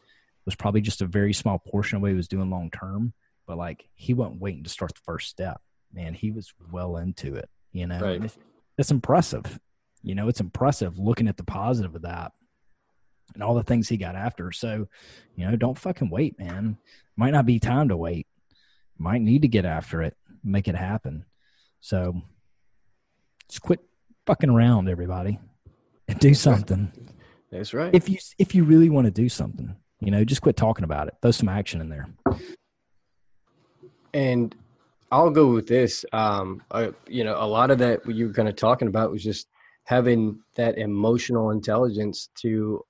was 0.45 0.55
probably 0.55 0.81
just 0.81 1.01
a 1.01 1.07
very 1.07 1.33
small 1.33 1.57
portion 1.57 1.95
of 1.95 2.03
what 2.03 2.11
he 2.11 2.17
was 2.17 2.27
doing 2.27 2.51
long 2.51 2.69
term. 2.69 3.13
But 3.47 3.57
like 3.57 3.89
he 3.95 4.13
wasn't 4.13 4.41
waiting 4.41 4.63
to 4.63 4.69
start 4.69 4.93
the 4.93 5.01
first 5.03 5.29
step. 5.29 5.59
Man, 5.91 6.13
he 6.13 6.29
was 6.29 6.53
well 6.71 6.97
into 6.97 7.33
it, 7.33 7.49
you 7.71 7.87
know. 7.87 7.99
Right. 7.99 8.23
It's, 8.23 8.37
it's 8.77 8.91
impressive. 8.91 9.59
You 10.03 10.13
know, 10.13 10.27
it's 10.27 10.39
impressive 10.39 10.99
looking 10.99 11.27
at 11.27 11.37
the 11.37 11.43
positive 11.43 11.95
of 11.95 12.03
that 12.03 12.31
and 13.33 13.43
all 13.43 13.55
the 13.55 13.63
things 13.63 13.89
he 13.89 13.97
got 13.97 14.15
after. 14.15 14.51
So, 14.51 14.87
you 15.35 15.45
know, 15.45 15.55
don't 15.55 15.77
fucking 15.77 16.09
wait, 16.09 16.39
man. 16.39 16.77
Might 17.15 17.31
not 17.31 17.45
be 17.45 17.59
time 17.59 17.89
to 17.89 17.97
wait. 17.97 18.27
Might 18.97 19.21
need 19.21 19.43
to 19.43 19.47
get 19.47 19.65
after 19.65 20.01
it, 20.01 20.15
make 20.43 20.67
it 20.67 20.75
happen. 20.75 21.25
So, 21.81 22.21
just 23.47 23.61
quit 23.61 23.79
fucking 24.25 24.49
around, 24.49 24.89
everybody, 24.89 25.39
and 26.07 26.19
do 26.19 26.33
something. 26.33 26.91
That's 27.51 27.73
right. 27.73 27.93
If 27.93 28.09
you 28.09 28.17
if 28.37 28.53
you 28.53 28.63
really 28.63 28.89
want 28.89 29.05
to 29.05 29.11
do 29.11 29.29
something, 29.29 29.75
you 30.01 30.11
know, 30.11 30.23
just 30.23 30.41
quit 30.41 30.55
talking 30.55 30.83
about 30.83 31.07
it. 31.07 31.15
Throw 31.21 31.31
some 31.31 31.49
action 31.49 31.81
in 31.81 31.89
there. 31.89 32.07
And 34.13 34.55
I'll 35.11 35.31
go 35.31 35.47
with 35.51 35.67
this. 35.67 36.05
Um, 36.13 36.61
uh, 36.71 36.91
you 37.07 37.23
know, 37.23 37.35
a 37.37 37.45
lot 37.45 37.71
of 37.71 37.79
that 37.79 38.05
you 38.07 38.27
were 38.27 38.33
kind 38.33 38.47
of 38.47 38.55
talking 38.55 38.87
about 38.87 39.11
was 39.11 39.23
just 39.23 39.47
having 39.85 40.39
that 40.55 40.77
emotional 40.77 41.51
intelligence 41.51 42.29
to 42.41 42.83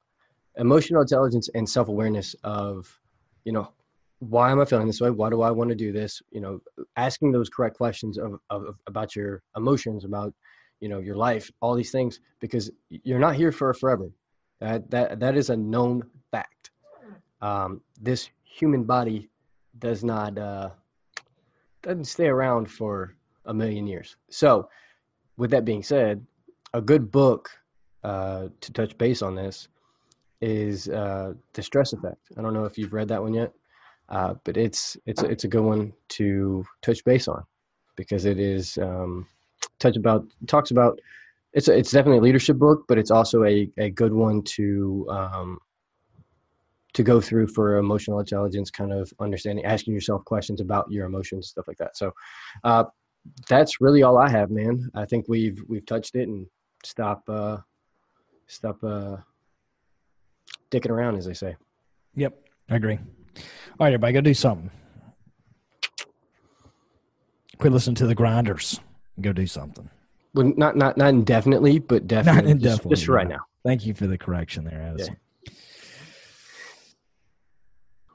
emotional 0.60 1.02
intelligence 1.02 1.50
and 1.56 1.68
self-awareness 1.68 2.36
of 2.44 3.00
you 3.46 3.52
know 3.52 3.72
why 4.20 4.52
am 4.52 4.60
i 4.60 4.66
feeling 4.66 4.86
this 4.86 5.00
way? 5.00 5.10
Why 5.10 5.30
do 5.30 5.42
i 5.42 5.50
want 5.50 5.70
to 5.70 5.76
do 5.76 5.92
this? 5.92 6.22
You 6.32 6.42
know 6.42 6.60
asking 6.98 7.32
those 7.32 7.50
correct 7.50 7.78
questions 7.78 8.18
of, 8.18 8.40
of 8.50 8.76
about 8.88 9.16
your 9.16 9.42
emotions 9.56 10.04
about 10.04 10.34
you 10.82 10.90
know 10.90 11.00
your 11.00 11.16
life 11.16 11.50
all 11.62 11.74
these 11.74 11.92
things 11.92 12.20
because 12.40 12.70
you're 12.90 13.20
not 13.20 13.36
here 13.36 13.52
for 13.52 13.74
forever. 13.74 14.10
That 14.60 14.90
that 14.92 15.20
that 15.22 15.38
is 15.38 15.50
a 15.50 15.58
known 15.58 16.04
fact. 16.32 16.72
Um, 17.42 17.82
this 18.02 18.30
human 18.44 18.84
body 18.84 19.30
does 19.80 20.04
not 20.04 20.38
uh, 20.38 20.72
doesn't 21.82 22.06
stay 22.06 22.28
around 22.28 22.70
for 22.70 23.16
a 23.46 23.54
million 23.54 23.88
years. 23.88 24.18
So 24.30 24.70
with 25.38 25.52
that 25.52 25.64
being 25.64 25.84
said 25.84 26.26
a 26.74 26.82
good 26.82 27.10
book 27.10 27.50
uh, 28.04 28.50
to 28.60 28.74
touch 28.74 28.98
base 28.98 29.22
on 29.22 29.36
this 29.36 29.70
is 30.42 30.90
uh, 30.90 31.34
the 31.54 31.62
stress 31.62 31.94
effect. 31.94 32.32
I 32.38 32.42
don't 32.42 32.54
know 32.54 32.66
if 32.66 32.78
you've 32.78 32.94
read 32.94 33.08
that 33.10 33.22
one 33.22 33.34
yet, 33.34 33.52
uh, 34.10 34.36
but 34.44 34.58
it's 34.58 34.98
it's 35.06 35.22
it's 35.24 35.44
a 35.44 35.48
good 35.48 35.64
one 35.64 35.94
to 36.10 36.66
touch 36.82 37.04
base 37.04 37.28
on 37.28 37.44
because 37.96 38.26
it 38.26 38.40
is 38.40 38.78
um, 38.78 39.28
touch 39.80 39.98
about 39.98 40.26
talks 40.48 40.72
about 40.72 41.00
it's 41.54 41.68
a, 41.68 41.78
it's 41.78 41.92
definitely 41.92 42.20
a 42.20 42.22
leadership 42.22 42.58
book, 42.58 42.86
but 42.88 42.98
it's 42.98 43.12
also 43.12 43.44
a, 43.44 43.70
a 43.78 43.90
good 43.90 44.14
one 44.14 44.44
to 44.44 45.08
um, 45.10 45.60
to 46.94 47.04
go 47.04 47.22
through 47.22 47.48
for 47.48 47.78
emotional 47.78 48.20
intelligence, 48.20 48.72
kind 48.72 48.94
of 48.94 49.12
understanding, 49.20 49.66
asking 49.66 49.94
yourself 49.94 50.24
questions 50.26 50.62
about 50.62 50.90
your 50.92 51.06
emotions, 51.06 51.48
stuff 51.48 51.68
like 51.68 51.78
that. 51.78 51.96
So 51.96 52.12
uh, 52.64 52.86
that's 53.48 53.82
really 53.82 54.04
all 54.04 54.18
I 54.18 54.30
have, 54.30 54.50
man. 54.50 54.90
I 54.96 55.06
think 55.06 55.26
we've 55.28 55.62
we've 55.68 55.86
touched 55.86 56.16
it 56.16 56.28
and 56.28 56.48
stop 56.84 57.24
uh, 57.28 57.58
stop 58.48 58.84
uh, 58.84 59.18
dicking 60.72 60.90
around, 60.92 61.18
as 61.18 61.26
they 61.26 61.34
say. 61.34 61.56
Yep, 62.16 62.38
I 62.70 62.76
agree. 62.76 62.98
All 63.00 63.86
right, 63.86 63.94
everybody, 63.94 64.14
go 64.14 64.22
do 64.22 64.34
something. 64.34 64.70
Quit 67.58 67.74
listening 67.74 67.96
to 67.96 68.08
the 68.08 68.16
grinders. 68.16 68.80
Go 69.20 69.34
do 69.34 69.48
something. 69.48 69.90
Well, 70.34 70.54
not 70.56 70.76
not 70.76 70.98
not 70.98 71.10
indefinitely, 71.10 71.80
but 71.80 72.08
definitely, 72.08 72.42
Not 72.42 72.52
indefinitely, 72.52 72.90
just, 72.92 73.02
just 73.02 73.10
right 73.10 73.28
now. 73.28 73.42
Thank 73.66 73.86
you 73.86 73.94
for 73.94 74.08
the 74.08 74.18
correction 74.18 74.64
there, 74.64 74.82
Addison. 74.82 75.18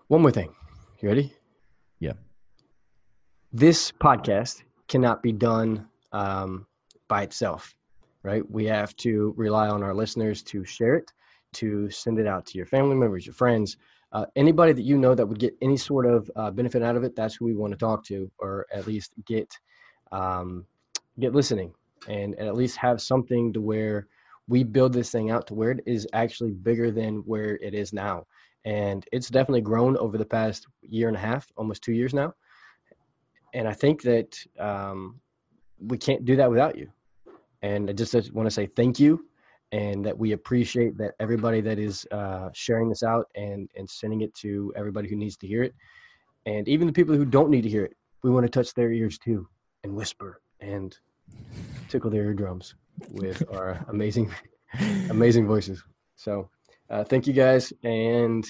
One 0.08 0.22
more 0.22 0.30
thing. 0.30 0.54
You 1.00 1.08
ready? 1.08 1.32
Yeah. 1.98 2.12
This 3.52 3.92
podcast 3.92 4.62
cannot 4.88 5.22
be 5.22 5.32
done 5.32 5.86
um, 6.12 6.66
by 7.08 7.22
itself, 7.22 7.74
right? 8.22 8.48
We 8.50 8.64
have 8.66 8.96
to 8.96 9.34
rely 9.36 9.68
on 9.68 9.82
our 9.82 9.94
listeners 9.94 10.42
to 10.44 10.64
share 10.64 10.94
it, 10.94 11.12
to 11.54 11.90
send 11.90 12.18
it 12.18 12.26
out 12.26 12.46
to 12.46 12.58
your 12.58 12.66
family 12.66 12.96
members, 12.96 13.26
your 13.26 13.34
friends, 13.34 13.76
uh, 14.12 14.26
anybody 14.36 14.72
that 14.72 14.82
you 14.82 14.96
know 14.96 15.14
that 15.14 15.26
would 15.26 15.38
get 15.38 15.56
any 15.60 15.76
sort 15.76 16.06
of 16.06 16.30
uh, 16.36 16.50
benefit 16.50 16.82
out 16.82 16.96
of 16.96 17.04
it. 17.04 17.16
That's 17.16 17.34
who 17.34 17.44
we 17.44 17.54
want 17.54 17.72
to 17.72 17.78
talk 17.78 18.04
to, 18.06 18.30
or 18.38 18.66
at 18.72 18.86
least 18.86 19.12
get 19.26 19.52
um, 20.12 20.66
get 21.18 21.34
listening, 21.34 21.72
and, 22.08 22.34
and 22.38 22.48
at 22.48 22.54
least 22.54 22.76
have 22.76 23.00
something 23.00 23.52
to 23.52 23.60
where 23.60 24.06
we 24.46 24.62
build 24.62 24.92
this 24.92 25.10
thing 25.10 25.30
out 25.30 25.46
to 25.46 25.54
where 25.54 25.70
it 25.70 25.80
is 25.86 26.06
actually 26.12 26.52
bigger 26.52 26.90
than 26.90 27.16
where 27.26 27.56
it 27.56 27.74
is 27.74 27.92
now 27.92 28.26
and 28.64 29.06
it's 29.12 29.28
definitely 29.28 29.60
grown 29.60 29.96
over 29.98 30.16
the 30.16 30.24
past 30.24 30.66
year 30.82 31.08
and 31.08 31.16
a 31.16 31.20
half, 31.20 31.50
almost 31.56 31.82
two 31.82 31.92
years 31.92 32.14
now. 32.14 32.32
And 33.52 33.68
I 33.68 33.72
think 33.72 34.02
that 34.02 34.38
um, 34.58 35.20
we 35.78 35.98
can't 35.98 36.24
do 36.24 36.36
that 36.36 36.50
without 36.50 36.76
you. 36.76 36.88
And 37.62 37.88
I 37.88 37.92
just 37.92 38.14
want 38.32 38.46
to 38.46 38.50
say 38.50 38.66
thank 38.66 38.98
you, 38.98 39.26
and 39.74 40.04
that 40.04 40.16
we 40.16 40.32
appreciate 40.32 40.96
that 40.96 41.14
everybody 41.18 41.60
that 41.60 41.80
is 41.80 42.06
uh, 42.12 42.48
sharing 42.52 42.88
this 42.88 43.02
out 43.02 43.26
and 43.34 43.68
and 43.76 43.90
sending 43.90 44.20
it 44.20 44.32
to 44.34 44.72
everybody 44.76 45.08
who 45.08 45.16
needs 45.16 45.36
to 45.38 45.48
hear 45.48 45.64
it, 45.64 45.74
and 46.46 46.68
even 46.68 46.86
the 46.86 46.92
people 46.92 47.16
who 47.16 47.24
don't 47.24 47.50
need 47.50 47.62
to 47.62 47.68
hear 47.68 47.84
it. 47.84 47.96
We 48.22 48.30
want 48.30 48.46
to 48.46 48.50
touch 48.50 48.72
their 48.72 48.92
ears 48.92 49.18
too, 49.18 49.48
and 49.82 49.94
whisper 49.94 50.40
and 50.60 50.96
tickle 51.88 52.10
their 52.10 52.24
eardrums 52.24 52.76
with 53.10 53.42
our 53.52 53.84
amazing, 53.88 54.32
amazing 55.10 55.46
voices. 55.46 55.82
So 56.16 56.48
uh, 56.88 57.02
thank 57.02 57.26
you 57.26 57.32
guys 57.32 57.72
and 57.82 58.46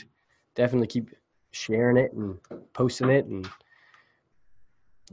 definitely 0.54 0.88
keep 0.88 1.10
sharing 1.52 1.96
it 1.96 2.12
and 2.12 2.38
posting 2.74 3.08
it 3.08 3.24
and 3.24 3.48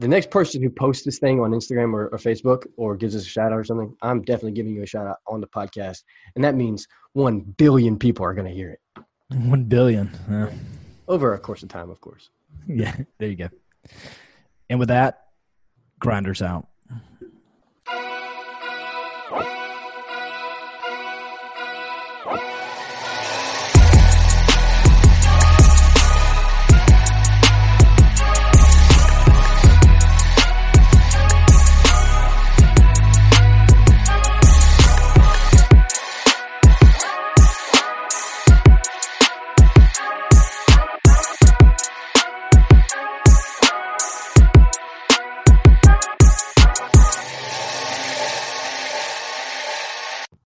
the 0.02 0.08
next 0.08 0.30
person 0.32 0.62
who 0.62 0.70
posts 0.70 1.06
this 1.06 1.20
thing 1.20 1.40
on 1.40 1.52
instagram 1.52 1.94
or, 1.94 2.08
or 2.10 2.18
facebook 2.18 2.66
or 2.78 2.96
gives 2.98 3.16
us 3.16 3.22
a 3.22 3.26
shout 3.26 3.52
out 3.52 3.58
or 3.60 3.64
something 3.64 3.96
i'm 4.02 4.22
definitely 4.22 4.52
giving 4.52 4.74
you 4.74 4.84
a 4.84 4.86
shout 4.88 5.08
out 5.08 5.18
on 5.28 5.40
the 5.42 5.48
podcast 5.48 6.04
and 6.36 6.44
that 6.44 6.56
means 6.56 6.88
1 7.14 7.40
billion 7.58 7.98
people 7.98 8.26
are 8.26 8.34
going 8.34 8.48
to 8.48 8.54
hear 8.54 8.72
it 8.72 8.80
One 9.36 9.64
billion. 9.64 10.10
Yeah. 10.30 10.50
over 11.08 11.34
a 11.34 11.40
course 11.40 11.64
of 11.64 11.70
time 11.70 11.90
of 11.90 12.02
course 12.02 12.30
yeah, 12.68 12.96
there 13.20 13.30
you 13.30 13.36
go. 13.36 13.50
And 14.70 14.80
with 14.80 14.90
that, 14.90 15.22
grinders 16.00 16.42
out. 16.42 16.68